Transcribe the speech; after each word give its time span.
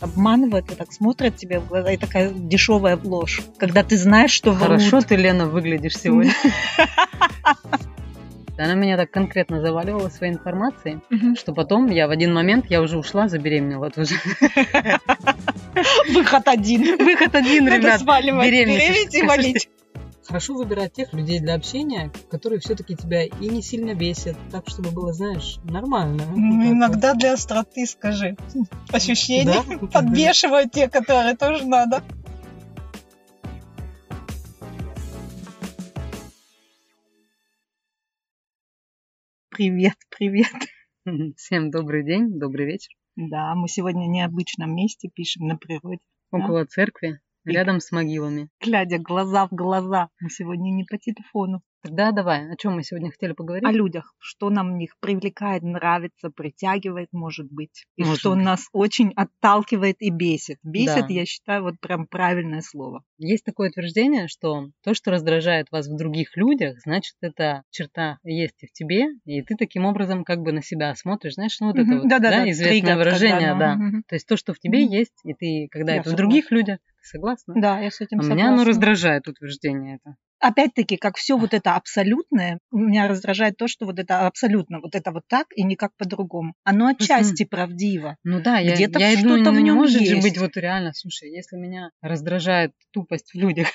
обманывают 0.00 0.70
и 0.70 0.74
так 0.74 0.92
смотрят 0.92 1.36
тебе 1.36 1.58
в 1.60 1.66
глаза, 1.68 1.92
и 1.92 1.96
такая 1.96 2.30
дешевая 2.30 2.98
ложь, 3.02 3.40
когда 3.58 3.82
ты 3.82 3.96
знаешь, 3.96 4.30
что 4.30 4.54
Хорошо 4.54 4.98
врут. 4.98 5.06
ты, 5.06 5.16
Лена, 5.16 5.46
выглядишь 5.46 5.96
сегодня. 5.98 6.32
Она 8.60 8.74
меня 8.74 8.96
так 8.96 9.10
конкретно 9.12 9.60
заваливала 9.60 10.08
своей 10.08 10.32
информацией, 10.32 10.98
Мгм. 11.10 11.36
что 11.36 11.52
потом 11.52 11.86
я 11.86 12.08
в 12.08 12.10
один 12.10 12.34
момент, 12.34 12.66
я 12.68 12.82
уже 12.82 12.98
ушла, 12.98 13.28
забеременела 13.28 13.88
тоже. 13.90 14.16
Выход 16.12 16.48
один. 16.48 16.96
Выход 16.98 17.34
один, 17.36 17.66
Надо 17.66 17.76
ребят. 17.76 18.00
сваливать, 18.00 18.46
беременность. 18.46 18.88
беременеть 18.88 19.14
и 19.14 19.22
валить. 19.22 19.68
Хорошо 20.28 20.52
выбирать 20.52 20.92
тех 20.92 21.14
людей 21.14 21.40
для 21.40 21.54
общения, 21.54 22.12
которые 22.30 22.60
все-таки 22.60 22.94
тебя 22.94 23.24
и 23.24 23.48
не 23.48 23.62
сильно 23.62 23.94
бесят, 23.94 24.36
так 24.52 24.68
чтобы 24.68 24.90
было, 24.90 25.14
знаешь, 25.14 25.56
нормально. 25.64 26.22
Ну, 26.36 26.70
иногда 26.70 27.14
для 27.14 27.32
остроты, 27.32 27.86
скажи. 27.86 28.36
Ощущения 28.92 29.64
Да? 29.66 29.86
подбешивают 29.92 30.70
те, 30.70 30.86
которые 30.90 31.34
тоже 31.34 31.64
надо. 31.64 32.04
Привет, 39.48 39.96
привет. 40.10 40.52
Всем 41.38 41.70
добрый 41.70 42.04
день, 42.04 42.38
добрый 42.38 42.66
вечер. 42.66 42.92
Да, 43.16 43.54
мы 43.54 43.66
сегодня 43.66 44.04
в 44.04 44.10
необычном 44.10 44.76
месте 44.76 45.08
пишем 45.08 45.46
на 45.46 45.56
природе. 45.56 46.00
Около 46.30 46.66
церкви, 46.66 47.08
И- 47.08 47.27
рядом 47.44 47.80
с 47.80 47.90
могилами. 47.92 48.48
Глядя 48.60 48.98
глаза 48.98 49.46
в 49.46 49.50
глаза. 49.54 50.08
Мы 50.20 50.30
сегодня 50.30 50.70
не 50.70 50.84
по 50.84 50.98
телефону. 50.98 51.60
Тогда 51.80 52.10
давай, 52.10 52.50
о 52.52 52.56
чем 52.56 52.74
мы 52.74 52.82
сегодня 52.82 53.10
хотели 53.12 53.32
поговорить? 53.34 53.64
О 53.68 53.70
людях. 53.70 54.12
Что 54.18 54.50
нам 54.50 54.72
в 54.72 54.76
них 54.76 54.94
привлекает, 55.00 55.62
нравится, 55.62 56.28
притягивает, 56.28 57.08
может 57.12 57.46
быть. 57.52 57.84
И 57.96 58.02
Может 58.02 58.18
что 58.18 58.34
быть. 58.34 58.44
нас 58.44 58.66
очень 58.72 59.12
отталкивает 59.14 59.96
и 60.00 60.10
бесит. 60.10 60.58
Бесит, 60.64 61.06
Да. 61.06 61.14
я 61.14 61.24
считаю, 61.24 61.62
вот 61.62 61.74
прям 61.80 62.08
правильное 62.08 62.62
слово. 62.62 63.04
Есть 63.18 63.44
такое 63.44 63.68
утверждение, 63.70 64.26
что 64.26 64.70
то, 64.82 64.92
что 64.92 65.12
раздражает 65.12 65.68
вас 65.70 65.86
в 65.86 65.96
других 65.96 66.36
людях, 66.36 66.78
значит, 66.84 67.14
эта 67.20 67.62
черта 67.70 68.18
есть 68.24 68.60
и 68.64 68.66
в 68.66 68.72
тебе, 68.72 69.06
и 69.24 69.42
ты 69.42 69.54
таким 69.56 69.84
образом 69.84 70.24
как 70.24 70.40
бы 70.40 70.50
на 70.50 70.62
себя 70.62 70.94
смотришь, 70.96 71.34
знаешь, 71.34 71.56
ну 71.60 71.68
вот 71.68 71.78
это 71.78 71.94
вот, 71.98 72.08
Да-да-да, 72.08 72.38
да, 72.38 72.50
известное 72.50 72.72
триггер, 72.80 72.96
выражение, 72.98 73.50
когда, 73.50 73.58
да. 73.58 73.74
мгм. 73.76 74.02
То 74.08 74.14
есть 74.16 74.26
то, 74.26 74.36
что 74.36 74.52
в 74.52 74.58
тебе 74.58 74.84
Мгм. 74.84 74.92
есть, 74.94 75.20
и 75.24 75.34
ты, 75.34 75.68
когда 75.70 75.94
Я 75.94 76.00
это 76.00 76.10
в 76.10 76.16
других 76.16 76.50
людях, 76.50 76.78
ты 77.00 77.08
согласна? 77.08 77.54
Да, 77.56 77.80
я 77.80 77.90
с 77.90 78.00
этим 78.00 78.18
А 78.18 78.22
согласна. 78.22 78.34
меня 78.42 78.52
оно 78.52 78.64
раздражает, 78.64 79.28
утверждение 79.28 79.96
это. 79.96 80.16
Опять-таки, 80.40 80.96
как 80.96 81.16
все 81.16 81.36
вот 81.36 81.52
это 81.52 81.74
абсолютное, 81.74 82.60
меня 82.70 83.08
раздражает 83.08 83.56
то, 83.56 83.66
что 83.66 83.86
вот 83.86 83.98
это 83.98 84.24
абсолютно, 84.26 84.78
вот 84.80 84.94
это 84.94 85.10
вот 85.10 85.24
так 85.28 85.46
и 85.56 85.64
никак 85.64 85.90
по-другому. 85.96 86.54
Оно 86.62 86.86
отчасти 86.86 87.44
правдиво. 87.44 88.16
Ну 88.22 88.40
да, 88.40 88.58
я, 88.58 88.74
Где-то 88.74 89.00
я 89.00 89.10
что-то 89.18 89.28
думаю, 89.28 89.50
в 89.52 89.56
не 89.56 89.62
нем 89.64 89.76
может 89.76 90.00
же 90.00 90.14
есть. 90.14 90.22
быть 90.22 90.38
вот 90.38 90.56
реально, 90.56 90.92
слушай, 90.94 91.28
если 91.28 91.56
меня 91.56 91.90
раздражает 92.02 92.72
тупость 92.92 93.32
в 93.32 93.34
людях, 93.36 93.66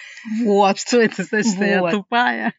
Вот. 0.46 0.78
что 0.80 1.02
это 1.02 1.24
значит, 1.24 1.54
что 1.54 1.66
я 1.66 1.82
Вот. 1.82 1.92
тупая? 1.92 2.54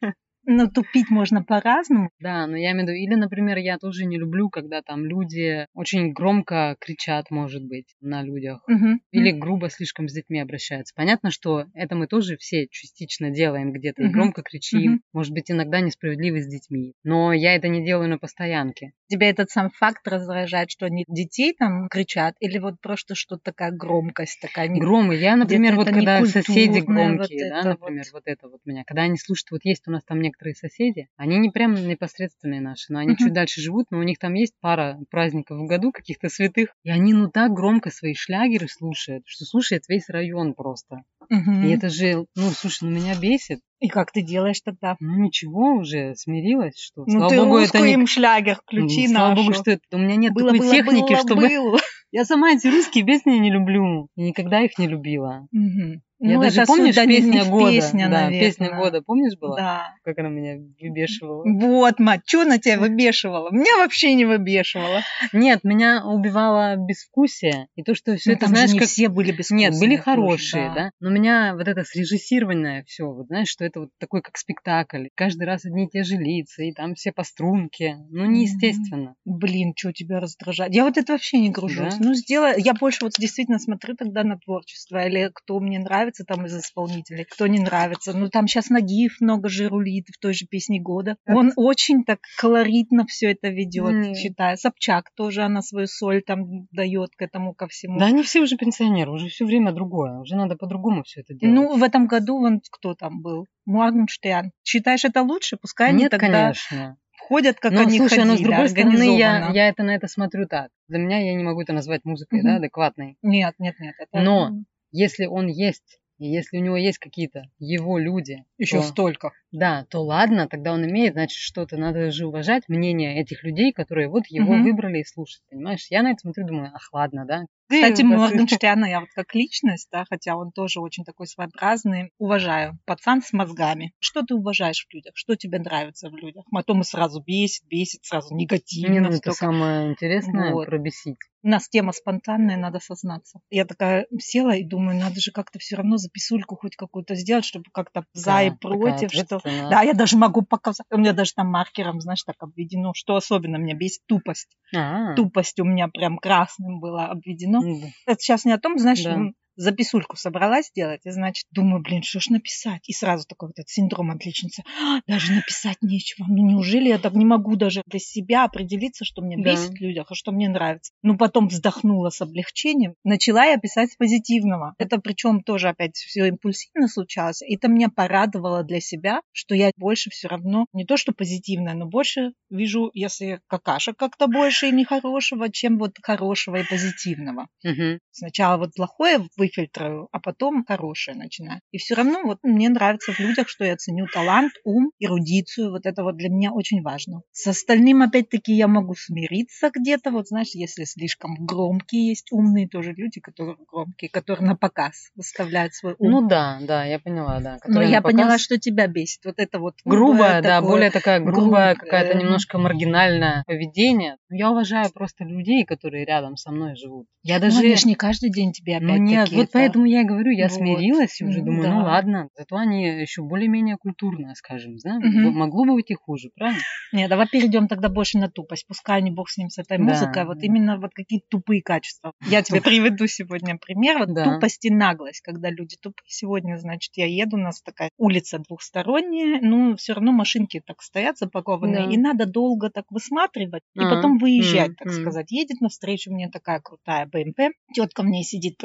Но 0.46 0.68
тупить 0.68 1.10
можно 1.10 1.42
по-разному. 1.42 2.10
Да, 2.20 2.46
но 2.46 2.56
я 2.56 2.72
имею 2.72 2.86
в 2.86 2.88
виду, 2.90 2.92
или, 2.98 3.14
например, 3.14 3.58
я 3.58 3.78
тоже 3.78 4.04
не 4.04 4.18
люблю, 4.18 4.50
когда 4.50 4.82
там 4.82 5.04
люди 5.04 5.66
очень 5.74 6.12
громко 6.12 6.76
кричат, 6.80 7.30
может 7.30 7.64
быть, 7.64 7.94
на 8.00 8.22
людях. 8.22 8.62
Мгм. 8.66 9.00
Или 9.12 9.30
грубо 9.30 9.70
слишком 9.70 10.08
с 10.08 10.12
детьми 10.12 10.40
обращаются. 10.40 10.92
Понятно, 10.96 11.30
что 11.30 11.66
это 11.74 11.94
мы 11.94 12.06
тоже 12.06 12.36
все 12.36 12.66
частично 12.70 13.30
делаем 13.30 13.72
где-то. 13.72 14.02
И 14.02 14.04
Мгм. 14.06 14.12
громко 14.12 14.42
кричим, 14.42 14.80
Мгм. 14.92 15.00
может 15.12 15.32
быть, 15.32 15.50
иногда 15.50 15.80
несправедливо 15.80 16.40
с 16.40 16.46
детьми. 16.46 16.94
Но 17.04 17.32
я 17.32 17.54
это 17.54 17.68
не 17.68 17.84
делаю 17.84 18.08
на 18.08 18.18
постоянке. 18.18 18.92
Тебя 19.08 19.28
этот 19.28 19.50
сам 19.50 19.70
факт 19.70 20.06
раздражает, 20.08 20.70
что 20.70 20.86
они 20.86 21.04
детей 21.08 21.54
там 21.58 21.88
кричат, 21.88 22.34
или 22.40 22.58
вот 22.58 22.80
просто 22.80 23.14
что 23.14 23.36
такая 23.36 23.70
громкость 23.70 24.40
такая. 24.40 24.68
не- 24.68 24.80
Громы. 24.80 25.16
Я, 25.16 25.36
например, 25.36 25.76
вот 25.76 25.86
когда 25.88 26.24
соседи 26.24 26.78
некультурное, 26.78 27.10
вот 27.10 27.16
громкие, 27.18 27.50
да, 27.50 27.60
это 27.60 27.68
например, 27.70 28.04
вот. 28.06 28.12
вот 28.14 28.22
это 28.26 28.48
вот 28.48 28.60
меня. 28.64 28.84
Когда 28.84 29.02
они 29.02 29.18
слушают, 29.18 29.50
вот 29.50 29.64
есть 29.64 29.86
у 29.86 29.90
нас 29.90 30.02
там 30.04 30.20
некоторые 30.20 30.54
соседи, 30.54 31.08
они 31.16 31.38
не 31.38 31.50
прям 31.50 31.74
непосредственные 31.74 32.60
наши, 32.60 32.92
но 32.92 33.00
они 33.00 33.10
Мгм. 33.10 33.16
чуть 33.18 33.32
дальше 33.32 33.60
живут, 33.60 33.86
но 33.90 33.98
у 33.98 34.02
них 34.02 34.18
там 34.18 34.34
есть 34.34 34.54
пара 34.60 34.98
праздников 35.10 35.58
в 35.58 35.66
году, 35.66 35.92
каких-то 35.92 36.28
святых, 36.28 36.70
и 36.82 36.90
они 36.90 37.12
ну 37.12 37.30
так 37.30 37.52
громко 37.52 37.90
свои 37.90 38.14
шлягеры 38.14 38.68
слушают, 38.68 39.24
что 39.26 39.44
слушает 39.44 39.82
весь 39.88 40.08
район 40.08 40.54
просто. 40.54 41.02
Мгм. 41.28 41.66
И 41.66 41.70
это 41.70 41.88
же, 41.88 42.26
ну, 42.34 42.50
слушай, 42.50 42.84
ну 42.84 42.90
меня 42.90 43.14
бесит. 43.14 43.60
И 43.80 43.88
как 43.88 44.12
ты 44.12 44.22
делаешь 44.22 44.60
тогда? 44.64 44.96
Ну 45.00 45.24
ничего, 45.24 45.74
уже 45.74 46.14
смирилась, 46.16 46.78
что, 46.78 47.04
Ну 47.06 47.18
слава 47.18 47.30
ты 47.30 47.36
богу, 47.36 47.58
это 47.58 47.80
не... 47.80 47.92
им 47.94 48.06
шлягер 48.06 48.56
Ну, 48.56 48.62
включи 48.86 49.08
слава 49.08 49.30
нашу. 49.30 49.42
богу, 49.42 49.54
что 49.54 49.70
это... 49.72 49.82
у 49.92 49.98
меня 49.98 50.16
нет 50.16 50.32
было, 50.32 50.52
такой 50.52 50.60
было, 50.60 50.70
техники, 50.70 51.12
было, 51.12 51.18
чтобы... 51.18 51.48
было. 51.48 51.78
Я 52.12 52.24
сама 52.24 52.52
эти 52.52 52.68
русские 52.68 53.04
песни 53.04 53.32
не 53.32 53.50
люблю. 53.50 54.08
И 54.16 54.22
никогда 54.22 54.60
их 54.60 54.78
не 54.78 54.86
любила. 54.86 55.48
Мгм. 55.50 56.02
Я 56.24 56.36
Ну, 56.36 56.42
даже 56.42 56.62
это 56.62 56.66
помнишь 56.66 56.94
песня 56.94 57.44
года? 57.50 57.70
песня, 57.70 58.08
да, 58.08 58.22
наверное. 58.22 58.40
песня 58.40 58.76
года, 58.76 59.02
помнишь 59.02 59.38
была? 59.38 59.56
Да. 59.56 59.94
Как 60.04 60.18
она 60.18 60.30
меня 60.30 60.56
выбешивала. 60.80 61.44
Вот, 61.44 61.98
мать, 61.98 62.22
что 62.26 62.44
на 62.44 62.58
тебя 62.58 62.78
выбешивала? 62.78 63.50
Меня 63.50 63.76
вообще 63.78 64.14
не 64.14 64.24
выбешивала. 64.24 65.02
Нет, 65.34 65.64
меня 65.64 66.02
убивало 66.06 66.76
безвкусие. 66.76 67.68
И 67.76 67.82
то, 67.82 67.94
что 67.94 68.16
все 68.16 68.30
Ну, 68.30 68.36
это, 68.36 68.46
знаешь, 68.46 68.72
не 68.72 68.78
как... 68.78 68.88
все 68.88 69.08
были 69.10 69.32
без 69.32 69.50
Нет, 69.50 69.74
были 69.78 69.96
хорошие, 69.96 70.72
да. 70.74 70.90
Но 70.98 71.10
меня 71.10 71.54
вот 71.54 71.68
это 71.68 71.84
срежиссированное 71.84 72.84
все, 72.86 73.04
вот 73.04 73.26
знаешь, 73.26 73.48
что 73.48 73.64
это 73.66 73.80
вот 73.80 73.90
такой 73.98 74.22
как 74.22 74.38
спектакль. 74.38 75.08
Каждый 75.14 75.44
раз 75.44 75.66
одни 75.66 75.84
и 75.84 75.88
те 75.90 76.04
же 76.04 76.16
лица, 76.16 76.62
и 76.62 76.72
там 76.72 76.94
все 76.94 77.12
по 77.12 77.22
струнке. 77.22 77.96
Ну, 78.10 78.24
неестественно. 78.24 79.14
Блин, 79.26 79.74
что 79.76 79.92
тебя 79.92 80.20
раздражает? 80.20 80.72
Я 80.74 80.84
вот 80.84 80.96
это 80.96 81.12
вообще 81.12 81.38
не 81.38 81.50
гружусь. 81.50 81.96
Да? 81.96 82.04
Ну, 82.04 82.14
сделай. 82.14 82.54
Я 82.62 82.72
больше 82.72 83.00
вот 83.04 83.12
действительно 83.18 83.58
смотрю 83.58 83.94
тогда 83.94 84.24
на 84.24 84.38
творчество. 84.38 85.06
Или 85.06 85.30
кто 85.34 85.60
мне 85.60 85.78
нравится 85.78 86.13
там 86.22 86.46
из 86.46 86.56
исполнителей, 86.56 87.24
кто 87.24 87.48
не 87.48 87.58
нравится. 87.58 88.16
Ну, 88.16 88.28
там 88.28 88.46
сейчас 88.46 88.70
Нагиев 88.70 89.20
много 89.20 89.48
же 89.48 89.68
рулит 89.68 90.06
в 90.14 90.20
той 90.20 90.34
же 90.34 90.46
песне 90.46 90.80
года. 90.80 91.16
Так. 91.24 91.34
Он 91.34 91.52
очень 91.56 92.04
так 92.04 92.20
колоритно 92.38 93.04
все 93.06 93.32
это 93.32 93.48
ведет, 93.48 93.92
М. 93.94 94.14
считаю. 94.14 94.56
Собчак 94.56 95.10
тоже 95.16 95.42
она 95.42 95.62
свою 95.62 95.88
соль 95.88 96.22
там 96.22 96.68
дает 96.70 97.10
к 97.16 97.22
этому 97.22 97.54
ко 97.54 97.66
всему. 97.66 97.98
Да 97.98 98.06
они 98.06 98.22
все 98.22 98.40
уже 98.40 98.56
пенсионеры, 98.56 99.10
уже 99.10 99.28
все 99.28 99.44
время 99.44 99.72
другое. 99.72 100.20
Уже 100.20 100.36
надо 100.36 100.54
по-другому 100.56 101.02
все 101.02 101.22
это 101.22 101.34
делать. 101.34 101.54
Ну, 101.54 101.76
в 101.76 101.82
этом 101.82 102.06
году 102.06 102.38
вон 102.38 102.60
кто 102.70 102.94
там 102.94 103.20
был? 103.22 103.46
Моргенштерн. 103.66 104.52
Считаешь 104.62 105.04
это 105.04 105.22
лучше? 105.22 105.56
Пускай 105.56 105.88
они 105.88 106.02
Нет, 106.02 106.10
тогда 106.10 106.28
конечно. 106.28 106.98
ходят, 107.18 107.58
как 107.58 107.72
но 107.72 107.80
они 107.80 107.96
слушай, 107.98 108.18
ходили, 108.18 108.28
но 108.28 108.36
с 108.36 108.40
другой 108.40 108.68
стороны, 108.68 109.18
я, 109.18 109.50
я 109.52 109.68
это 109.68 109.82
на 109.82 109.94
это 109.94 110.06
смотрю 110.08 110.46
так. 110.46 110.68
Для 110.88 110.98
меня 110.98 111.18
я 111.18 111.34
не 111.34 111.42
могу 111.42 111.62
это 111.62 111.72
назвать 111.72 112.04
музыкой, 112.04 112.40
Мгм. 112.40 112.48
да, 112.48 112.56
адекватной. 112.56 113.16
Нет, 113.22 113.54
нет, 113.58 113.76
нет. 113.80 113.94
Это... 113.98 114.20
Но 114.22 114.50
Если 114.92 115.26
он 115.26 115.48
есть, 115.48 115.98
и 116.18 116.26
если 116.26 116.58
у 116.58 116.60
него 116.60 116.76
есть 116.76 116.98
какие-то 116.98 117.44
его 117.58 117.98
люди, 117.98 118.44
Еще 118.58 118.78
то- 118.78 118.82
столько. 118.82 119.32
да, 119.52 119.84
то 119.90 120.02
ладно, 120.02 120.48
тогда 120.48 120.72
он 120.72 120.84
имеет, 120.88 121.14
значит, 121.14 121.36
что-то. 121.38 121.76
Надо 121.76 122.10
же 122.10 122.26
уважать 122.26 122.62
мнение 122.68 123.20
этих 123.20 123.42
людей, 123.44 123.72
которые 123.72 124.08
вот 124.08 124.26
его 124.28 124.52
Мгм. 124.54 124.62
выбрали 124.64 124.98
и 125.00 125.04
слушают, 125.04 125.42
понимаешь? 125.50 125.86
Я 125.90 126.02
на 126.02 126.10
это 126.12 126.20
смотрю, 126.20 126.46
думаю, 126.46 126.70
ах, 126.74 126.88
ладно, 126.92 127.24
да. 127.26 127.44
Кстати, 127.68 128.02
Моргенштерна 128.02 128.84
я 128.90 129.00
вот 129.00 129.08
как 129.14 129.34
личность, 129.34 129.88
да, 129.90 130.04
хотя 130.08 130.36
он 130.36 130.52
тоже 130.52 130.80
очень 130.80 131.04
такой 131.04 131.26
своеобразный, 131.26 132.12
уважаю. 132.18 132.78
Пацан 132.84 133.22
с 133.22 133.32
мозгами. 133.32 133.92
Что 134.00 134.22
ты 134.22 134.34
уважаешь 134.34 134.86
в 134.88 134.94
людях? 134.94 135.12
Что 135.16 135.36
тебе 135.36 135.58
нравится 135.58 136.10
в 136.10 136.16
людях? 136.16 136.44
Потом 136.50 136.80
и 136.80 136.84
сразу 136.84 137.22
бесит, 137.22 137.66
бесит, 137.66 138.04
сразу 138.04 138.34
негативно. 138.34 139.08
ну, 139.08 139.16
это 139.16 139.32
самое 139.32 139.90
интересное 139.92 140.52
Вот. 140.52 140.66
пробесить. 140.66 141.16
У 141.42 141.48
нас 141.48 141.68
тема 141.68 141.92
спонтанная, 141.92 142.56
надо 142.56 142.80
сознаться. 142.80 143.38
Я 143.50 143.66
такая 143.66 144.06
села 144.18 144.56
и 144.56 144.64
думаю, 144.64 144.98
надо 144.98 145.20
же 145.20 145.30
как-то 145.30 145.58
все 145.58 145.76
равно 145.76 145.98
записульку 145.98 146.56
хоть 146.56 146.74
какую-то 146.74 147.16
сделать, 147.16 147.44
чтобы 147.44 147.66
как-то 147.70 148.06
за 148.14 148.44
и 148.44 148.50
Да, 148.50 148.56
против, 148.56 149.12
что... 149.12 149.40
Да, 149.44 149.82
я 149.82 149.92
даже 149.92 150.16
могу 150.16 150.40
показать. 150.40 150.86
У 150.90 150.96
меня 150.96 151.12
даже 151.12 151.34
там 151.34 151.48
маркером, 151.48 152.00
знаешь, 152.00 152.22
так 152.22 152.36
обведено, 152.38 152.92
что 152.94 153.16
особенно 153.16 153.56
меня 153.56 153.74
бесит 153.74 154.00
тупость. 154.06 154.56
А, 154.74 155.14
Тупость 155.16 155.60
у 155.60 155.64
меня 155.64 155.88
прям 155.88 156.16
красным 156.16 156.80
было 156.80 157.08
обведено. 157.08 157.53
Ну 157.60 157.80
да. 157.80 157.86
Это 158.06 158.20
сейчас 158.20 158.44
не 158.44 158.52
о 158.52 158.58
том, 158.58 158.78
знаешь, 158.78 159.02
Да. 159.02 159.18
Записульку 159.56 160.16
собралась 160.16 160.70
делать, 160.74 161.00
и 161.04 161.10
значит, 161.10 161.46
думаю, 161.50 161.82
блин, 161.82 162.02
что 162.02 162.20
ж 162.20 162.28
написать? 162.30 162.88
И 162.88 162.92
сразу 162.92 163.24
такой 163.26 163.48
вот 163.48 163.58
этот 163.58 163.68
синдром 163.68 164.10
отличницы. 164.10 164.62
«А, 164.80 165.00
Даже 165.06 165.32
написать 165.32 165.78
нечего. 165.82 166.26
Ну 166.28 166.44
неужели 166.46 166.88
я 166.88 166.98
так 166.98 167.14
не 167.14 167.24
могу 167.24 167.56
даже 167.56 167.82
для 167.86 167.98
себя 167.98 168.44
определиться, 168.44 169.04
что 169.04 169.22
мне 169.22 169.36
Да. 169.36 169.52
бесит 169.52 169.70
в 169.72 169.80
людях, 169.80 170.06
а 170.10 170.14
что 170.14 170.32
мне 170.32 170.48
нравится? 170.48 170.92
Ну 171.02 171.16
потом 171.16 171.48
вздохнула 171.48 172.10
с 172.10 172.20
облегчением. 172.20 172.94
Начала 173.04 173.44
я 173.46 173.56
писать 173.58 173.92
с 173.92 173.96
позитивного. 173.96 174.74
Это 174.78 174.98
причем 174.98 175.42
тоже 175.42 175.68
опять 175.68 175.96
все 175.96 176.26
импульсивно 176.26 176.88
случалось. 176.88 177.42
И 177.42 177.54
это 177.56 177.68
меня 177.68 177.88
порадовало 177.88 178.62
для 178.64 178.80
себя, 178.80 179.20
что 179.32 179.54
я 179.54 179.70
больше 179.76 180.10
все 180.10 180.28
равно, 180.28 180.66
не 180.72 180.84
то 180.84 180.96
что 180.96 181.12
позитивное, 181.12 181.74
но 181.74 181.86
больше 181.86 182.32
вижу, 182.50 182.90
если 182.94 183.40
какашек 183.46 183.96
как-то 183.96 184.26
больше 184.26 184.68
и 184.68 184.72
нехорошего, 184.72 185.50
чем 185.50 185.78
вот 185.78 185.96
хорошего 186.02 186.56
и 186.56 186.64
позитивного 186.68 187.46
Мгм. 187.62 187.98
сначала 188.10 188.56
вот 188.58 188.74
плохое 188.74 189.26
выфильтрую, 189.44 190.08
а 190.12 190.20
потом 190.20 190.64
хорошее 190.66 191.16
начинаю. 191.16 191.60
И 191.70 191.78
все 191.78 191.94
равно 191.94 192.22
вот 192.24 192.38
мне 192.42 192.68
нравится 192.68 193.12
в 193.12 193.20
людях, 193.20 193.48
что 193.48 193.64
я 193.64 193.76
ценю 193.76 194.06
талант, 194.06 194.52
ум, 194.64 194.90
эрудицию. 194.98 195.70
Вот 195.70 195.86
это 195.86 196.02
вот 196.02 196.16
для 196.16 196.28
меня 196.28 196.52
очень 196.52 196.82
важно. 196.82 197.22
С 197.32 197.46
остальным, 197.46 198.02
опять-таки, 198.02 198.52
я 198.52 198.68
могу 198.68 198.94
смириться 198.94 199.70
где-то. 199.74 200.10
Вот 200.10 200.28
знаешь, 200.28 200.50
если 200.54 200.84
слишком 200.84 201.34
громкие 201.40 202.08
есть 202.08 202.32
умные 202.32 202.68
тоже 202.68 202.92
люди, 202.92 203.20
которые 203.20 203.56
громкие, 203.70 204.10
которые 204.10 204.46
на 204.46 204.56
показ 204.56 205.10
выставляют 205.14 205.74
свой 205.74 205.94
ум. 205.98 206.10
Ну 206.10 206.28
да, 206.28 206.58
да, 206.62 206.84
я 206.84 206.98
поняла, 206.98 207.40
да. 207.40 207.58
Но 207.66 207.82
я 207.82 208.00
показ... 208.00 208.12
поняла, 208.12 208.38
что 208.38 208.58
тебя 208.58 208.86
бесит. 208.86 209.24
Вот 209.24 209.34
это 209.38 209.58
вот 209.58 209.74
грубое, 209.84 210.40
да, 210.40 210.56
такое, 210.56 210.70
более 210.70 210.90
такая 210.90 211.20
грубая, 211.20 211.74
груб... 211.74 211.84
какая-то 211.84 212.16
немножко 212.16 212.58
маргинальное 212.58 213.44
поведение. 213.46 214.16
Я 214.30 214.50
уважаю 214.50 214.90
просто 214.92 215.24
людей, 215.24 215.64
которые 215.64 216.04
рядом 216.04 216.36
со 216.36 216.50
мной 216.50 216.76
живут. 216.76 217.06
Я 217.22 217.38
даже... 217.38 217.62
Ну, 217.62 217.74
не 217.84 217.94
каждый 217.94 218.30
день 218.30 218.52
тебе 218.52 218.76
опять 218.76 218.88
Ну 218.88 218.96
нет, 218.96 219.28
вот 219.34 219.48
поэтому 219.52 219.86
я 219.86 220.02
и 220.02 220.04
говорю, 220.04 220.30
я 220.30 220.48
вот. 220.48 220.56
смирилась 220.56 221.20
и 221.20 221.24
уже 221.24 221.40
думаю, 221.40 221.62
да. 221.62 221.74
ну 221.74 221.84
ладно. 221.84 222.28
Зато 222.36 222.56
они 222.56 222.84
еще 222.84 223.22
более-менее 223.22 223.76
культурные, 223.76 224.34
скажем, 224.34 224.76
да? 224.82 224.96
Угу. 224.96 225.30
Могло 225.30 225.64
бы 225.64 225.74
быть 225.74 225.90
и 225.90 225.94
хуже, 225.94 226.30
правильно? 226.34 226.60
Нет, 226.92 227.08
давай 227.08 227.28
перейдем 227.28 227.68
тогда 227.68 227.88
больше 227.88 228.18
на 228.18 228.28
тупость. 228.28 228.66
Пускай 228.66 229.02
не 229.02 229.10
бог 229.10 229.28
с 229.28 229.36
ним, 229.36 229.50
с 229.50 229.58
этой 229.58 229.78
да. 229.78 229.84
музыкой. 229.84 230.24
Вот 230.24 230.42
именно 230.42 230.78
вот 230.78 230.92
какие 230.94 231.20
тупые 231.28 231.62
качества. 231.62 232.12
Я 232.28 232.42
тебе 232.42 232.60
приведу 232.60 233.06
сегодня 233.06 233.56
пример. 233.56 233.98
Вот 233.98 234.14
да. 234.14 234.24
тупость 234.24 234.64
и 234.64 234.70
наглость. 234.70 235.20
Когда 235.20 235.50
люди 235.50 235.76
тупые. 235.80 236.04
Сегодня, 236.06 236.56
значит, 236.58 236.92
я 236.96 237.06
еду, 237.06 237.36
у 237.36 237.40
нас 237.40 237.62
такая 237.62 237.90
улица 237.96 238.38
двухсторонняя, 238.38 239.40
но 239.40 239.76
все 239.76 239.94
равно 239.94 240.12
машинки 240.12 240.62
так 240.64 240.82
стоят 240.82 241.18
запакованные, 241.18 241.86
да. 241.86 241.92
и 241.92 241.96
надо 241.96 242.26
долго 242.26 242.70
так 242.70 242.84
высматривать, 242.90 243.62
и 243.74 243.80
а, 243.80 243.90
потом 243.90 244.18
выезжать, 244.18 244.76
так 244.76 244.92
сказать. 244.92 245.30
Едет 245.30 245.60
навстречу 245.60 246.12
мне 246.12 246.28
такая 246.28 246.60
крутая 246.60 247.06
БМП, 247.06 247.54
тетка 247.74 248.02
мне 248.02 248.22
сидит 248.22 248.56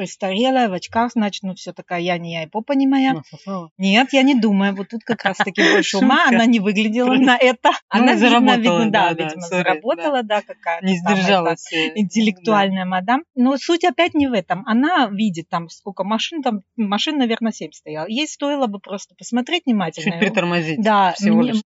престарелая, 0.60 0.68
в 0.68 0.72
очках, 0.72 1.12
значит, 1.12 1.42
ну 1.42 1.54
все 1.54 1.72
такая 1.72 2.00
я 2.00 2.18
не 2.18 2.32
я 2.32 2.42
и 2.44 2.46
попа 2.46 2.72
не 2.72 2.86
моя. 2.86 3.22
Нет, 3.78 4.12
я 4.12 4.22
не 4.22 4.38
думаю, 4.38 4.74
вот 4.74 4.88
тут 4.88 5.02
как 5.04 5.24
раз-таки 5.24 5.62
больше 5.72 5.98
ума, 5.98 6.26
она 6.28 6.46
не 6.46 6.60
выглядела 6.60 7.14
на 7.14 7.36
это. 7.40 7.70
Ну, 7.92 8.02
она, 8.02 8.14
видно, 8.14 8.56
видно, 8.56 8.90
да, 8.90 9.12
видимо, 9.12 9.40
заработала, 9.42 10.22
да, 10.22 10.42
какая-то 10.42 10.86
не 10.86 10.96
сдержалась. 10.96 11.66
Интеллектуальная 11.72 12.84
мадам. 12.84 13.24
Но 13.34 13.56
суть 13.56 13.84
опять 13.84 14.14
не 14.14 14.28
в 14.28 14.32
этом. 14.32 14.62
Она 14.66 15.08
видит 15.10 15.48
там 15.48 15.68
сколько 15.68 16.04
машин, 16.04 16.42
там 16.42 16.62
машин, 16.76 17.18
наверное, 17.18 17.52
7 17.52 17.72
стояло. 17.72 18.06
Ей 18.08 18.26
стоило 18.26 18.66
бы 18.66 18.78
просто 18.78 19.14
посмотреть 19.16 19.62
внимательно. 19.66 20.12
Чуть 20.12 20.20
притормозить. 20.20 20.82
Да, 20.82 21.14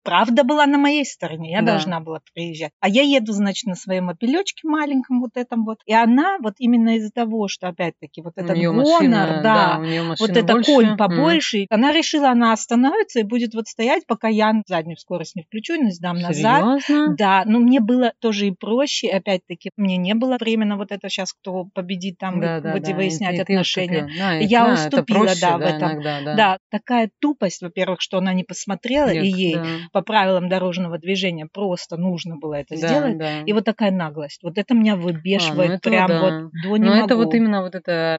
правда 0.03 0.43
была 0.43 0.65
на 0.65 0.77
моей 0.77 1.05
стороне, 1.05 1.51
я 1.51 1.61
должна 1.61 1.99
была 1.99 2.21
приезжать. 2.33 2.71
А 2.79 2.89
я 2.89 3.01
еду, 3.01 3.33
значит, 3.33 3.65
на 3.65 3.75
своем 3.75 4.09
опелечке 4.09 4.67
маленьком 4.67 5.21
вот 5.21 5.31
этом 5.35 5.65
вот. 5.65 5.79
И 5.85 5.93
она 5.93 6.37
вот 6.41 6.55
именно 6.57 6.97
из-за 6.97 7.11
того, 7.11 7.47
что 7.47 7.67
опять-таки 7.67 8.21
вот 8.21 8.33
этот 8.35 8.57
машина, 8.83 9.41
да, 9.43 9.81
да 9.81 10.15
вот 10.19 10.29
это 10.29 10.53
больше. 10.53 10.71
конь 10.71 10.97
побольше, 10.97 11.63
mm. 11.63 11.67
она 11.69 11.91
решила, 11.91 12.29
она 12.29 12.53
остановится 12.53 13.19
и 13.19 13.23
будет 13.23 13.53
вот 13.53 13.67
стоять, 13.67 14.05
пока 14.07 14.27
я 14.27 14.53
заднюю 14.67 14.97
скорость 14.97 15.35
не 15.35 15.43
включу, 15.43 15.75
не 15.75 15.91
сдам 15.91 16.19
назад. 16.19 16.81
Серьезно? 16.83 17.15
Да, 17.15 17.43
но 17.45 17.59
мне 17.59 17.79
было 17.79 18.13
тоже 18.19 18.47
и 18.47 18.51
проще, 18.51 19.09
опять-таки, 19.09 19.71
мне 19.77 19.97
не 19.97 20.13
было 20.13 20.37
времени 20.39 20.73
вот 20.73 20.91
это 20.91 21.09
сейчас, 21.09 21.33
кто 21.33 21.65
победит 21.73 22.17
там, 22.17 22.39
да, 22.39 22.59
да, 22.59 22.79
да. 22.79 22.95
выяснять 22.95 23.37
и, 23.37 23.41
отношения. 23.41 24.09
Да, 24.17 24.33
я 24.33 24.65
да, 24.65 24.73
уступила, 24.73 25.25
проще, 25.25 25.41
да, 25.41 25.57
в 25.57 25.61
этом. 25.61 25.91
Иногда, 25.91 26.21
да. 26.21 26.35
да, 26.35 26.57
такая 26.69 27.09
тупость, 27.19 27.61
во-первых, 27.61 28.01
что 28.01 28.17
она 28.17 28.33
не 28.33 28.43
посмотрела, 28.43 29.09
Нет, 29.09 29.23
и 29.23 29.27
ей 29.27 29.55
да. 29.55 29.65
по 29.91 30.01
правилам 30.01 30.49
дорожного 30.49 30.97
движения 30.97 31.47
просто 31.51 31.97
нужно 31.97 32.37
было 32.37 32.55
это 32.55 32.79
да, 32.79 32.87
сделать. 32.87 33.17
Да. 33.17 33.41
И 33.41 33.53
вот 33.53 33.65
такая 33.65 33.91
наглость. 33.91 34.41
Вот 34.43 34.57
это 34.57 34.73
меня 34.73 34.95
выбешивает 34.95 35.69
а, 35.69 35.73
ну 35.73 35.79
прям 35.79 36.07
да. 36.07 36.21
вот 36.21 36.51
до 36.63 36.77
не 36.77 36.85
Но 36.85 36.95
могу. 36.95 37.05
это 37.05 37.15
вот 37.15 37.33
именно 37.33 37.61
вот 37.61 37.75
это 37.75 38.17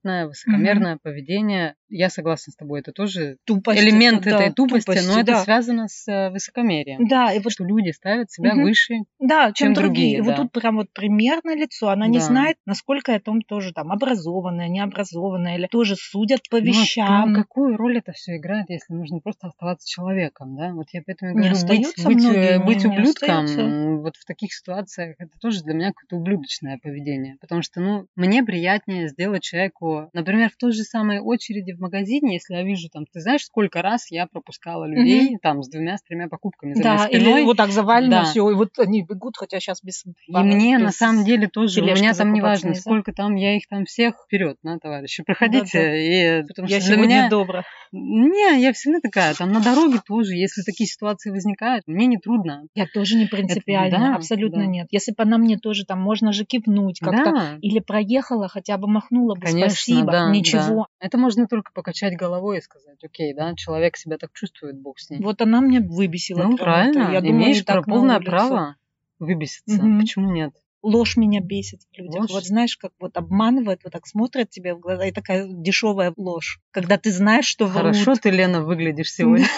аррогантное, 0.00 0.26
высокомерное 0.26 0.94
угу. 0.94 1.00
поведение. 1.02 1.74
Я 1.88 2.08
согласна 2.08 2.52
с 2.52 2.56
тобой, 2.56 2.80
это 2.80 2.92
тоже 2.92 3.38
тупость, 3.44 3.80
элемент 3.80 4.20
это, 4.26 4.36
этой 4.36 4.48
да, 4.48 4.54
тупости, 4.54 4.86
тупости, 4.86 5.08
но 5.08 5.14
да. 5.14 5.20
это 5.20 5.42
связано 5.42 5.88
с 5.88 6.06
э, 6.06 6.30
высокомерием. 6.30 7.06
Да, 7.08 7.32
и 7.32 7.40
вот 7.40 7.52
что 7.52 7.64
люди 7.64 7.90
ставят 7.90 8.30
себя 8.30 8.52
угу. 8.52 8.62
выше, 8.62 8.94
да, 9.18 9.52
чем, 9.52 9.74
чем 9.74 9.74
другие. 9.74 10.18
И 10.18 10.22
да. 10.22 10.24
вот 10.24 10.36
тут 10.36 10.52
прям 10.52 10.76
вот 10.76 10.92
пример 10.92 11.40
на 11.42 11.56
лицо. 11.56 11.88
Она 11.88 12.06
да. 12.06 12.12
не 12.12 12.20
знает, 12.20 12.58
насколько 12.64 13.12
я 13.12 13.20
там 13.20 13.42
тоже 13.42 13.72
там 13.72 13.90
образованная, 13.90 14.68
необразованная, 14.68 15.56
или 15.56 15.66
тоже 15.66 15.96
судят 15.96 16.42
по 16.48 16.58
ну, 16.58 16.62
а 16.62 16.66
вещам. 16.66 17.32
Ну, 17.32 17.40
какую 17.40 17.76
роль 17.76 17.98
это 17.98 18.12
все 18.12 18.36
играет, 18.36 18.66
если 18.68 18.94
нужно 18.94 19.18
просто 19.18 19.48
оставаться 19.48 19.88
человеком, 19.88 20.56
да? 20.56 20.72
Вот 20.72 20.86
я 20.92 21.02
поэтому 21.04 21.32
говорю, 21.34 21.54
не 21.54 21.66
быть, 21.66 22.04
быть, 22.04 22.24
э, 22.24 22.58
быть 22.60 22.84
ублюдком 22.84 23.46
не 23.46 23.80
вот 24.00 24.16
в 24.16 24.24
таких 24.24 24.52
ситуациях 24.52 25.16
это 25.18 25.32
тоже 25.40 25.62
для 25.62 25.74
меня 25.74 25.88
какое-то 25.88 26.16
ублюдочное 26.16 26.78
поведение, 26.82 27.36
потому 27.40 27.62
что, 27.62 27.80
ну, 27.80 28.06
мне 28.16 28.42
приятнее 28.42 29.08
сделать 29.08 29.42
человеку, 29.42 29.89
например, 30.12 30.50
в 30.50 30.56
той 30.56 30.72
же 30.72 30.82
самой 30.82 31.20
очереди 31.20 31.72
в 31.72 31.80
магазине, 31.80 32.34
если 32.34 32.54
я 32.54 32.62
вижу 32.62 32.88
там, 32.88 33.04
ты 33.06 33.20
знаешь, 33.20 33.44
сколько 33.44 33.82
раз 33.82 34.10
я 34.10 34.26
пропускала 34.26 34.84
людей 34.84 35.34
mm-hmm. 35.34 35.38
там 35.42 35.62
с 35.62 35.68
двумя, 35.68 35.96
с 35.98 36.02
тремя 36.02 36.28
покупками 36.28 36.74
за 36.74 36.82
да, 36.82 36.96
моей 36.96 37.16
спиной. 37.16 37.40
или 37.40 37.44
вот 37.44 37.56
так 37.56 37.70
завалено 37.70 38.10
да. 38.10 38.24
все, 38.24 38.50
и 38.50 38.54
вот 38.54 38.78
они 38.78 39.02
бегут, 39.02 39.36
хотя 39.36 39.60
сейчас 39.60 39.82
без... 39.82 40.04
И 40.04 40.12
мне 40.28 40.76
без 40.76 40.82
на 40.82 40.92
самом 40.92 41.24
деле 41.24 41.48
тоже, 41.48 41.82
у 41.82 41.84
меня 41.84 42.14
там 42.14 42.32
не 42.32 42.40
важно, 42.40 42.74
сколько 42.74 43.12
там, 43.12 43.34
я 43.36 43.56
их 43.56 43.66
там 43.68 43.84
всех 43.84 44.14
вперед, 44.24 44.56
на, 44.62 44.78
товарищи, 44.78 45.22
проходите. 45.22 45.78
Да, 45.78 45.84
да. 45.84 45.96
И, 45.96 46.42
потому 46.46 46.68
я 46.68 46.80
что 46.80 46.86
сегодня 46.88 47.06
для 47.06 47.16
меня... 47.18 47.28
добра. 47.30 47.64
Не, 47.92 48.60
я 48.60 48.72
всегда 48.72 49.00
такая, 49.00 49.34
там 49.34 49.52
на 49.52 49.60
дороге 49.60 50.00
тоже, 50.06 50.34
если 50.34 50.62
такие 50.62 50.86
ситуации 50.86 51.30
возникают, 51.30 51.86
мне 51.86 52.06
не 52.06 52.18
трудно. 52.18 52.66
Я 52.74 52.86
тоже 52.86 53.16
не 53.16 53.26
принципиально, 53.26 53.94
Это, 53.94 54.04
да, 54.04 54.16
абсолютно 54.16 54.60
да. 54.60 54.66
нет. 54.66 54.86
Если 54.90 55.12
бы 55.12 55.22
она 55.22 55.38
мне 55.38 55.58
тоже 55.58 55.84
там, 55.84 56.00
можно 56.00 56.32
же 56.32 56.44
кивнуть 56.44 57.00
как-то, 57.00 57.32
да. 57.32 57.58
или 57.60 57.80
проехала, 57.80 58.48
хотя 58.48 58.76
бы 58.78 58.88
махнула 58.88 59.34
бы 59.34 59.40
Конечно, 59.40 59.68
спасибо, 59.82 60.12
да, 60.12 60.30
ничего. 60.30 60.86
Да. 61.00 61.06
Это 61.06 61.18
можно 61.18 61.46
только 61.46 61.72
покачать 61.72 62.16
головой 62.16 62.58
и 62.58 62.60
сказать, 62.60 63.02
окей, 63.02 63.34
да, 63.34 63.54
человек 63.54 63.96
себя 63.96 64.18
так 64.18 64.32
чувствует, 64.32 64.80
бог 64.80 64.98
с 64.98 65.10
ним. 65.10 65.22
Вот 65.22 65.40
она 65.40 65.60
мне 65.60 65.80
выбесила. 65.80 66.44
Ну, 66.44 66.56
правильно, 66.56 67.10
я 67.12 67.20
имеешь 67.20 67.64
думаю, 67.64 67.84
полное 67.84 68.20
право 68.20 68.76
выбеситься, 69.18 69.76
угу. 69.76 70.00
почему 70.00 70.32
нет? 70.32 70.52
ложь 70.82 71.16
меня 71.16 71.40
бесит 71.40 71.80
в 71.82 71.98
людях. 71.98 72.20
Ложь? 72.22 72.30
Вот 72.30 72.44
знаешь, 72.44 72.76
как 72.76 72.92
вот 72.98 73.16
обманывают, 73.16 73.80
вот 73.84 73.92
так 73.92 74.06
смотрят 74.06 74.50
тебе 74.50 74.74
в 74.74 74.80
глаза, 74.80 75.06
и 75.06 75.12
такая 75.12 75.46
дешевая 75.48 76.12
ложь. 76.16 76.60
Когда 76.70 76.96
ты 76.98 77.10
знаешь, 77.10 77.46
что 77.46 77.66
врут. 77.66 77.94
Хорошо 77.96 78.14
ты, 78.14 78.30
Лена, 78.30 78.62
выглядишь 78.62 79.12
сегодня. 79.12 79.46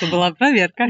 Это 0.00 0.10
была 0.10 0.32
проверка. 0.32 0.84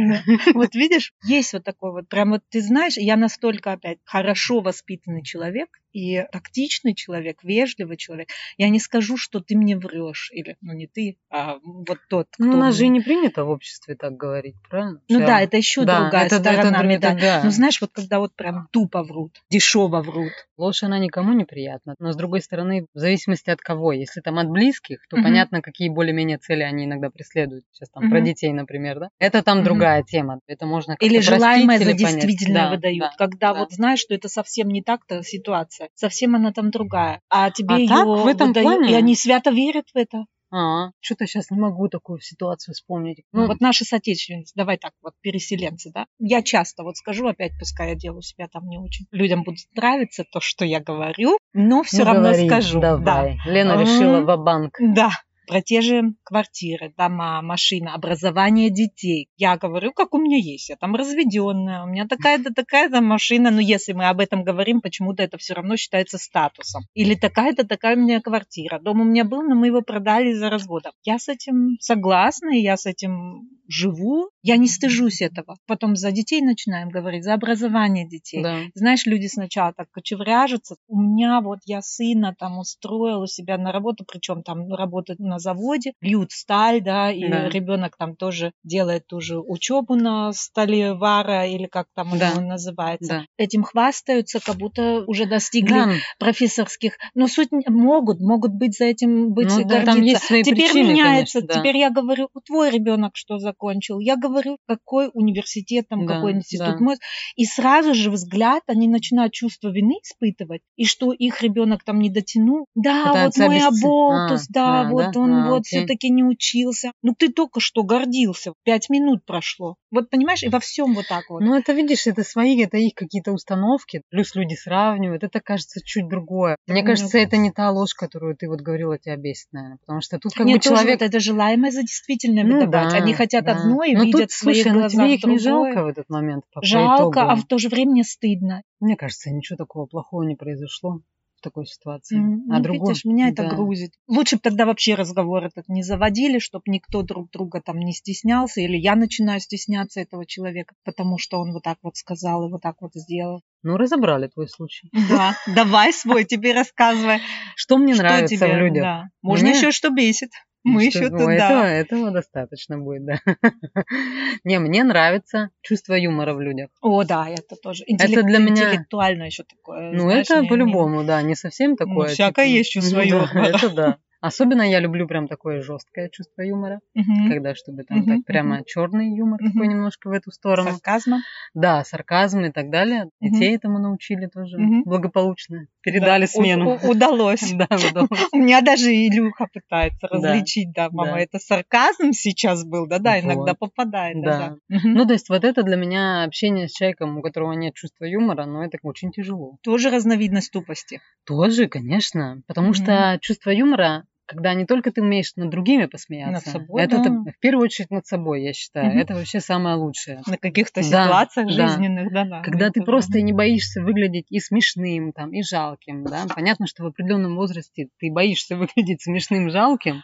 Вот 0.54 0.74
видишь, 0.74 1.12
есть 1.24 1.52
вот 1.52 1.64
такой 1.64 1.92
вот, 1.92 2.08
прям 2.08 2.30
вот 2.30 2.42
ты 2.48 2.62
знаешь, 2.62 2.96
я 2.96 3.16
настолько 3.16 3.72
опять 3.72 3.98
хорошо 4.04 4.60
воспитанный 4.60 5.22
человек, 5.22 5.68
и 5.92 6.24
тактичный 6.32 6.94
человек, 6.94 7.42
вежливый 7.42 7.96
человек. 7.96 8.28
Я 8.56 8.68
не 8.68 8.78
скажу, 8.78 9.16
что 9.16 9.40
ты 9.40 9.56
мне 9.56 9.76
врешь, 9.76 10.30
или, 10.32 10.56
ну, 10.60 10.72
не 10.72 10.86
ты, 10.86 11.18
а 11.30 11.58
вот 11.62 11.98
тот, 12.08 12.28
кто... 12.32 12.44
Ну, 12.44 12.54
у 12.54 12.56
нас 12.56 12.76
же 12.76 12.86
и 12.86 12.88
не 12.88 13.00
принято 13.00 13.44
в 13.44 13.50
обществе 13.50 13.94
так 13.94 14.16
говорить, 14.16 14.56
правильно? 14.68 15.00
Ну 15.08 15.18
Все. 15.18 15.26
да, 15.26 15.40
это 15.40 15.56
еще 15.56 15.84
да, 15.84 16.02
другая 16.02 16.26
это, 16.26 16.38
сторона 16.38 16.78
это, 16.78 16.86
медали. 16.86 17.20
Да. 17.20 17.40
Ну, 17.44 17.50
знаешь, 17.50 17.80
вот 17.80 17.90
когда 17.92 18.18
вот 18.18 18.34
прям 18.34 18.68
тупо 18.72 19.02
врут, 19.02 19.42
дешево 19.50 20.02
врут. 20.02 20.32
Ложь, 20.56 20.82
она 20.82 20.98
никому 20.98 21.32
не 21.32 21.44
приятна. 21.44 21.94
Но, 21.98 22.12
с 22.12 22.16
другой 22.16 22.40
стороны, 22.40 22.86
в 22.94 22.98
зависимости 22.98 23.50
от 23.50 23.60
кого. 23.60 23.92
Если 23.92 24.20
там 24.20 24.38
от 24.38 24.48
близких, 24.48 25.06
то 25.08 25.16
угу. 25.16 25.24
понятно, 25.24 25.60
какие 25.60 25.88
более-менее 25.88 26.38
цели 26.38 26.62
они 26.62 26.84
иногда 26.84 27.10
преследуют. 27.10 27.64
Сейчас 27.72 27.90
там 27.90 28.04
угу. 28.04 28.12
про 28.12 28.20
детей, 28.20 28.52
например, 28.52 29.00
да? 29.00 29.08
Это 29.18 29.42
там 29.42 29.58
угу. 29.58 29.64
другая 29.64 30.02
тема. 30.02 30.40
Это 30.46 30.66
можно 30.66 30.96
Или 31.00 31.20
желаемое 31.20 31.78
за 31.78 31.92
действительное 31.92 32.64
да, 32.64 32.70
выдают. 32.70 33.00
Да, 33.00 33.12
когда 33.18 33.52
да. 33.52 33.60
вот 33.60 33.72
знаешь, 33.72 34.00
что 34.00 34.14
это 34.14 34.28
совсем 34.28 34.68
не 34.68 34.82
так-то 34.82 35.22
ситуация 35.22 35.81
ситуация. 35.82 36.08
Совсем 36.08 36.34
она 36.34 36.52
там 36.52 36.70
другая. 36.70 37.20
А 37.28 37.50
тебе 37.50 37.74
а 37.74 37.78
ее 37.78 37.88
так, 37.88 38.06
в 38.06 38.26
этом 38.26 38.48
выдают, 38.48 38.78
плане? 38.78 38.92
и 38.92 38.94
они 38.94 39.14
свято 39.14 39.50
верят 39.50 39.86
в 39.92 39.96
это. 39.96 40.24
А, 40.54 40.90
что-то 41.00 41.26
сейчас 41.26 41.50
не 41.50 41.58
могу 41.58 41.88
такую 41.88 42.20
ситуацию 42.20 42.74
вспомнить. 42.74 43.22
Ну, 43.32 43.46
вот 43.46 43.60
наши 43.60 43.86
соотечественницы, 43.86 44.52
давай 44.54 44.76
так, 44.76 44.92
вот 45.02 45.14
переселенцы, 45.22 45.90
да. 45.94 46.04
Я 46.18 46.42
часто 46.42 46.82
вот 46.82 46.98
скажу, 46.98 47.26
опять 47.26 47.52
пускай 47.58 47.90
я 47.90 47.94
делаю 47.94 48.20
себя 48.20 48.48
там 48.52 48.68
не 48.68 48.76
очень. 48.76 49.06
Людям 49.12 49.44
будет 49.44 49.64
нравиться 49.74 50.24
то, 50.30 50.40
что 50.40 50.66
я 50.66 50.80
говорю, 50.80 51.38
но 51.54 51.82
все 51.82 52.00
ну, 52.00 52.04
равно 52.04 52.28
говори, 52.32 52.48
скажу. 52.48 52.80
Давай. 52.80 53.38
Да. 53.44 53.50
Лена 53.50 53.80
решила 53.80 54.20
в 54.20 54.42
банк 54.42 54.76
Да 54.78 55.10
про 55.46 55.60
те 55.60 55.80
же 55.80 56.14
квартиры, 56.24 56.92
дома, 56.96 57.42
машины, 57.42 57.88
образование 57.88 58.70
детей. 58.70 59.28
Я 59.36 59.56
говорю, 59.56 59.92
как 59.92 60.14
у 60.14 60.18
меня 60.18 60.38
есть, 60.38 60.68
я 60.68 60.76
там 60.76 60.94
разведенная, 60.94 61.82
у 61.82 61.86
меня 61.86 62.06
такая-то 62.06 62.52
такая-то 62.54 63.00
машина, 63.00 63.50
но 63.50 63.60
если 63.60 63.92
мы 63.92 64.08
об 64.08 64.20
этом 64.20 64.44
говорим, 64.44 64.80
почему-то 64.80 65.22
это 65.22 65.38
все 65.38 65.54
равно 65.54 65.76
считается 65.76 66.18
статусом. 66.18 66.82
Или 66.94 67.14
такая-то 67.14 67.66
такая 67.66 67.96
у 67.96 68.00
меня 68.00 68.20
квартира. 68.20 68.78
Дом 68.78 69.00
у 69.00 69.04
меня 69.04 69.24
был, 69.24 69.42
но 69.42 69.54
мы 69.54 69.68
его 69.68 69.82
продали 69.82 70.30
из-за 70.30 70.50
развода. 70.50 70.92
Я 71.04 71.18
с 71.18 71.28
этим 71.28 71.76
согласна, 71.80 72.56
и 72.56 72.62
я 72.62 72.76
с 72.76 72.86
этим 72.86 73.48
живу, 73.68 74.30
я 74.42 74.56
не 74.56 74.68
стыжусь 74.68 75.22
этого. 75.22 75.56
Потом 75.66 75.96
за 75.96 76.12
детей 76.12 76.42
начинаем 76.42 76.90
говорить, 76.90 77.24
за 77.24 77.34
образование 77.34 78.08
детей. 78.08 78.42
Да. 78.42 78.58
Знаешь, 78.74 79.06
люди 79.06 79.26
сначала 79.26 79.72
так 79.72 79.90
кочевряжутся. 79.90 80.76
У 80.88 81.00
меня 81.00 81.40
вот 81.40 81.60
я 81.64 81.80
сына 81.82 82.34
там 82.38 82.58
устроил 82.58 83.22
у 83.22 83.26
себя 83.26 83.58
на 83.58 83.72
работу, 83.72 84.04
причем 84.04 84.42
там 84.42 84.72
работать 84.72 85.18
на 85.32 85.38
заводе, 85.38 85.94
льют 86.00 86.32
сталь, 86.32 86.82
да, 86.82 87.10
и 87.10 87.26
да. 87.26 87.48
ребенок 87.48 87.96
там 87.96 88.16
тоже 88.16 88.52
делает 88.64 89.06
ту 89.06 89.20
же 89.20 89.40
учебу 89.40 89.94
на 89.96 90.32
столе 90.32 90.92
вара 90.92 91.46
или 91.46 91.66
как 91.66 91.86
там 91.94 92.18
да. 92.18 92.32
он 92.36 92.48
называется. 92.48 93.08
Да. 93.08 93.24
Этим 93.38 93.62
хвастаются, 93.62 94.40
как 94.44 94.56
будто 94.56 95.04
уже 95.06 95.26
достигли 95.26 95.72
да. 95.72 95.92
профессорских. 96.18 96.98
Но 97.14 97.28
суть 97.28 97.48
могут, 97.50 98.20
могут 98.20 98.52
быть 98.52 98.76
за 98.76 98.84
этим 98.84 99.32
быть 99.32 99.48
ну, 99.48 99.64
да, 99.64 99.84
там 99.84 100.02
есть 100.02 100.24
свои 100.24 100.42
Теперь 100.42 100.70
причины, 100.70 100.92
меняется. 100.92 101.40
Конечно, 101.40 101.54
да. 101.54 101.60
Теперь 101.60 101.76
я 101.78 101.90
говорю, 101.90 102.28
твой 102.44 102.70
ребенок 102.70 103.12
что 103.14 103.38
закончил? 103.38 103.98
Я 103.98 104.16
говорю, 104.16 104.58
какой 104.66 105.10
университет, 105.12 105.86
там, 105.88 106.06
да, 106.06 106.14
какой 106.14 106.32
институт. 106.32 106.76
Да. 106.78 106.94
И 107.36 107.44
сразу 107.44 107.94
же 107.94 108.10
взгляд, 108.10 108.62
они 108.66 108.88
начинают 108.88 109.32
чувство 109.32 109.68
вины 109.68 109.94
испытывать, 110.02 110.60
и 110.76 110.84
что 110.84 111.12
их 111.12 111.42
ребенок 111.42 111.84
там 111.84 112.00
не 112.00 112.10
дотянул. 112.10 112.66
Да, 112.74 113.06
Пытаются 113.08 113.42
вот 113.42 113.48
мой 113.48 113.60
оболтус, 113.60 114.42
а, 114.42 114.52
да, 114.52 114.80
а, 114.82 114.90
вот 114.90 115.04
да? 115.06 115.12
Он 115.22 115.32
а, 115.32 115.50
вот 115.50 115.66
все-таки 115.66 116.10
не 116.10 116.24
учился. 116.24 116.92
Ну 117.02 117.14
ты 117.16 117.30
только 117.30 117.60
что 117.60 117.82
гордился, 117.82 118.52
пять 118.64 118.88
минут 118.88 119.24
прошло. 119.24 119.76
Вот 119.90 120.10
понимаешь, 120.10 120.42
и 120.42 120.48
во 120.48 120.60
всем 120.60 120.94
вот 120.94 121.06
так 121.08 121.28
вот. 121.28 121.40
Ну 121.40 121.54
это 121.56 121.72
видишь, 121.72 122.06
это 122.06 122.22
свои, 122.22 122.60
это 122.62 122.76
их 122.76 122.94
какие-то 122.94 123.32
установки, 123.32 124.02
плюс 124.10 124.34
люди 124.34 124.54
сравнивают, 124.54 125.24
это 125.24 125.40
кажется 125.40 125.80
чуть 125.84 126.08
другое. 126.08 126.56
Мне 126.66 126.82
кажется, 126.82 127.18
это 127.18 127.36
не 127.36 127.50
та 127.50 127.70
ложь, 127.70 127.94
которую 127.94 128.36
ты 128.36 128.48
вот 128.48 128.60
говорила, 128.60 128.98
тебя 128.98 129.16
бесит, 129.16 129.48
наверное, 129.52 129.78
потому 129.78 130.00
что 130.00 130.18
тут 130.18 130.34
как 130.34 130.46
Нет, 130.46 130.58
бы 130.58 130.62
человек... 130.62 131.00
Вот 131.00 131.06
это 131.06 131.20
желаемое 131.20 131.70
за 131.70 131.82
действительное 131.82 132.44
ну, 132.44 132.60
выдавать. 132.60 132.92
Да, 132.92 132.96
Они 132.98 133.14
хотят 133.14 133.44
да. 133.44 133.52
одно 133.52 133.82
и 133.82 133.94
Но 133.94 134.04
видят 134.04 134.20
тут, 134.20 134.30
в 134.30 134.36
своих 134.36 134.62
слушай, 134.62 134.74
глазах 134.74 135.06
тебе 135.06 135.14
их 135.14 135.20
другое. 135.20 135.38
не 135.38 135.42
жалко 135.42 135.84
в 135.84 135.86
этот 135.86 136.08
момент? 136.08 136.44
По 136.52 136.62
жалко, 136.62 137.22
а 137.22 137.36
в 137.36 137.44
то 137.44 137.58
же 137.58 137.68
время 137.68 138.02
стыдно. 138.04 138.62
Мне 138.80 138.96
кажется, 138.96 139.30
ничего 139.30 139.56
такого 139.56 139.86
плохого 139.86 140.22
не 140.22 140.34
произошло 140.34 141.00
такой 141.42 141.66
ситуации. 141.66 142.18
Mm, 142.18 142.50
а 142.50 142.56
ну, 142.56 142.62
другой, 142.62 142.88
видишь, 142.88 143.04
меня 143.04 143.28
это 143.28 143.42
да. 143.42 143.50
грузит. 143.50 143.92
Лучше 144.08 144.36
бы 144.36 144.42
тогда 144.42 144.64
вообще 144.66 144.94
разговор 144.94 145.44
этот 145.44 145.68
не 145.68 145.82
заводили, 145.82 146.38
чтобы 146.38 146.64
никто 146.66 147.02
друг 147.02 147.30
друга 147.30 147.60
там 147.60 147.78
не 147.78 147.92
стеснялся, 147.92 148.60
или 148.60 148.76
я 148.76 148.96
начинаю 148.96 149.40
стесняться 149.40 150.00
этого 150.00 150.24
человека, 150.26 150.74
потому 150.84 151.18
что 151.18 151.38
он 151.38 151.52
вот 151.52 151.62
так 151.62 151.78
вот 151.82 151.96
сказал 151.96 152.48
и 152.48 152.50
вот 152.50 152.62
так 152.62 152.76
вот 152.80 152.92
сделал. 152.94 153.42
Ну, 153.62 153.76
разобрали 153.76 154.28
твой 154.28 154.48
случай. 154.48 154.88
Да, 155.08 155.36
давай 155.46 155.92
свой 155.92 156.24
тебе 156.32 156.52
рассказывай. 156.54 157.20
Что 157.56 157.78
мне 157.78 157.94
нравится 157.94 158.46
в 158.46 158.56
людях. 158.56 159.08
Можно 159.22 159.48
еще 159.48 159.70
что 159.70 159.90
бесит. 159.90 160.30
Мы 160.64 160.84
еще 160.84 161.08
туда. 161.08 161.34
Этого, 161.34 161.64
этого 161.64 162.10
достаточно 162.10 162.78
будет, 162.78 163.04
да. 163.04 163.18
Не, 164.44 164.58
мне 164.58 164.84
нравится 164.84 165.50
чувство 165.60 165.94
юмора 165.94 166.34
в 166.34 166.40
людях. 166.40 166.70
О, 166.80 167.02
да, 167.04 167.28
это 167.28 167.56
тоже. 167.56 167.84
Интеллект, 167.86 168.18
это 168.18 168.26
для 168.26 168.38
меня 168.38 168.70
интеллектуально 168.70 169.24
еще 169.24 169.42
такое. 169.44 169.92
Ну, 169.92 170.08
это 170.10 170.44
по-любому, 170.44 171.04
да, 171.04 171.20
не 171.22 171.34
совсем 171.34 171.76
такое. 171.76 172.08
Ну, 172.08 172.14
всякое 172.14 172.46
типа... 172.46 172.56
есть 172.56 172.70
чувство 172.70 173.00
юмора. 173.00 173.46
Это 173.46 173.70
да. 173.70 173.98
Особенно 174.22 174.62
я 174.62 174.78
люблю 174.78 175.08
прям 175.08 175.26
такое 175.26 175.62
жесткое 175.62 176.08
чувство 176.08 176.42
юмора, 176.42 176.80
угу. 176.94 177.28
когда 177.28 177.56
чтобы 177.56 177.82
там 177.82 177.98
угу. 177.98 178.06
так 178.06 178.24
прямо 178.24 178.58
угу. 178.58 178.64
черный 178.68 179.16
юмор 179.16 179.42
угу. 179.42 179.50
такой 179.50 179.66
немножко 179.66 180.08
в 180.08 180.12
эту 180.12 180.30
сторону. 180.30 180.70
Сарказма. 180.70 181.22
Да, 181.54 181.82
сарказм 181.82 182.44
и 182.44 182.52
так 182.52 182.70
далее. 182.70 183.10
Детей 183.20 183.56
этому 183.56 183.80
научили 183.80 184.26
тоже 184.26 184.58
угу. 184.58 184.84
благополучно. 184.84 185.66
Передали 185.80 186.22
да. 186.22 186.26
смену. 186.28 186.78
У- 186.82 186.90
удалось. 186.90 187.52
Да, 187.62 187.66
удалось. 187.90 188.28
У 188.32 188.38
меня 188.38 188.60
даже 188.60 188.92
Илюха 188.92 189.46
пытается 189.52 190.06
различить, 190.08 190.72
да, 190.72 190.88
мама, 190.90 191.20
это 191.20 191.38
сарказм 191.38 192.12
сейчас 192.12 192.64
был, 192.64 192.86
да-да, 192.86 193.20
иногда 193.20 193.54
попадает. 193.54 194.22
Да. 194.22 194.56
Ну, 194.68 195.04
то 195.04 195.12
есть 195.12 195.28
вот 195.28 195.44
это 195.44 195.64
для 195.64 195.76
меня 195.76 196.22
общение 196.22 196.68
с 196.68 196.72
человеком, 196.72 197.18
у 197.18 197.22
которого 197.22 197.52
нет 197.52 197.74
чувства 197.74 198.04
юмора, 198.04 198.46
но 198.46 198.64
это 198.64 198.78
очень 198.82 199.10
тяжело. 199.10 199.56
Тоже 199.62 199.90
разновидность 199.90 200.52
тупости. 200.52 201.00
Тоже, 201.26 201.66
конечно. 201.66 202.42
Потому 202.46 202.72
что 202.72 203.18
чувство 203.20 203.50
юмора 203.50 204.04
когда 204.26 204.54
не 204.54 204.66
только 204.66 204.92
ты 204.92 205.02
умеешь 205.02 205.32
над 205.36 205.50
другими 205.50 205.86
посмеяться, 205.86 206.32
над 206.32 206.44
собой, 206.44 206.82
это, 206.82 206.96
да. 206.98 207.02
это 207.02 207.10
в 207.10 207.38
первую 207.40 207.64
очередь 207.64 207.90
над 207.90 208.06
собой, 208.06 208.42
я 208.42 208.52
считаю. 208.52 208.90
Угу. 208.90 208.98
Это 208.98 209.14
вообще 209.14 209.40
самое 209.40 209.76
лучшее. 209.76 210.22
На 210.26 210.36
каких-то 210.36 210.82
ситуациях 210.82 211.48
да, 211.48 211.68
жизненных, 211.68 212.12
да, 212.12 212.24
да. 212.24 212.42
Когда 212.42 212.70
ты 212.70 212.82
просто 212.82 213.20
не 213.20 213.32
боишься 213.32 213.82
выглядеть 213.82 214.26
и 214.30 214.40
смешным, 214.40 215.12
там, 215.12 215.32
и 215.32 215.42
жалким, 215.42 216.04
да. 216.04 216.26
Понятно, 216.34 216.66
что 216.66 216.84
в 216.84 216.86
определенном 216.86 217.36
возрасте 217.36 217.88
ты 217.98 218.12
боишься 218.12 218.56
выглядеть 218.76 219.02
смешным, 219.02 219.50
жалким, 219.50 220.02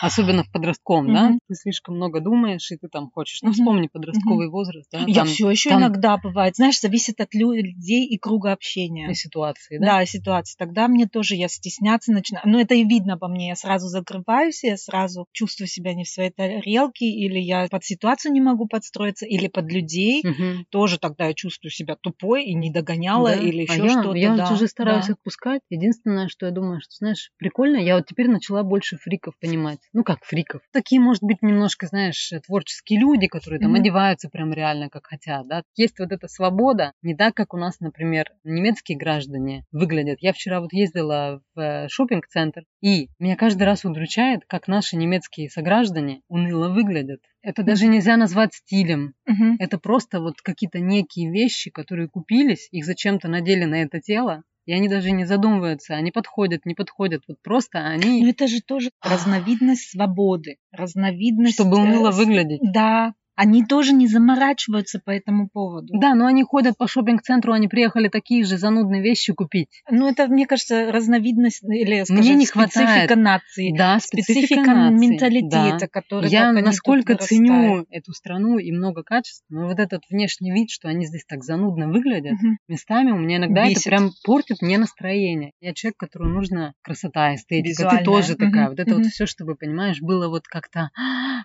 особенно 0.00 0.44
в 0.44 0.50
подростковом, 0.52 1.12
да. 1.12 1.32
Ты 1.48 1.54
слишком 1.54 1.96
много 1.96 2.20
думаешь, 2.20 2.70
и 2.70 2.76
ты 2.76 2.88
там 2.88 3.10
хочешь. 3.10 3.40
Ну, 3.42 3.52
вспомни 3.52 3.88
подростковый 3.88 4.48
возраст, 4.48 4.88
да. 4.92 5.04
Я 5.06 5.24
все 5.24 5.50
еще 5.50 5.70
иногда 5.70 6.16
бывает. 6.16 6.56
Знаешь, 6.56 6.80
зависит 6.80 7.20
от 7.20 7.34
людей 7.34 8.06
и 8.06 8.18
круга 8.18 8.52
общения. 8.52 9.10
И 9.10 9.14
ситуации, 9.14 9.78
да? 9.78 9.98
Да, 9.98 10.06
ситуации. 10.06 10.56
Тогда 10.58 10.88
мне 10.88 11.06
тоже 11.06 11.34
я 11.34 11.48
стесняться 11.48 12.12
начинаю. 12.12 12.44
Но 12.46 12.60
это 12.60 12.74
и 12.74 12.84
видно 12.84 13.18
по 13.18 13.28
мне 13.28 13.45
сразу 13.54 13.88
закрываюсь, 13.88 14.64
я 14.64 14.76
сразу 14.76 15.26
чувствую 15.32 15.68
себя 15.68 15.94
не 15.94 16.04
в 16.04 16.08
своей 16.08 16.30
тарелке, 16.30 17.06
или 17.06 17.38
я 17.38 17.68
под 17.68 17.84
ситуацию 17.84 18.32
не 18.32 18.40
могу 18.40 18.66
подстроиться, 18.66 19.26
или 19.26 19.46
под 19.48 19.70
людей. 19.70 20.22
Угу. 20.24 20.66
Тоже 20.70 20.98
тогда 20.98 21.26
я 21.26 21.34
чувствую 21.34 21.70
себя 21.70 21.96
тупой 21.96 22.44
и 22.44 22.54
не 22.54 22.72
догоняла, 22.72 23.30
да. 23.30 23.40
или 23.40 23.62
еще 23.62 23.84
а 23.84 23.88
что-то. 23.88 24.14
Я 24.14 24.34
да, 24.34 24.52
уже 24.52 24.66
стараюсь 24.66 25.06
да. 25.06 25.12
отпускать. 25.12 25.60
Единственное, 25.70 26.28
что 26.28 26.46
я 26.46 26.52
думаю, 26.52 26.80
что, 26.80 26.96
знаешь, 26.96 27.30
прикольно, 27.36 27.76
я 27.76 27.96
вот 27.96 28.06
теперь 28.06 28.28
начала 28.28 28.62
больше 28.62 28.96
фриков 28.96 29.34
понимать. 29.40 29.78
Ну, 29.92 30.02
как 30.02 30.24
фриков. 30.24 30.62
Такие, 30.72 31.00
может 31.00 31.22
быть, 31.22 31.42
немножко, 31.42 31.86
знаешь, 31.86 32.32
творческие 32.46 33.00
люди, 33.00 33.26
которые 33.26 33.60
там 33.60 33.72
угу. 33.72 33.80
одеваются 33.80 34.28
прям 34.28 34.52
реально 34.52 34.88
как 34.88 35.06
хотят, 35.06 35.46
да. 35.46 35.62
Есть 35.76 35.98
вот 35.98 36.12
эта 36.12 36.28
свобода, 36.28 36.92
не 37.02 37.14
так, 37.14 37.34
как 37.34 37.54
у 37.54 37.58
нас, 37.58 37.80
например, 37.80 38.30
немецкие 38.44 38.98
граждане 38.98 39.64
выглядят. 39.72 40.18
Я 40.20 40.32
вчера 40.32 40.60
вот 40.60 40.72
ездила 40.72 41.40
в 41.54 41.60
э, 41.60 41.88
шопинг-центр, 41.88 42.64
и 42.80 43.08
меня 43.18 43.35
каждый 43.36 43.64
раз 43.64 43.84
удручает, 43.84 44.44
как 44.46 44.68
наши 44.68 44.96
немецкие 44.96 45.48
сограждане 45.48 46.22
уныло 46.28 46.68
выглядят. 46.68 47.20
Это 47.42 47.62
даже 47.62 47.86
нельзя 47.86 48.16
назвать 48.16 48.54
стилем. 48.54 49.14
Угу. 49.26 49.56
Это 49.58 49.78
просто 49.78 50.20
вот 50.20 50.40
какие-то 50.42 50.80
некие 50.80 51.30
вещи, 51.30 51.70
которые 51.70 52.08
купились, 52.08 52.68
их 52.70 52.84
зачем-то 52.84 53.28
надели 53.28 53.64
на 53.64 53.82
это 53.82 54.00
тело, 54.00 54.42
и 54.66 54.72
они 54.72 54.88
даже 54.88 55.12
не 55.12 55.24
задумываются, 55.24 55.94
они 55.94 56.10
подходят, 56.10 56.66
не 56.66 56.74
подходят, 56.74 57.22
вот 57.28 57.40
просто 57.40 57.78
они... 57.86 58.22
Но 58.22 58.30
это 58.30 58.48
же 58.48 58.60
тоже 58.60 58.90
разновидность 59.00 59.90
свободы, 59.90 60.56
разновидность... 60.72 61.54
Чтобы 61.54 61.76
уныло 61.76 62.08
э, 62.08 62.12
выглядеть. 62.12 62.60
Да, 62.62 63.14
они 63.36 63.64
тоже 63.64 63.92
не 63.92 64.08
заморачиваются 64.08 64.98
по 64.98 65.10
этому 65.10 65.48
поводу. 65.48 65.92
Да, 65.98 66.14
но 66.14 66.26
они 66.26 66.42
ходят 66.42 66.76
по 66.78 66.88
шопинг-центру, 66.88 67.52
они 67.52 67.68
приехали 67.68 68.08
такие 68.08 68.44
же 68.44 68.56
занудные 68.56 69.02
вещи 69.02 69.34
купить. 69.34 69.68
Ну, 69.90 70.08
это, 70.08 70.26
мне 70.26 70.46
кажется, 70.46 70.90
разновидность 70.90 71.62
или, 71.62 72.04
скажем, 72.04 72.24
Мне 72.24 72.34
не 72.34 72.46
специфика 72.46 72.80
хватает. 72.82 73.16
нации. 73.16 73.76
Да, 73.76 74.00
специфика, 74.00 74.46
специфика 74.46 74.74
нации. 74.74 75.06
менталитета, 75.06 75.78
да. 75.80 75.88
который 75.88 76.30
Я 76.30 76.52
насколько 76.52 77.14
ценю 77.16 77.86
эту 77.90 78.12
страну 78.12 78.58
и 78.58 78.72
много 78.72 79.02
качеств, 79.02 79.44
но 79.50 79.66
вот 79.66 79.78
этот 79.78 80.02
внешний 80.08 80.50
вид, 80.50 80.70
что 80.70 80.88
они 80.88 81.04
здесь 81.06 81.24
так 81.26 81.44
занудно 81.44 81.88
выглядят, 81.88 82.34
угу. 82.34 82.56
местами 82.68 83.10
у 83.10 83.18
меня 83.18 83.36
иногда 83.36 83.64
Бесит. 83.64 83.78
это 83.78 83.90
прям 83.90 84.10
портит 84.24 84.62
мне 84.62 84.78
настроение. 84.78 85.52
Я 85.60 85.74
человек, 85.74 85.98
которому 85.98 86.34
нужна 86.34 86.72
красота, 86.82 87.34
эстетика. 87.34 87.68
Визуальная. 87.68 87.98
Ты 87.98 88.04
тоже 88.04 88.32
угу. 88.32 88.44
такая. 88.46 88.68
Вот 88.70 88.80
это 88.80 88.92
угу. 88.92 89.02
вот 89.02 89.10
все, 89.10 89.26
чтобы, 89.26 89.56
понимаешь, 89.56 90.00
было 90.00 90.28
вот 90.28 90.46
как-то 90.46 90.90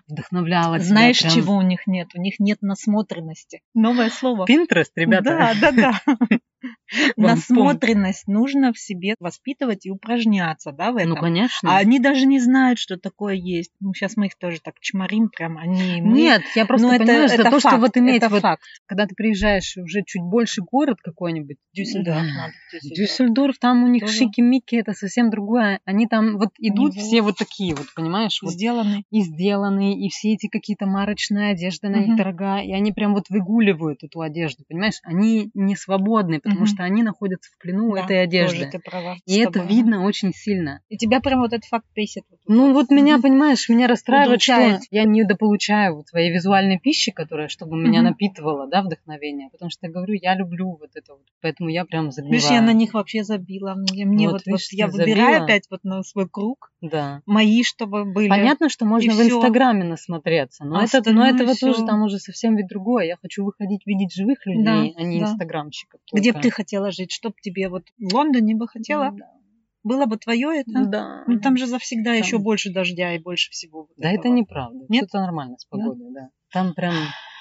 вдохновляло 0.08 0.78
Знаешь, 0.78 1.18
тебя. 1.18 1.30
Знаешь, 1.30 1.44
чего 1.44 1.56
у 1.56 1.62
них 1.62 1.81
них 1.86 2.04
нет, 2.04 2.08
у 2.14 2.20
них 2.20 2.34
нет 2.38 2.58
насмотренности. 2.62 3.62
Новое 3.74 4.10
слово. 4.10 4.46
Пинтерест, 4.46 4.92
ребята. 4.96 5.54
Да, 5.60 5.72
да, 5.72 5.72
да. 5.72 6.16
Насмотренность 7.16 8.26
нужно 8.26 8.72
в 8.72 8.78
себе 8.78 9.14
воспитывать 9.20 9.86
и 9.86 9.90
упражняться, 9.90 10.72
да, 10.72 10.92
в 10.92 10.96
этом. 10.96 11.10
Ну, 11.10 11.16
конечно. 11.16 11.74
А 11.74 11.78
они 11.78 11.98
даже 11.98 12.26
не 12.26 12.38
знают, 12.38 12.78
что 12.78 12.96
такое 12.96 13.34
есть. 13.34 13.72
Ну, 13.80 13.94
сейчас 13.94 14.16
мы 14.16 14.26
их 14.26 14.36
тоже 14.36 14.60
так 14.62 14.74
чморим 14.80 15.28
прям, 15.28 15.58
они... 15.58 16.00
Мы... 16.02 16.12
Нет, 16.12 16.42
я 16.54 16.66
просто 16.66 16.86
ну, 16.86 16.98
понимаю, 16.98 17.24
это, 17.24 17.34
что 17.34 17.42
это 17.42 17.50
то, 17.50 17.60
факт, 17.60 17.74
что 17.74 17.80
вот 17.80 17.96
иметь 17.96 18.22
вот... 18.28 18.42
Факт. 18.42 18.62
Когда 18.86 19.06
ты 19.06 19.14
приезжаешь 19.14 19.76
уже 19.76 20.02
чуть 20.04 20.22
больше 20.22 20.62
город 20.62 20.98
какой-нибудь, 21.02 21.56
Дюссельдорф 21.74 22.16
да. 22.16 22.22
надо. 22.22 22.52
Дюссельдорф. 22.72 22.98
Дюссельдорф, 22.98 23.58
там 23.58 23.84
у 23.84 23.88
них 23.88 24.04
шики-мики, 24.08 24.76
это 24.76 24.92
совсем 24.92 25.30
другое. 25.30 25.80
Они 25.84 26.06
там 26.06 26.38
вот 26.38 26.50
идут 26.58 26.94
Него. 26.94 27.04
все 27.04 27.22
вот 27.22 27.36
такие 27.36 27.74
вот, 27.74 27.86
понимаешь? 27.94 28.40
Вот, 28.42 28.52
сделаны. 28.52 29.04
И 29.10 29.22
сделаны, 29.22 29.98
и 29.98 30.08
все 30.08 30.32
эти 30.32 30.48
какие-то 30.48 30.86
марочные 30.86 31.52
одежды 31.52 31.88
на 31.88 31.96
них 31.96 32.16
дорогая, 32.16 32.64
и 32.64 32.72
они 32.72 32.92
прям 32.92 33.14
вот 33.14 33.24
выгуливают 33.28 34.02
эту 34.02 34.20
одежду, 34.20 34.64
понимаешь? 34.68 35.00
Они 35.02 35.50
не 35.54 35.76
свободны, 35.76 36.40
потому 36.40 36.66
что 36.66 36.81
они 36.84 37.02
находятся 37.02 37.50
в 37.52 37.58
плену 37.58 37.94
да, 37.94 38.04
этой 38.04 38.22
одежды. 38.22 38.68
ты 38.70 38.78
права, 38.78 39.16
и 39.26 39.38
это 39.38 39.60
видно 39.60 40.04
очень 40.04 40.32
сильно. 40.34 40.80
И 40.88 40.96
тебя 40.96 41.20
прям 41.20 41.40
вот 41.40 41.52
этот 41.52 41.64
факт 41.64 41.86
бесит. 41.94 42.24
Ну 42.46 42.72
вот 42.72 42.90
меня, 42.90 43.18
понимаешь, 43.18 43.68
меня 43.68 43.86
расстраивает, 43.86 44.42
что 44.42 44.80
я 44.90 45.04
не 45.04 45.22
недополучаю 45.22 45.96
вот 45.96 46.08
своей 46.08 46.32
визуальной 46.32 46.78
пищи, 46.78 47.12
которая, 47.12 47.48
чтобы 47.48 47.76
меня 47.76 48.02
напитывала, 48.02 48.66
да, 48.68 48.82
вдохновение. 48.82 49.48
Потому 49.50 49.70
что 49.70 49.86
я 49.86 49.92
говорю, 49.92 50.14
я 50.20 50.34
люблю 50.34 50.76
вот 50.80 50.90
это 50.94 51.14
вот. 51.14 51.22
Поэтому 51.40 51.68
я 51.70 51.84
прям 51.84 52.10
загниваю. 52.10 52.40
Видишь, 52.40 52.50
я 52.50 52.60
на 52.60 52.72
них 52.72 52.94
вообще 52.94 53.24
забила. 53.24 53.74
Мне, 53.74 54.04
мне 54.04 54.26
вот, 54.26 54.34
вот, 54.34 54.46
видишь, 54.46 54.68
вот 54.72 54.78
я 54.78 54.86
выбираю 54.88 55.34
забила. 55.34 55.44
опять 55.44 55.64
вот 55.70 55.84
на 55.84 56.02
свой 56.02 56.28
круг. 56.28 56.72
Да. 56.80 57.22
Мои, 57.26 57.62
чтобы 57.62 58.04
были. 58.04 58.28
Понятно, 58.28 58.68
что 58.68 58.84
можно 58.84 59.10
и 59.10 59.14
в 59.14 59.20
Инстаграме 59.20 59.84
насмотреться, 59.84 60.64
но, 60.64 60.78
а 60.78 60.84
это, 60.84 61.12
но 61.12 61.26
этого 61.26 61.54
все. 61.54 61.72
тоже 61.72 61.86
там 61.86 62.02
уже 62.02 62.18
совсем 62.18 62.56
ведь 62.56 62.66
другое. 62.68 63.06
Я 63.06 63.16
хочу 63.20 63.44
выходить, 63.44 63.86
видеть 63.86 64.12
живых 64.12 64.44
людей, 64.46 64.64
да, 64.64 65.00
а 65.00 65.02
не 65.02 65.20
да. 65.20 65.26
инстаграмщиков. 65.26 66.00
Только. 66.10 66.20
Где 66.20 66.32
бы 66.32 66.40
ты 66.40 66.50
хотела 66.50 66.71
жить? 66.90 67.12
Чтоб 67.12 67.38
тебе 67.40 67.68
вот 67.68 67.84
в 67.98 68.14
Лондоне 68.14 68.54
бы 68.54 68.68
хотела? 68.68 69.10
Да. 69.12 69.30
Было 69.84 70.06
бы 70.06 70.16
твое 70.16 70.60
это? 70.60 70.86
Да. 70.86 71.24
Ну, 71.26 71.40
там 71.40 71.56
же 71.56 71.66
завсегда 71.66 72.10
там... 72.10 72.18
еще 72.18 72.38
больше 72.38 72.72
дождя 72.72 73.14
и 73.14 73.18
больше 73.18 73.50
всего. 73.50 73.80
Вот 73.80 73.90
да, 73.96 74.10
этого. 74.10 74.20
это 74.20 74.28
неправда. 74.28 74.86
Нет? 74.88 75.04
Что-то 75.08 75.20
нормально 75.20 75.58
с 75.58 75.64
погодой, 75.64 76.06
да. 76.12 76.20
да. 76.20 76.30
Там 76.52 76.74
прям 76.74 76.94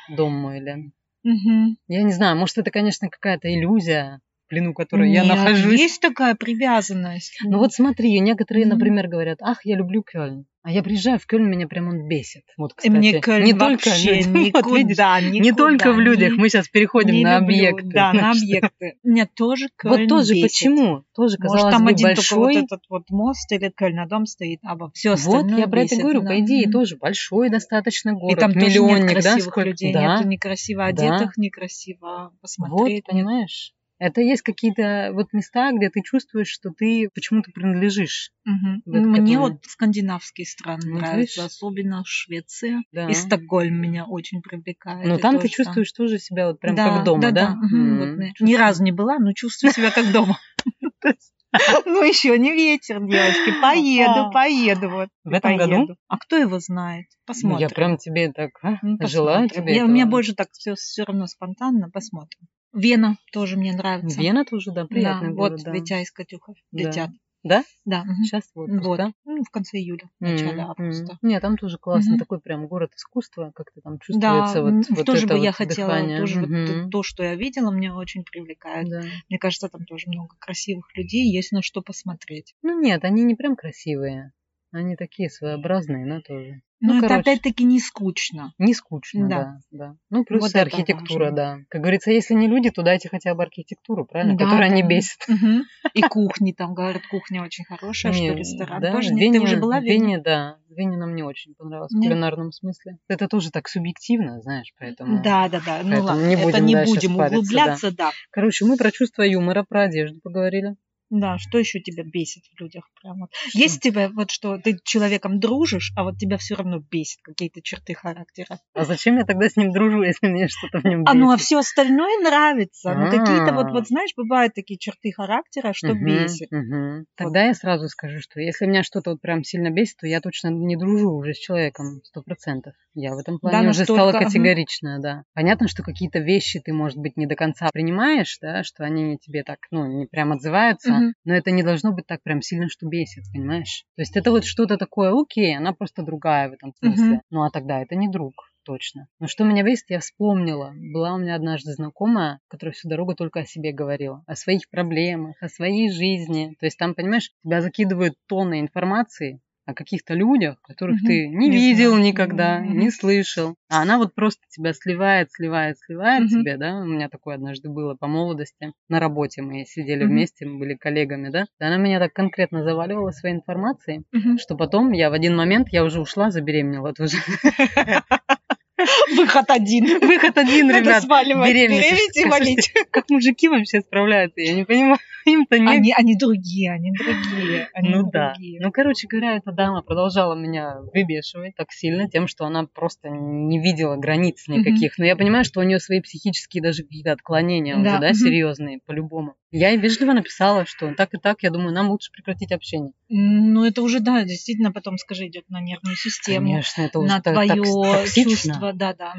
дом 0.10 0.34
мой, 0.34 0.60
Лен. 0.60 0.94
Угу. 1.24 1.76
Я 1.88 2.04
не 2.04 2.12
знаю, 2.12 2.36
может, 2.36 2.58
это, 2.58 2.72
конечно, 2.72 3.10
какая-то 3.10 3.54
иллюзия, 3.54 4.22
плену 4.52 4.74
которой 4.74 5.10
Нет, 5.10 5.24
я 5.26 5.34
нахожусь. 5.36 5.80
Есть 5.80 6.02
такая 6.02 6.36
привязанность. 6.36 7.40
Ну 7.44 7.58
вот 7.58 7.72
смотри, 7.74 8.20
некоторые, 8.20 8.66
например, 8.68 9.08
говорят, 9.08 9.40
ах, 9.42 9.60
я 9.66 9.78
люблю 9.78 10.04
Кёльн. 10.04 10.46
А 10.64 10.70
я 10.70 10.84
приезжаю 10.84 11.18
в 11.18 11.26
Кёльн, 11.26 11.50
меня 11.50 11.68
прям 11.68 11.88
он 11.88 12.08
бесит. 12.08 12.44
Вот, 12.56 12.76
кстати. 12.76 12.92
Мне 12.96 13.20
Кёльн 13.20 13.44
не 13.46 13.54
только 13.54 13.90
никуда, 14.04 14.62
вот, 14.62 14.78
видишь, 14.78 14.90
никуда, 14.98 15.22
не 15.22 15.52
только 15.54 15.92
в 15.94 16.00
людях. 16.00 16.34
Мы 16.38 16.50
сейчас 16.50 16.68
переходим 16.68 17.16
не 17.16 17.24
на 17.24 17.40
люблю, 17.40 17.56
объекты. 17.56 17.90
Да, 17.90 18.14
на 18.14 18.30
объекты. 18.32 18.94
Меня 19.04 19.28
тоже 19.36 19.70
Кёльн 19.82 19.98
Вот 20.02 20.08
тоже 20.08 20.34
бесит. 20.34 20.44
почему? 20.44 21.04
Тоже 21.16 21.38
казалось 21.38 21.64
Может, 21.64 21.78
там 21.78 21.86
бы 21.86 21.92
один 21.92 22.08
большой. 22.10 22.28
только 22.28 22.60
вот 22.60 22.66
этот 22.66 22.82
вот 22.90 23.10
мост 23.10 23.52
или 23.52 23.72
Кёльна 23.76 24.06
дом 24.08 24.26
стоит, 24.28 24.60
а 24.64 24.76
вот 24.76 24.92
все 24.96 25.14
остальное 25.14 25.44
Вот 25.50 25.60
я 25.60 25.68
про 25.68 25.82
бесит, 25.82 25.94
это 25.94 26.02
говорю, 26.04 26.22
да. 26.22 26.28
по 26.28 26.40
идее 26.42 26.70
тоже 26.70 26.98
большой 26.98 27.50
достаточно 27.50 28.14
город, 28.14 28.38
И 28.38 28.40
там 28.40 28.54
тоже 28.54 28.66
нет 28.66 28.74
миллионник, 28.76 29.08
да, 29.08 29.14
красивых 29.14 29.44
сколько? 29.54 29.70
людей, 29.70 29.94
да. 29.94 30.18
нету 30.18 30.28
некрасиво 30.28 30.86
одетых, 30.86 31.38
некрасиво 31.38 32.30
Вот, 32.34 32.40
посмотреть. 32.42 33.06
понимаешь? 33.06 33.74
Это 34.04 34.20
есть 34.22 34.42
какие-то 34.42 35.12
вот 35.14 35.32
места, 35.32 35.72
где 35.74 35.92
ты 35.92 36.02
чувствуешь, 36.02 36.48
что 36.48 36.72
ты 36.76 37.08
почему-то 37.14 37.52
принадлежишь. 37.52 38.32
Мгм. 38.46 38.82
в 38.84 38.96
это 38.96 39.08
Мне 39.08 39.36
какое- 39.36 39.38
вот 39.52 39.66
скандинавские 39.68 40.48
страны 40.48 40.82
Вот 40.92 41.02
нравятся, 41.02 41.18
видишь? 41.18 41.38
особенно 41.38 42.02
Швеция. 42.04 42.82
Да. 42.92 43.08
И 43.08 43.14
Стокгольм 43.14 43.76
меня 43.80 44.06
очень 44.06 44.42
привлекает. 44.42 45.06
Но 45.06 45.18
и 45.18 45.22
там 45.22 45.36
ты 45.36 45.42
там. 45.44 45.50
чувствуешь 45.52 45.92
тоже 45.92 46.18
себя 46.18 46.48
вот 46.48 46.60
прям 46.60 46.74
да, 46.76 46.90
как 46.90 47.04
дома, 47.04 47.22
да? 47.22 47.32
да? 47.32 47.50
мгм, 47.56 47.98
вот 48.00 48.08
М, 48.08 48.16
мы- 48.18 48.24
Ни 48.26 48.30
чувствую. 48.34 48.58
разу 48.58 48.84
не 48.84 48.92
была, 48.92 49.20
но 49.20 49.34
чувствую 49.34 49.72
себя 49.72 49.92
как 49.92 50.12
дома. 50.12 50.40
Ну 51.86 52.04
еще 52.04 52.38
не 52.40 52.54
ветер, 52.54 53.00
девочки. 53.06 53.54
Поеду, 53.62 54.32
поеду 54.32 54.90
вот. 54.90 55.10
В 55.26 55.34
этом 55.34 55.58
году? 55.58 55.72
поеду. 55.76 55.96
А 56.08 56.18
кто 56.18 56.38
его 56.38 56.60
знает? 56.60 57.08
Ну, 57.12 57.18
Посмотрим. 57.26 57.60
Я 57.60 57.70
прям 57.70 57.98
тебе 57.98 58.32
так 58.32 58.52
а, 58.64 58.78
Ну, 58.82 58.98
желаю 59.02 59.50
тебе 59.50 59.76
Я- 59.76 59.86
У 59.86 59.90
меня 59.90 60.06
больше 60.06 60.34
так 60.34 60.48
все, 60.54 60.76
все 60.76 61.04
равно 61.04 61.28
спонтанно. 61.28 61.90
Посмотрим. 61.92 62.48
Вена 62.74 63.18
тоже 63.34 63.58
мне 63.58 63.74
нравится. 63.74 64.22
Вена 64.22 64.46
тоже, 64.46 64.72
да, 64.72 64.86
приятный 64.86 65.30
да, 65.30 65.36
город, 65.36 65.58
вот 65.58 65.66
да. 65.66 65.74
Витя 65.74 66.02
и 66.02 66.06
Катюха 66.06 66.54
Да. 66.72 66.80
летят. 66.80 67.10
Да? 67.44 67.64
Да. 67.86 68.04
мгм. 68.04 68.24
Сейчас 68.24 68.44
в 68.54 68.60
отпуск, 68.60 68.82
Вот. 68.84 68.98
да? 68.98 69.12
Ну, 69.26 69.44
в 69.44 69.50
конце 69.50 69.78
июля, 69.78 70.10
в 70.20 70.24
начале 70.24 70.62
М, 70.62 70.70
августа. 70.70 71.18
Нет, 71.22 71.42
там 71.42 71.58
тоже 71.58 71.78
классно, 71.80 72.14
Мгм. 72.14 72.20
такой 72.20 72.40
прям 72.40 72.68
город 72.68 72.92
искусства, 72.96 73.52
как-то 73.56 73.82
там 73.82 74.00
Да, 74.10 74.54
чувствуется 74.54 74.62
вот, 74.62 74.74
м, 74.74 74.84
вот 74.96 75.06
тоже 75.06 75.26
это 75.26 75.34
бы 75.34 75.40
я 75.40 75.52
вот 75.52 75.56
хотела, 75.58 75.88
дыхание. 75.88 76.20
тоже 76.20 76.40
вот 76.42 76.50
Мгм. 76.50 76.92
то, 76.92 77.04
что 77.04 77.24
я 77.24 77.36
видела, 77.36 77.72
мне 77.72 77.92
очень 77.94 78.24
привлекает. 78.24 78.88
Да. 78.90 79.02
Мне 79.30 79.40
кажется, 79.40 79.68
там 79.70 79.86
тоже 79.86 80.08
много 80.10 80.36
красивых 80.40 80.96
людей, 80.96 81.32
есть 81.34 81.52
на 81.52 81.62
что 81.64 81.82
посмотреть. 81.82 82.54
Ну 82.64 82.80
нет, 82.80 83.04
они 83.04 83.24
не 83.24 83.36
прям 83.36 83.56
красивые. 83.56 84.34
Они 84.72 84.96
такие 84.96 85.30
своеобразные, 85.30 86.06
но 86.06 86.22
тоже. 86.22 86.62
Но 86.84 86.94
Ну, 86.94 87.00
это 87.00 87.10
короче. 87.10 87.22
опять-таки 87.30 87.64
не 87.64 87.80
скучно. 87.80 88.54
Не 88.58 88.74
скучно, 88.74 89.28
Да. 89.30 89.38
да. 89.38 89.60
да, 89.72 89.96
Ну, 90.10 90.24
плюс 90.26 90.42
Вот 90.42 90.48
и 90.48 90.52
это 90.58 90.62
архитектура, 90.62 91.26
важно. 91.26 91.36
да. 91.36 91.58
Как 91.70 91.82
говорится, 91.82 92.10
если 92.10 92.34
не 92.34 92.48
люди, 92.48 92.72
то 92.72 92.82
дайте 92.82 93.08
хотя 93.08 93.36
бы 93.36 93.44
архитектуру, 93.44 94.06
правильно? 94.06 94.36
Да, 94.38 94.46
Которая 94.46 94.70
не 94.70 94.82
да. 94.82 94.88
бесит. 94.88 95.20
Мгм. 95.28 95.64
И 95.94 96.02
кухни 96.02 96.54
там, 96.54 96.74
говорят, 96.74 97.04
кухня 97.12 97.44
очень 97.44 97.66
хорошая, 97.66 98.14
Не, 98.14 98.30
что 98.30 98.38
ресторан 98.38 98.82
да, 98.82 98.92
тоже 98.94 99.14
в. 99.14 99.18
Вене, 99.18 99.38
Ты 99.40 99.44
уже 99.44 99.58
была 99.58 99.78
в 99.80 99.82
в 99.82 99.84
Вене? 99.84 100.06
Вене, 100.06 100.18
да. 100.20 100.58
В 100.70 100.74
Вене 100.76 100.98
нам 100.98 101.14
не 101.16 101.22
очень 101.22 101.54
понравилось 101.54 101.92
в 101.92 101.98
Нет? 101.98 102.10
кулинарном 102.10 102.52
смысле. 102.52 102.98
Это 103.08 103.28
тоже 103.28 103.52
так 103.52 103.68
субъективно, 103.68 104.42
знаешь, 104.42 104.74
поэтому... 104.80 105.22
Да, 105.22 105.50
да, 105.50 105.62
да. 105.64 105.82
Ну 105.84 106.02
ладно, 106.02 106.26
не 106.26 106.34
это 106.36 106.44
будем 106.46 106.66
не 106.66 106.74
дальше 106.74 106.94
будем 106.96 107.16
углубляться, 107.18 107.92
да. 107.96 108.12
Короче, 108.32 108.66
мы 108.66 108.78
про 108.78 108.90
чувство 108.92 109.22
юмора, 109.22 109.64
про 109.68 109.84
одежду 109.84 110.20
поговорили. 110.24 110.78
Да, 111.12 111.38
что 111.38 111.58
еще 111.60 111.82
тебя 111.82 112.04
бесит 112.04 112.44
в 112.46 112.60
людях? 112.60 112.90
Прям 113.02 113.20
вот. 113.20 113.30
Есть 113.54 113.82
тебя 113.82 114.10
вот 114.10 114.32
что 114.32 114.58
ты 114.58 114.80
человеком 114.84 115.40
дружишь, 115.42 115.92
а 115.98 116.04
вот 116.04 116.18
тебя 116.18 116.38
все 116.38 116.56
равно 116.56 116.80
бесит 116.80 117.20
какие-то 117.22 117.62
черты 117.62 117.94
характера. 117.94 118.60
А 118.74 118.86
зачем 118.86 119.18
я 119.18 119.26
тогда 119.26 119.50
с 119.50 119.58
ним 119.58 119.74
дружу, 119.74 120.04
если 120.04 120.28
мне 120.28 120.48
что-то 120.48 120.80
в 120.80 120.86
нем 120.86 121.04
А 121.06 121.14
ну 121.14 121.32
а 121.32 121.36
бесит? 121.36 121.46
все 121.48 121.60
остальное 121.60 122.18
нравится. 122.24 122.96
Ну 122.96 123.10
какие-то 123.10 123.52
вот, 123.54 123.68
А. 123.68 123.72
вот 123.72 123.88
знаешь, 123.88 124.12
бывают 124.16 124.54
такие 124.54 124.80
черты 124.80 125.12
характера, 125.12 125.74
что 125.74 125.94
Мгм, 125.94 126.06
бесит. 126.06 126.50
мгм. 126.52 127.06
Тогда 127.18 127.44
я 127.44 127.54
сразу 127.54 127.90
скажу, 127.90 128.20
что 128.22 128.40
если 128.40 128.66
меня 128.66 128.84
что-то 128.84 129.12
вот 129.12 129.22
прям 129.22 129.44
сильно 129.44 129.70
бесит, 129.70 129.98
то 129.98 130.08
я 130.08 130.22
точно 130.22 130.48
не 130.48 130.78
дружу 130.78 131.12
уже 131.12 131.34
с 131.34 131.38
человеком, 131.40 132.02
сто 132.04 132.22
процентов. 132.24 132.74
Я 132.94 133.14
в 133.16 133.18
этом 133.18 133.40
плане 133.40 133.70
уже 133.70 133.80
настолько, 133.80 133.94
стала 133.94 134.12
категоричная, 134.14 135.00
да. 135.00 135.24
Понятно, 135.34 135.68
что 135.68 135.84
какие-то 135.84 136.20
вещи 136.20 136.60
ты, 136.60 136.74
может 136.74 136.98
быть, 136.98 137.18
не 137.18 137.26
до 137.26 137.36
конца 137.36 137.70
принимаешь, 137.72 138.38
да, 138.42 138.64
что 138.64 138.84
они 138.84 139.18
тебе 139.18 139.44
так, 139.44 139.60
ну, 139.72 139.86
не 139.88 140.06
прям 140.08 140.32
отзываются, 140.34 140.92
Но 141.26 141.34
это 141.34 141.52
не 141.52 141.64
должно 141.64 141.92
быть 141.92 142.08
так 142.08 142.22
прям 142.24 142.42
сильно, 142.42 142.70
что 142.70 142.88
бесит, 142.88 143.24
понимаешь? 143.34 143.86
То 143.96 144.02
есть 144.02 144.16
это 144.16 144.32
вот 144.32 144.46
что-то 144.46 144.78
такое, 144.78 145.14
окей, 145.14 145.56
она 145.56 145.74
просто 145.74 146.04
другая 146.04 146.50
в 146.50 146.54
этом 146.54 146.74
смысле. 146.80 147.06
Мгм. 147.06 147.22
Ну, 147.30 147.44
а 147.44 147.50
тогда 147.50 147.82
это 147.82 147.96
не 147.96 148.10
друг. 148.10 148.34
Точно. 148.64 149.08
Но 149.20 149.28
что 149.28 149.44
меня 149.44 149.64
бесит, 149.64 149.90
я 149.90 150.00
вспомнила. 150.00 150.74
Была 150.76 151.16
у 151.16 151.18
меня 151.18 151.36
однажды 151.36 151.74
знакомая, 151.74 152.40
которая 152.48 152.74
всю 152.74 152.88
дорогу 152.90 153.16
только 153.16 153.40
о 153.40 153.46
себе 153.46 153.72
говорила. 153.72 154.24
О 154.28 154.36
своих 154.36 154.70
проблемах, 154.70 155.42
о 155.42 155.50
своей 155.50 155.90
жизни. 155.92 156.56
То 156.60 156.68
есть 156.68 156.78
там, 156.78 156.94
понимаешь, 156.94 157.32
тебя 157.44 157.62
закидывают 157.62 158.14
тонны 158.28 158.60
информации 158.60 159.42
о 159.66 159.74
каких-то 159.74 160.14
людях, 160.14 160.58
которых 160.62 161.00
ты 161.02 161.28
не, 161.28 161.48
Не 161.48 161.52
видел 161.52 161.92
знаю. 161.92 162.04
никогда, 162.04 162.60
не 162.60 162.90
слышал. 162.92 163.56
А 163.70 163.82
она 163.84 163.98
вот 163.98 164.14
просто 164.16 164.42
тебя 164.50 164.74
сливает, 164.74 165.32
сливает, 165.32 165.78
сливает 165.80 166.30
тебе, 166.30 166.58
да. 166.58 166.78
У 166.80 166.86
меня 166.86 167.10
такое 167.10 167.36
однажды 167.36 167.70
было 167.70 167.96
по 167.96 168.08
молодости. 168.08 168.74
На 168.90 169.00
работе 169.00 169.42
мы 169.42 169.64
сидели 169.66 170.04
вместе, 170.04 170.46
мы 170.46 170.60
были 170.60 170.74
коллегами, 170.76 171.30
да. 171.30 171.46
И 171.60 171.64
она 171.64 171.78
меня 171.78 172.00
так 172.00 172.12
конкретно 172.14 172.64
заваливала 172.64 173.12
своей 173.12 173.36
информацией, 173.36 174.04
что 174.40 174.56
потом 174.56 174.92
я 174.92 175.10
в 175.10 175.14
один 175.14 175.36
момент, 175.36 175.70
я 175.72 175.84
уже 175.84 176.02
ушла, 176.02 176.32
забеременела 176.32 176.94
тоже. 176.94 177.18
Выход 179.16 179.50
один. 179.50 180.00
Выход 180.00 180.38
один, 180.38 180.68
Надо 180.68 180.80
ребят. 180.80 181.04
сваливать, 181.04 181.50
беременеть 181.50 182.16
и 182.18 182.26
валить. 182.26 182.74
Как 182.92 183.10
мужики 183.10 183.48
вообще 183.48 183.82
справляются, 183.82 184.42
я 184.42 184.54
не 184.54 184.64
понимаю. 184.64 184.98
Им-то 185.26 185.60
не... 185.60 185.68
Они, 185.72 185.94
они 185.96 186.16
другие, 186.16 186.72
они 186.72 186.92
другие. 186.92 187.70
Они 187.74 187.90
Ну 187.90 188.10
да. 188.12 188.34
другие. 188.34 188.60
Ну, 188.60 188.72
короче 188.72 189.08
говоря, 189.08 189.36
эта 189.36 189.52
дама 189.52 189.84
продолжала 189.84 190.34
меня 190.34 190.78
выбешивать 190.94 191.56
так 191.56 191.72
сильно 191.72 192.10
тем, 192.10 192.28
что 192.28 192.46
она 192.46 192.66
просто 192.66 193.10
не 193.10 193.60
видела 193.62 193.98
границ 193.98 194.48
никаких. 194.48 194.98
Но 194.98 195.06
я 195.06 195.16
понимаю, 195.16 195.46
что 195.46 195.60
у 195.60 195.64
нее 195.64 195.80
свои 195.80 196.02
психические 196.02 196.64
даже 196.64 196.84
какие-то 196.84 197.12
отклонения 197.12 197.76
Да, 197.76 197.82
уже, 197.82 198.00
да, 198.00 198.08
мгм. 198.08 198.16
серьезные, 198.16 198.80
по-любому. 198.86 199.36
Я 199.52 199.70
ей 199.70 199.78
вежливо 199.78 200.14
написала, 200.14 200.66
что 200.66 200.94
так 200.96 201.14
и 201.14 201.18
так, 201.18 201.44
я 201.44 201.50
думаю, 201.52 201.74
нам 201.74 201.90
лучше 201.90 202.10
прекратить 202.12 202.52
общение. 202.54 202.94
Ну, 203.10 203.66
это 203.66 203.82
уже, 203.82 204.00
да, 204.00 204.24
действительно 204.24 204.72
потом, 204.72 204.98
скажи, 204.98 205.28
идет 205.28 205.44
на 205.50 205.60
нервную 205.60 205.98
систему. 205.98 206.48
Конечно, 206.48 206.82
это 206.84 207.00
уже 207.00 207.10
на 207.10 207.22
так, 207.22 207.36
так 207.36 207.46
твое 207.48 207.62
токсично. 207.62 208.32
чувство, 208.32 208.71
да, 208.74 208.94
да. 208.94 209.14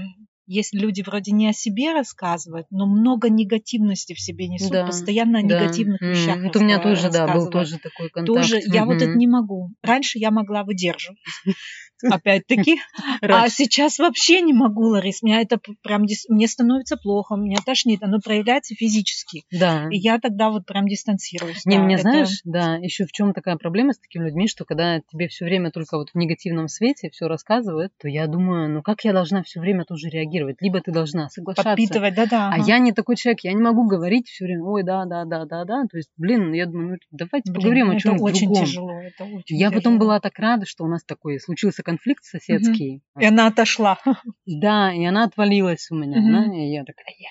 Если 0.46 0.78
люди 0.78 1.02
вроде 1.02 1.32
не 1.32 1.48
о 1.48 1.52
себе 1.52 1.92
рассказывают, 1.92 2.66
но 2.70 2.86
много 2.86 3.30
негативности 3.30 4.12
в 4.12 4.20
себе 4.20 4.48
несут, 4.48 4.72
Да, 4.72 4.86
постоянно 4.86 5.38
о 5.38 5.42
Да. 5.42 5.48
негативных 5.48 6.00
М, 6.02 6.10
вещах. 6.10 6.44
Вот 6.44 6.56
у 6.56 6.64
меня 6.64 6.78
тоже, 6.80 7.10
да, 7.10 7.26
был 7.28 7.50
тоже 7.50 7.78
такой 7.78 8.10
контакт. 8.10 8.36
Тоже 8.36 8.60
я 8.64 8.84
вот 8.84 9.00
это 9.00 9.16
не 9.16 9.26
могу. 9.28 9.70
Раньше 9.82 10.18
я 10.18 10.30
могла 10.30 10.64
выдерживать. 10.64 11.18
Опять-таки. 12.02 12.78
А 13.22 13.48
сейчас 13.48 13.98
вообще 13.98 14.40
не 14.40 14.52
могу, 14.52 14.82
Ларис. 14.88 15.22
Меня 15.22 15.40
это 15.40 15.58
прям 15.82 16.06
мне 16.28 16.48
становится 16.48 16.96
плохо, 16.96 17.36
меня 17.36 17.58
тошнит. 17.64 18.02
Оно 18.02 18.18
проявляется 18.20 18.74
физически. 18.74 19.44
Да. 19.50 19.88
И 19.90 19.96
я 19.96 20.18
тогда 20.18 20.50
вот 20.50 20.66
прям 20.66 20.86
дистанцируюсь. 20.86 21.64
Не, 21.64 21.76
да. 21.76 21.82
мне 21.82 21.94
Это- 21.94 22.02
знаешь, 22.02 22.40
да, 22.44 22.76
еще 22.76 23.06
в 23.06 23.12
чем 23.12 23.32
такая 23.32 23.56
проблема 23.56 23.92
с 23.92 23.98
такими 23.98 24.24
людьми, 24.24 24.48
что 24.48 24.64
когда 24.64 25.00
тебе 25.00 25.28
все 25.28 25.44
время 25.44 25.70
только 25.70 25.96
вот 25.96 26.10
в 26.10 26.14
негативном 26.16 26.68
свете 26.68 27.10
все 27.10 27.26
рассказывают, 27.28 27.92
то 27.98 28.08
я 28.08 28.26
думаю, 28.26 28.68
ну 28.68 28.82
как 28.82 29.04
я 29.04 29.12
должна 29.12 29.42
все 29.42 29.60
время 29.60 29.84
тоже 29.84 30.08
реагировать? 30.08 30.56
Либо 30.60 30.80
ты 30.80 30.90
должна 30.92 31.28
соглашаться. 31.30 31.70
подпитывать, 31.70 32.14
да-да. 32.14 32.48
А 32.48 32.54
ага. 32.54 32.64
я 32.66 32.78
не 32.78 32.92
такой 32.92 33.16
человек, 33.16 33.40
я 33.42 33.52
не 33.52 33.62
могу 33.62 33.86
говорить 33.86 34.28
все 34.28 34.44
время, 34.44 34.64
ой, 34.64 34.82
да, 34.82 35.04
да, 35.04 35.24
да, 35.24 35.44
да, 35.44 35.64
да. 35.64 35.84
То 35.90 35.96
есть, 35.96 36.10
блин, 36.16 36.52
я 36.52 36.66
думаю, 36.66 36.88
ну 36.90 36.96
давайте 37.10 37.50
Блин, 37.50 37.54
поговорим 37.54 37.86
ну 37.86 37.92
о 37.92 37.96
это 37.96 38.12
очень 38.22 38.46
другом. 38.48 38.64
тяжело. 38.66 39.00
Это 39.00 39.24
очень 39.24 39.56
Я 39.56 39.70
потом 39.70 39.98
была 39.98 40.20
так 40.20 40.38
рада, 40.38 40.66
что 40.66 40.84
у 40.84 40.88
нас 40.88 41.02
такой 41.04 41.38
случился 41.40 41.82
конфликт 41.92 42.24
соседский. 42.24 43.02
И 43.18 43.24
она 43.24 43.48
отошла. 43.48 43.98
Да, 44.46 44.92
и 44.92 45.04
она 45.04 45.24
отвалилась 45.24 45.90
у 45.90 45.94
меня. 45.94 46.20
Мгм. 46.20 46.32
да, 46.32 46.56
и 46.56 46.72
я 46.72 46.84
такая, 46.84 47.14
я. 47.18 47.30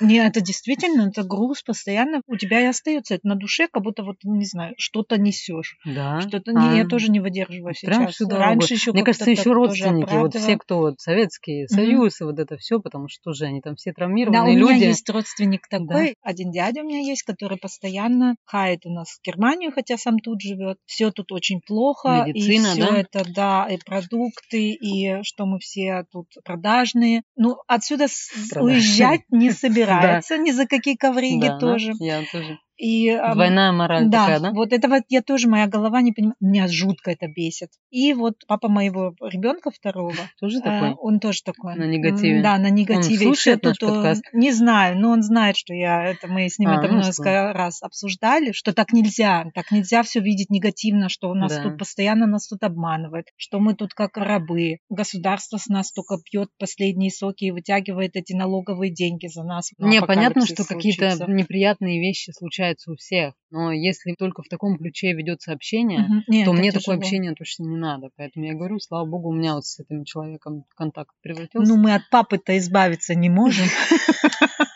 Не, 0.00 0.16
это 0.26 0.40
действительно, 0.40 1.08
это 1.08 1.22
груз 1.22 1.62
постоянно 1.62 2.22
у 2.26 2.36
тебя 2.36 2.60
и 2.60 2.64
остается. 2.66 3.14
Это 3.14 3.26
на 3.26 3.36
душе, 3.36 3.68
как 3.70 3.82
будто 3.82 4.02
вот, 4.02 4.16
не 4.24 4.44
знаю, 4.44 4.74
что-то 4.78 5.18
несешь. 5.18 5.76
Да. 5.84 6.20
Что-то 6.20 6.52
не, 6.52 6.78
я 6.78 6.84
А. 6.84 6.88
тоже 6.88 7.10
не 7.10 7.20
выдерживаю 7.20 7.74
Прям 7.80 8.08
сейчас. 8.08 8.28
дорогу. 8.28 8.42
Раньше 8.42 8.74
еще 8.74 8.92
Мне 8.92 9.04
кажется, 9.04 9.30
еще 9.30 9.52
родственники, 9.52 10.12
вот 10.14 10.34
все, 10.34 10.56
кто 10.56 10.78
вот 10.78 11.00
Советский. 11.00 11.66
Союз 11.68 12.20
и 12.20 12.24
вот 12.24 12.38
это 12.38 12.56
все, 12.56 12.80
потому 12.80 13.08
что 13.08 13.30
тоже 13.30 13.46
они 13.46 13.60
там 13.60 13.76
все 13.76 13.90
Да, 13.90 13.92
у 13.92 13.96
травмированные 13.96 14.56
меня 14.56 14.72
люди. 14.72 14.84
есть 14.84 15.08
родственник 15.08 15.68
такой, 15.68 16.16
один 16.22 16.50
дядя 16.50 16.82
у 16.82 16.84
меня 16.84 16.98
есть, 17.00 17.22
который 17.22 17.58
постоянно 17.58 18.34
хает 18.44 18.84
у 18.86 18.90
нас 18.92 19.08
в 19.10 19.20
Германию, 19.24 19.72
хотя 19.72 19.96
сам 19.96 20.18
тут 20.18 20.40
живет. 20.40 20.78
Все 20.86 21.10
тут 21.10 21.32
очень 21.32 21.60
плохо. 21.60 22.24
Медицина, 22.26 22.66
и 22.66 22.70
все 22.72 22.86
да? 22.90 22.96
это, 22.98 23.24
да, 23.32 23.66
и 23.70 23.78
продукты, 23.78 24.70
и 24.70 25.22
что 25.22 25.46
мы 25.46 25.58
все 25.60 26.04
тут 26.10 26.26
продажные. 26.44 27.22
Ну, 27.36 27.56
отсюда 27.66 28.06
Продажные. 28.50 28.76
уезжать 28.76 29.20
не 29.30 29.51
собирается 29.52 30.38
ни 30.38 30.50
за 30.50 30.66
какие 30.66 30.96
ковриги 30.96 31.48
Да, 31.48 31.58
тоже. 31.58 31.92
Я 31.98 32.22
тоже. 32.30 32.58
И, 32.82 33.16
Двойная 33.34 33.70
мораль 33.70 34.08
да, 34.08 34.22
такая, 34.22 34.40
да? 34.40 34.50
вот 34.50 34.72
это 34.72 34.88
вот 34.88 35.04
я 35.08 35.22
тоже, 35.22 35.48
моя 35.48 35.68
голова 35.68 36.02
не 36.02 36.10
понимает, 36.10 36.34
меня 36.40 36.66
жутко 36.66 37.12
это 37.12 37.28
бесит. 37.28 37.70
И 37.90 38.12
вот 38.12 38.34
папа 38.48 38.68
моего 38.68 39.14
ребенка 39.20 39.70
второго, 39.70 40.16
тоже 40.40 40.60
такой? 40.60 40.92
он 40.98 41.20
тоже 41.20 41.44
такой. 41.44 41.76
На 41.76 41.84
негативе? 41.84 42.42
Да, 42.42 42.58
на 42.58 42.70
негативе. 42.70 43.28
Он 43.28 43.34
слушает 43.34 43.62
наш 43.62 43.78
тут, 43.78 43.88
подкаст? 43.88 44.24
Не 44.32 44.50
знаю, 44.50 44.98
но 44.98 45.10
он 45.10 45.22
знает, 45.22 45.56
что 45.56 45.72
я, 45.72 46.02
это 46.02 46.26
мы 46.26 46.48
с 46.48 46.58
ним 46.58 46.70
А, 46.70 46.78
это 46.78 46.88
ну, 46.88 46.94
много 46.94 47.12
что? 47.12 47.52
раз 47.52 47.84
обсуждали, 47.84 48.50
что 48.50 48.72
так 48.72 48.92
нельзя, 48.92 49.44
так 49.54 49.70
нельзя 49.70 50.02
все 50.02 50.18
видеть 50.18 50.50
негативно, 50.50 51.08
что 51.08 51.30
у 51.30 51.34
нас 51.34 51.54
Да. 51.54 51.62
тут 51.62 51.78
постоянно 51.78 52.26
нас 52.26 52.48
тут 52.48 52.64
обманывают, 52.64 53.28
что 53.36 53.60
мы 53.60 53.74
тут 53.74 53.94
как 53.94 54.16
рабы, 54.16 54.78
государство 54.88 55.56
с 55.56 55.68
нас 55.68 55.92
только 55.92 56.16
пьет 56.18 56.48
последние 56.58 57.12
соки 57.12 57.44
и 57.44 57.52
вытягивает 57.52 58.16
эти 58.16 58.32
налоговые 58.32 58.92
деньги 58.92 59.28
за 59.28 59.44
нас. 59.44 59.70
Не, 59.78 60.02
понятно, 60.02 60.46
что 60.46 60.64
какие-то 60.64 61.14
неприятные 61.28 62.00
вещи 62.00 62.32
случаются 62.32 62.71
у 62.86 62.96
всех, 62.96 63.34
но 63.50 63.72
если 63.72 64.14
только 64.14 64.42
в 64.42 64.48
таком 64.48 64.76
ключе 64.78 65.12
ведется 65.12 65.52
общение, 65.52 66.00
Мгм. 66.00 66.24
Не, 66.26 66.44
то 66.44 66.52
мне 66.52 66.70
тяжело. 66.70 66.80
такое 66.80 66.96
общение 66.96 67.34
точно 67.34 67.64
не 67.64 67.76
надо. 67.76 68.10
Поэтому 68.16 68.46
я 68.46 68.54
говорю, 68.54 68.78
слава 68.78 69.04
богу, 69.06 69.28
у 69.28 69.32
меня 69.32 69.54
вот 69.54 69.66
с 69.66 69.78
этим 69.80 70.04
человеком 70.04 70.64
контакт 70.76 71.14
превратился. 71.22 71.72
Ну, 71.72 71.76
мы 71.76 71.94
от 71.94 72.08
папы-то 72.10 72.56
избавиться 72.58 73.14
не 73.14 73.30
можем. 73.30 73.66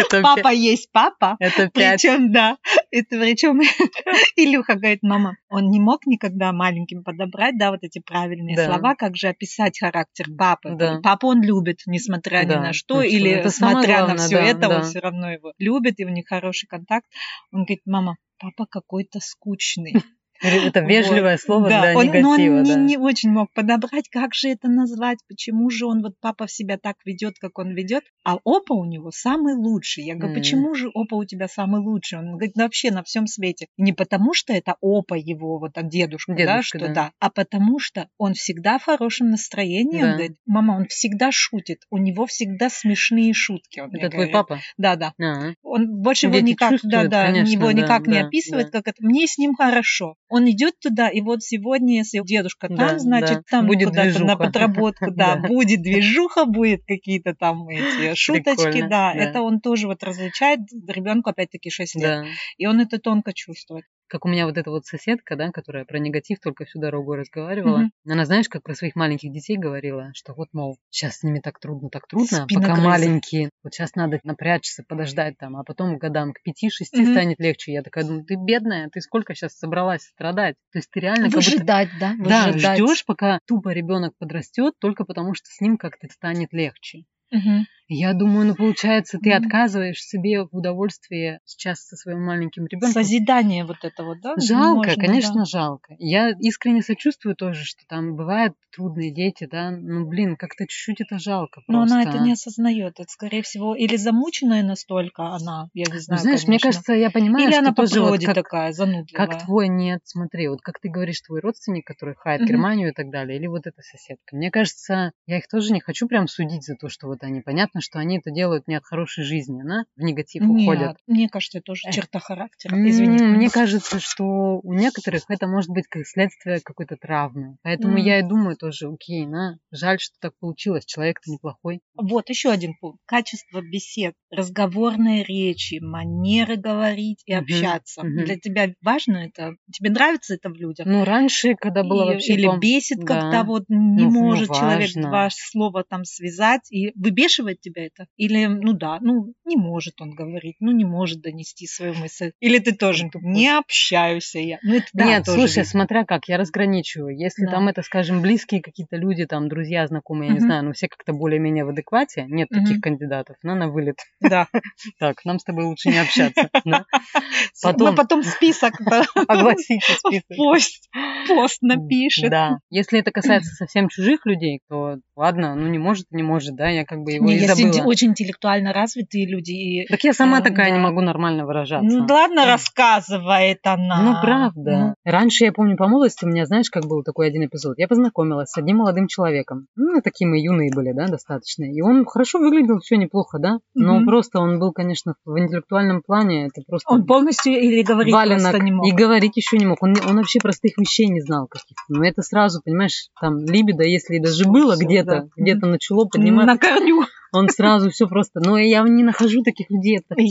это 0.00 0.22
Папа 0.22 0.48
есть 0.48 0.90
папа. 0.92 1.36
Это 1.40 1.68
пять. 1.68 2.02
Причем, 2.02 2.32
да, 2.32 2.58
это 2.90 3.18
причем 3.18 3.60
Илюха 4.36 4.74
говорит, 4.74 5.02
мама, 5.02 5.36
он 5.48 5.70
не 5.70 5.80
мог 5.80 6.06
никогда 6.06 6.52
маленьким 6.52 7.02
подобрать, 7.04 7.58
да, 7.58 7.70
вот 7.70 7.80
эти 7.82 8.00
правильные 8.00 8.56
Да. 8.56 8.66
слова, 8.66 8.94
как 8.94 9.16
же 9.16 9.28
описать 9.28 9.78
характер 9.78 10.26
папы. 10.36 10.74
Да. 10.76 11.00
Папу 11.02 11.28
он 11.28 11.42
любит, 11.42 11.80
несмотря 11.86 12.44
ни 12.44 12.48
Да, 12.48 12.60
на 12.60 12.72
что, 12.72 12.96
ну, 12.96 13.02
или 13.02 13.30
это 13.30 13.50
смотря 13.50 14.00
на 14.00 14.14
главное, 14.14 14.26
все 14.26 14.36
да, 14.36 14.44
это, 14.44 14.68
он 14.68 14.80
да. 14.80 14.82
все 14.82 14.98
равно 15.00 15.30
его 15.32 15.52
любит, 15.58 16.00
и 16.00 16.04
у 16.04 16.08
них 16.08 16.26
хороший 16.28 16.66
контакт. 16.66 17.06
Он 17.52 17.60
говорит, 17.64 17.82
мама, 17.86 18.16
папа 18.38 18.66
какой-то 18.66 19.20
скучный. 19.20 19.94
Это 20.42 20.80
вежливое 20.80 21.32
Вот. 21.32 21.40
слово 21.40 21.68
Да, 21.68 21.80
для 21.80 21.98
он, 21.98 22.06
но 22.06 22.30
он 22.30 22.38
негатива, 22.38 22.60
не, 22.60 22.74
да. 22.74 22.80
не 22.80 22.96
очень 22.96 23.30
мог 23.30 23.52
подобрать, 23.52 24.08
как 24.10 24.34
же 24.34 24.48
это 24.48 24.68
назвать, 24.68 25.18
почему 25.28 25.68
же 25.70 25.86
он, 25.86 26.02
вот 26.02 26.14
папа 26.20 26.48
себя 26.48 26.78
так 26.78 26.96
ведет, 27.04 27.38
как 27.38 27.58
он 27.58 27.74
ведет, 27.74 28.04
а 28.24 28.36
опа 28.44 28.74
у 28.74 28.84
него 28.84 29.10
самый 29.10 29.54
лучший. 29.54 30.04
Я 30.04 30.14
говорю, 30.14 30.34
М. 30.34 30.40
почему 30.40 30.74
же 30.74 30.90
опа 30.94 31.16
у 31.16 31.24
тебя 31.24 31.48
самый 31.48 31.80
лучший? 31.80 32.18
Он 32.18 32.32
говорит, 32.32 32.52
вообще 32.56 32.90
на 32.90 33.02
всем 33.02 33.26
свете. 33.26 33.66
И 33.76 33.82
не 33.82 33.92
потому, 33.92 34.34
что 34.34 34.52
это 34.52 34.76
опа 34.80 35.16
его, 35.16 35.58
вот 35.58 35.76
от 35.76 35.88
дедушка, 35.88 36.34
да, 36.36 36.62
что 36.62 36.78
да. 36.78 36.88
да. 36.88 37.12
а 37.18 37.30
потому 37.30 37.78
что 37.78 38.08
он 38.18 38.34
всегда 38.34 38.78
в 38.78 38.84
хорошем 38.84 39.30
настроении. 39.30 40.02
Он 40.02 40.08
Да. 40.10 40.12
говорит, 40.14 40.36
мама, 40.46 40.72
он 40.76 40.86
всегда 40.86 41.30
шутит, 41.32 41.82
у 41.90 41.98
него 41.98 42.26
всегда 42.26 42.70
смешные 42.70 43.32
шутки. 43.34 43.80
Он 43.80 43.88
Это 43.90 44.10
твой 44.10 44.26
говорит. 44.26 44.32
папа? 44.32 44.60
Да, 44.76 44.96
да. 44.96 45.12
А, 45.20 45.52
Он 45.62 46.00
больше 46.02 46.26
его 46.26 46.34
Дети 46.36 46.44
никак, 46.50 46.80
да, 46.82 47.06
да, 47.06 47.26
конечно, 47.26 47.50
его 47.50 47.66
да, 47.66 47.72
никак 47.72 48.06
не 48.06 48.20
да, 48.20 48.26
описывает, 48.26 48.70
да. 48.70 48.78
как 48.78 48.88
это. 48.88 48.96
Мне 49.04 49.26
с 49.26 49.38
ним 49.38 49.54
хорошо. 49.54 50.14
Он 50.28 50.50
идет 50.50 50.78
туда, 50.80 51.08
и 51.08 51.20
вот 51.20 51.42
сегодня, 51.42 51.96
если 51.96 52.20
дедушка 52.24 52.68
Да, 52.68 52.88
там, 52.88 52.98
значит, 52.98 53.38
да. 53.38 53.42
там 53.50 53.66
Будет 53.66 53.88
куда-то 53.90 54.24
на 54.24 54.36
подработку, 54.36 55.10
да, 55.14 55.36
будет 55.36 55.82
движуха, 55.82 56.44
будет 56.44 56.84
какие-то 56.86 57.34
там 57.34 57.68
эти 57.68 58.14
шуточки, 58.14 58.86
да. 58.88 59.12
Это 59.14 59.42
он 59.42 59.60
тоже 59.60 59.86
вот 59.86 60.02
различает 60.02 60.60
ребенку 60.86 61.30
опять-таки 61.30 61.70
6 61.70 61.94
лет. 61.96 62.26
И 62.56 62.66
он 62.66 62.80
это 62.80 62.98
тонко 62.98 63.32
чувствует. 63.32 63.84
Как 64.08 64.24
у 64.24 64.28
меня 64.28 64.46
вот 64.46 64.56
эта 64.56 64.70
вот 64.70 64.86
соседка, 64.86 65.36
да, 65.36 65.50
которая 65.52 65.84
про 65.84 65.98
негатив 65.98 66.40
только 66.40 66.64
всю 66.64 66.80
дорогу 66.80 67.14
разговаривала. 67.14 67.78
Мгм. 67.78 67.92
Она, 68.06 68.24
знаешь, 68.24 68.48
как 68.48 68.62
про 68.62 68.74
своих 68.74 68.96
маленьких 68.96 69.30
детей 69.30 69.58
говорила, 69.58 70.10
что 70.14 70.32
вот, 70.32 70.48
мол, 70.54 70.78
сейчас 70.88 71.18
с 71.18 71.22
ними 71.22 71.40
так 71.40 71.60
трудно, 71.60 71.90
так 71.90 72.06
трудно, 72.08 72.46
пока 72.48 72.74
Спиногрызы. 72.74 72.84
маленькие. 72.86 73.50
Вот 73.62 73.74
сейчас 73.74 73.94
надо 73.94 74.18
напрячься, 74.24 74.82
подождать 74.88 75.36
там, 75.36 75.56
а 75.58 75.62
потом 75.62 75.98
годам 75.98 76.32
к 76.32 76.42
пяти-шести 76.42 77.02
Мгм. 77.02 77.10
станет 77.12 77.38
легче. 77.38 77.72
Я 77.72 77.82
такая 77.82 78.04
думаю, 78.04 78.24
ты 78.24 78.36
бедная, 78.36 78.88
ты 78.88 79.02
сколько 79.02 79.34
сейчас 79.34 79.58
собралась 79.58 80.02
страдать? 80.04 80.56
То 80.72 80.78
есть 80.78 80.90
ты 80.90 81.00
реально 81.00 81.24
как 81.24 81.34
будто... 81.34 81.50
Выжидать, 81.50 81.88
да? 82.00 82.14
Да, 82.18 82.46
выжидать. 82.46 82.78
ждешь, 82.78 83.04
пока 83.04 83.40
тупо 83.46 83.70
ребенок 83.74 84.14
подрастет, 84.18 84.72
только 84.78 85.04
потому 85.04 85.34
что 85.34 85.46
с 85.50 85.60
ним 85.60 85.76
как-то 85.76 86.08
станет 86.08 86.54
легче. 86.54 87.04
Мгм. 87.30 87.66
Я 87.90 88.12
думаю, 88.12 88.46
ну 88.48 88.54
получается, 88.54 89.18
ты 89.18 89.32
отказываешь 89.32 90.02
себе 90.02 90.44
в 90.44 90.54
удовольствии 90.54 91.40
сейчас 91.44 91.86
со 91.86 91.96
своим 91.96 92.22
маленьким 92.24 92.66
ребенком. 92.66 92.92
Созидание 92.92 93.64
вот 93.64 93.84
это 93.84 94.02
вот, 94.04 94.20
да? 94.20 94.36
Жалко, 94.36 94.90
Можно, 94.90 95.06
конечно, 95.06 95.40
да. 95.42 95.46
жалко. 95.46 95.94
Я 95.98 96.30
искренне 96.38 96.82
сочувствую 96.82 97.34
тоже, 97.34 97.64
что 97.64 97.84
там 97.86 98.14
бывают 98.14 98.54
трудные 98.70 99.12
дети, 99.12 99.46
да. 99.50 99.70
Ну, 99.70 100.06
блин, 100.06 100.36
как-то 100.36 100.66
чуть-чуть 100.66 101.00
это 101.00 101.18
жалко 101.18 101.60
Но 101.68 101.78
просто. 101.78 101.94
она 101.94 102.02
это 102.02 102.18
не 102.18 102.32
осознает. 102.32 103.00
Это, 103.00 103.08
скорее 103.10 103.42
всего, 103.42 103.74
или 103.76 103.96
замученная 103.96 104.62
настолько 104.62 105.28
она, 105.34 105.70
я 105.72 105.86
не 105.86 105.98
Ну, 106.10 106.16
знаю, 106.16 106.22
знаешь, 106.22 106.46
мне 106.46 106.58
конечно. 106.58 106.60
кажется, 106.60 106.92
я 106.94 107.10
понимаю, 107.10 107.46
Или 107.46 107.52
что 107.52 107.60
она 107.60 107.72
по 107.72 107.84
тоже 107.84 108.00
вот 108.00 108.20
как, 108.22 108.34
такая, 108.34 108.72
занудливая. 108.72 109.28
как 109.28 109.44
твой 109.44 109.68
нет, 109.68 110.00
смотри, 110.04 110.48
вот 110.48 110.60
как 110.62 110.80
ты 110.80 110.88
говоришь, 110.88 111.20
твой 111.20 111.40
родственник, 111.40 111.86
который 111.86 112.14
хает 112.14 112.42
Мгм. 112.42 112.44
Германию 112.44 112.90
и 112.90 112.92
так 112.92 113.10
далее, 113.10 113.38
или 113.38 113.46
вот 113.46 113.66
эта 113.66 113.82
соседка. 113.82 114.36
Мне 114.36 114.50
кажется, 114.50 115.12
я 115.26 115.38
их 115.38 115.48
тоже 115.48 115.72
не 115.72 115.80
хочу 115.80 116.06
прям 116.08 116.26
судить 116.28 116.64
за 116.64 116.76
то, 116.76 116.88
что 116.88 117.06
вот 117.08 117.22
они, 117.22 117.40
понятно, 117.42 117.77
что 117.80 117.98
они 117.98 118.18
это 118.18 118.30
делают 118.30 118.66
не 118.68 118.74
от 118.76 118.84
хорошей 118.84 119.24
жизни, 119.24 119.62
да, 119.62 119.84
в 119.96 120.00
негатив 120.02 120.42
уходят. 120.42 120.88
Нет, 120.88 120.96
мне 121.06 121.28
кажется, 121.28 121.58
это 121.58 121.64
тоже 121.66 121.82
Эх. 121.86 121.94
черта 121.94 122.18
характера. 122.18 122.74
М, 122.74 122.88
Извини. 122.88 123.22
Мне 123.22 123.50
кажется, 123.50 124.00
что 124.00 124.24
у 124.62 124.72
некоторых 124.74 125.24
это 125.28 125.46
может 125.46 125.70
быть 125.70 125.86
как 125.88 126.06
следствие 126.06 126.60
какой-то 126.60 126.96
травмы. 126.96 127.56
Поэтому 127.62 127.96
М. 127.98 128.04
я 128.04 128.20
и 128.20 128.22
думаю 128.22 128.56
тоже, 128.56 128.88
окей, 128.88 129.26
на, 129.26 129.58
жаль, 129.70 129.98
что 130.00 130.14
так 130.20 130.32
получилось, 130.40 130.84
человек-то 130.84 131.30
неплохой. 131.30 131.80
Вот 131.94 132.28
еще 132.28 132.50
один 132.50 132.74
пункт. 132.80 133.00
Качество 133.06 133.60
бесед, 133.60 134.14
разговорной 134.30 135.22
речи, 135.22 135.78
манеры 135.80 136.56
говорить 136.56 137.22
и 137.26 137.34
Мгм, 137.34 137.42
общаться. 137.44 138.02
мгм. 138.02 138.24
Для 138.24 138.36
тебя 138.36 138.68
важно 138.82 139.16
это? 139.18 139.54
Тебе 139.72 139.90
нравится 139.90 140.34
это 140.34 140.48
в 140.48 140.54
людях? 140.54 140.86
Ну, 140.86 141.04
раньше, 141.04 141.54
когда 141.54 141.82
было 141.82 142.02
И- 142.10 142.14
вообще... 142.14 142.34
Или 142.34 142.58
бесит, 142.58 142.98
да. 143.00 143.20
когда 143.20 143.44
вот 143.44 143.64
не 143.68 144.04
Ну, 144.04 144.10
ну, 144.10 144.10
может 144.10 144.48
человек 144.52 144.94
важно. 144.94 145.02
два 145.02 145.28
слова 145.30 145.84
там 145.88 146.04
связать, 146.04 146.70
и 146.70 146.92
выбешивает 146.94 147.60
тебя 147.68 147.86
это? 147.86 148.06
Или, 148.16 148.46
ну 148.46 148.72
да, 148.72 148.98
ну 149.00 149.32
не 149.44 149.56
может 149.56 150.00
он 150.00 150.10
говорить, 150.10 150.56
ну 150.60 150.72
не 150.72 150.84
может 150.84 151.20
донести 151.20 151.66
свою 151.66 151.94
мысль. 151.94 152.32
Или 152.40 152.58
ты 152.58 152.74
тоже 152.74 153.04
Ну, 153.14 153.20
не 153.22 153.48
общаюсь 153.56 154.34
я. 154.34 154.58
Ну 154.62 154.74
это 154.76 154.86
да, 154.92 155.04
Нет, 155.04 155.24
слушай, 155.26 155.58
видно. 155.58 155.64
смотря 155.64 156.04
как, 156.04 156.28
я 156.28 156.36
разграничиваю. 156.36 157.16
Если 157.16 157.44
Да. 157.44 157.52
там 157.52 157.68
это, 157.68 157.82
скажем, 157.82 158.22
близкие 158.22 158.62
какие-то 158.62 158.96
люди, 158.96 159.26
там, 159.26 159.48
друзья, 159.48 159.86
знакомые, 159.86 160.28
я 160.28 160.32
не 160.34 160.38
Мгм. 160.40 160.46
знаю, 160.46 160.64
ну, 160.64 160.72
все 160.72 160.88
как-то 160.88 161.12
более-менее 161.12 161.64
в 161.64 161.68
адеквате, 161.70 162.24
нет 162.28 162.50
Мгм. 162.50 162.64
таких 162.64 162.80
кандидатов, 162.80 163.36
на, 163.42 163.54
на 163.54 163.68
вылет. 163.68 163.98
Да. 164.20 164.48
Так, 164.98 165.24
нам 165.24 165.38
с 165.38 165.44
тобой 165.44 165.64
лучше 165.64 165.90
не 165.90 165.98
общаться. 165.98 166.50
да. 166.64 166.84
Мы 167.14 167.22
Потом 167.62 167.94
потом 167.96 168.22
список 168.22 168.74
огласите 169.28 169.80
список. 169.98 170.36
пост, 170.36 170.88
пост 171.26 171.62
напишет. 171.62 172.30
Да. 172.30 172.58
Если 172.70 173.00
это 173.00 173.10
касается 173.10 173.52
совсем 173.54 173.88
чужих 173.88 174.24
людей, 174.26 174.60
то 174.68 174.98
ладно, 175.16 175.54
ну 175.54 175.66
не 175.68 175.78
может, 175.78 176.06
не 176.10 176.22
может, 176.22 176.54
да, 176.56 176.68
я 176.68 176.84
как 176.84 177.00
бы 177.00 177.12
его 177.12 177.26
Не, 177.26 177.36
и 177.36 177.38
если 177.62 177.78
забыла. 177.78 177.90
очень 177.90 178.08
интеллектуально 178.08 178.72
развитые 178.72 179.26
люди. 179.26 179.86
Так 179.88 180.02
я 180.04 180.12
сама 180.12 180.38
А, 180.38 180.40
такая 180.42 180.70
не 180.70 180.76
да. 180.78 180.82
могу 180.82 181.00
нормально 181.00 181.46
выражаться. 181.46 181.86
Ну 181.88 182.06
ладно, 182.08 182.44
Да. 182.44 182.52
рассказывает 182.52 183.58
она. 183.64 184.02
Ну, 184.02 184.14
правда. 184.22 184.94
Раньше, 185.04 185.44
я 185.44 185.52
помню, 185.52 185.76
по 185.76 185.88
молодости 185.88 186.24
у 186.24 186.28
меня, 186.28 186.46
знаешь, 186.46 186.70
как 186.70 186.86
был 186.86 187.02
такой 187.02 187.28
один 187.28 187.44
эпизод. 187.46 187.74
Я 187.78 187.88
познакомилась 187.88 188.50
с 188.50 188.58
одним 188.58 188.78
молодым 188.78 189.06
человеком. 189.08 189.66
Ну, 189.76 190.00
такие 190.02 190.28
мы 190.28 190.38
юные 190.40 190.70
были, 190.74 190.92
да, 190.92 191.06
достаточно. 191.06 191.64
И 191.64 191.80
он 191.80 192.04
хорошо 192.04 192.38
выглядел, 192.38 192.78
все 192.78 192.96
неплохо, 192.96 193.38
да. 193.38 193.58
Но 193.74 193.96
Мгм. 193.96 194.06
просто 194.06 194.40
он 194.40 194.58
был, 194.58 194.72
конечно, 194.72 195.14
в 195.24 195.38
интеллектуальном 195.38 196.02
плане, 196.02 196.46
это 196.46 196.62
просто 196.66 196.92
Он 196.92 197.04
полностью 197.06 197.52
или 197.52 197.82
говорить 197.82 198.12
валенок. 198.14 198.42
просто 198.42 198.58
не 198.64 198.72
мог. 198.72 198.86
И 198.86 198.92
говорить 198.92 199.36
еще 199.36 199.58
не 199.58 199.66
мог. 199.66 199.82
Он, 199.82 199.92
не- 199.92 200.00
он 200.08 200.16
вообще 200.16 200.38
простых 200.40 200.78
вещей 200.78 201.06
не 201.08 201.20
знал 201.20 201.46
каких-то. 201.46 201.82
Но 201.88 202.04
это 202.04 202.22
сразу, 202.22 202.60
понимаешь, 202.64 203.08
там 203.20 203.38
либидо, 203.44 203.82
если 203.84 204.16
и 204.16 204.20
даже 204.20 204.44
было 204.48 204.76
где-то, 204.76 205.10
да. 205.10 205.24
где-то 205.36 205.66
начало 205.66 206.04
подниматься, 206.06 206.46
На 206.54 206.58
корню. 206.58 207.02
Он 207.32 207.48
сразу 207.48 207.90
все 207.90 208.06
просто. 208.08 208.40
Но 208.40 208.58
я 208.58 208.82
не 208.82 209.02
нахожу 209.02 209.42
таких 209.42 209.70
людей 209.70 210.00
тоже, 210.08 210.26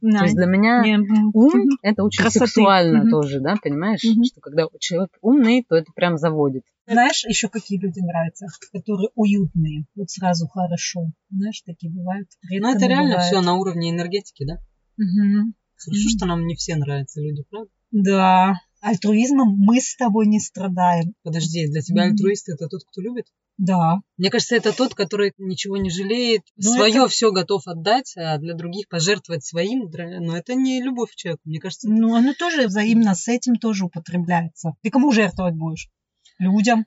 да. 0.00 0.18
То 0.18 0.24
есть 0.24 0.36
для 0.36 0.46
меня 0.46 0.82
Не, 0.82 0.98
ум 1.32 1.68
это 1.82 2.04
очень 2.04 2.22
Красоты. 2.22 2.46
сексуально 2.46 3.08
тоже, 3.10 3.40
да, 3.40 3.56
понимаешь? 3.62 4.00
Что 4.00 4.40
когда 4.40 4.66
человек 4.78 5.10
умный, 5.20 5.64
то 5.68 5.76
это 5.76 5.90
прям 5.94 6.16
заводит. 6.18 6.62
Знаешь, 6.86 7.24
еще 7.28 7.48
какие 7.48 7.78
люди 7.78 8.00
нравятся, 8.00 8.46
которые 8.72 9.10
уютные, 9.14 9.84
вот 9.94 10.08
сразу 10.10 10.46
хорошо. 10.48 11.10
Знаешь, 11.30 11.60
такие 11.66 11.92
бывают. 11.92 12.28
Редко, 12.48 12.66
Ну, 12.66 12.70
это 12.74 12.80
но 12.80 12.86
реально 12.88 13.10
бывает. 13.16 13.26
все 13.26 13.40
на 13.42 13.54
уровне 13.56 13.90
энергетики, 13.90 14.46
да? 14.46 14.54
Мгм. 14.96 15.54
Хорошо, 15.76 16.08
что 16.16 16.26
нам 16.26 16.46
не 16.46 16.54
все 16.54 16.76
нравятся 16.76 17.20
люди, 17.20 17.44
правда? 17.50 17.70
Да. 17.90 18.54
Альтруизмом 18.80 19.54
мы 19.58 19.80
с 19.80 19.96
тобой 19.96 20.26
не 20.28 20.40
страдаем. 20.40 21.12
Подожди, 21.22 21.66
для 21.70 21.82
тебя 21.82 22.04
альтруист 22.04 22.48
это 22.48 22.68
тот, 22.68 22.80
кто 22.90 23.00
любит? 23.02 23.26
Да. 23.58 23.96
Мне 24.16 24.30
кажется, 24.30 24.54
это 24.56 24.72
тот, 24.72 24.94
который 24.94 25.32
ничего 25.36 25.76
не 25.76 25.90
жалеет, 25.90 26.42
Ну, 26.56 26.74
свое 26.74 26.92
это- 26.94 27.08
все 27.08 27.32
готов 27.32 27.66
отдать, 27.66 28.14
а 28.16 28.38
для 28.38 28.54
других 28.54 28.88
пожертвовать 28.88 29.44
своим. 29.44 29.90
Но 29.90 30.36
это 30.36 30.54
не 30.54 30.80
любовь 30.80 31.10
к 31.10 31.16
человеку. 31.16 31.42
Мне 31.44 31.58
кажется, 31.60 31.88
Ну, 31.90 32.14
оно 32.14 32.34
тоже 32.34 32.68
взаимно 32.68 33.14
с 33.16 33.26
этим 33.26 33.56
тоже 33.56 33.84
употребляется. 33.84 34.74
Ты 34.82 34.90
кому 34.90 35.10
жертвовать 35.12 35.54
будешь? 35.56 35.88
Людям, 36.38 36.86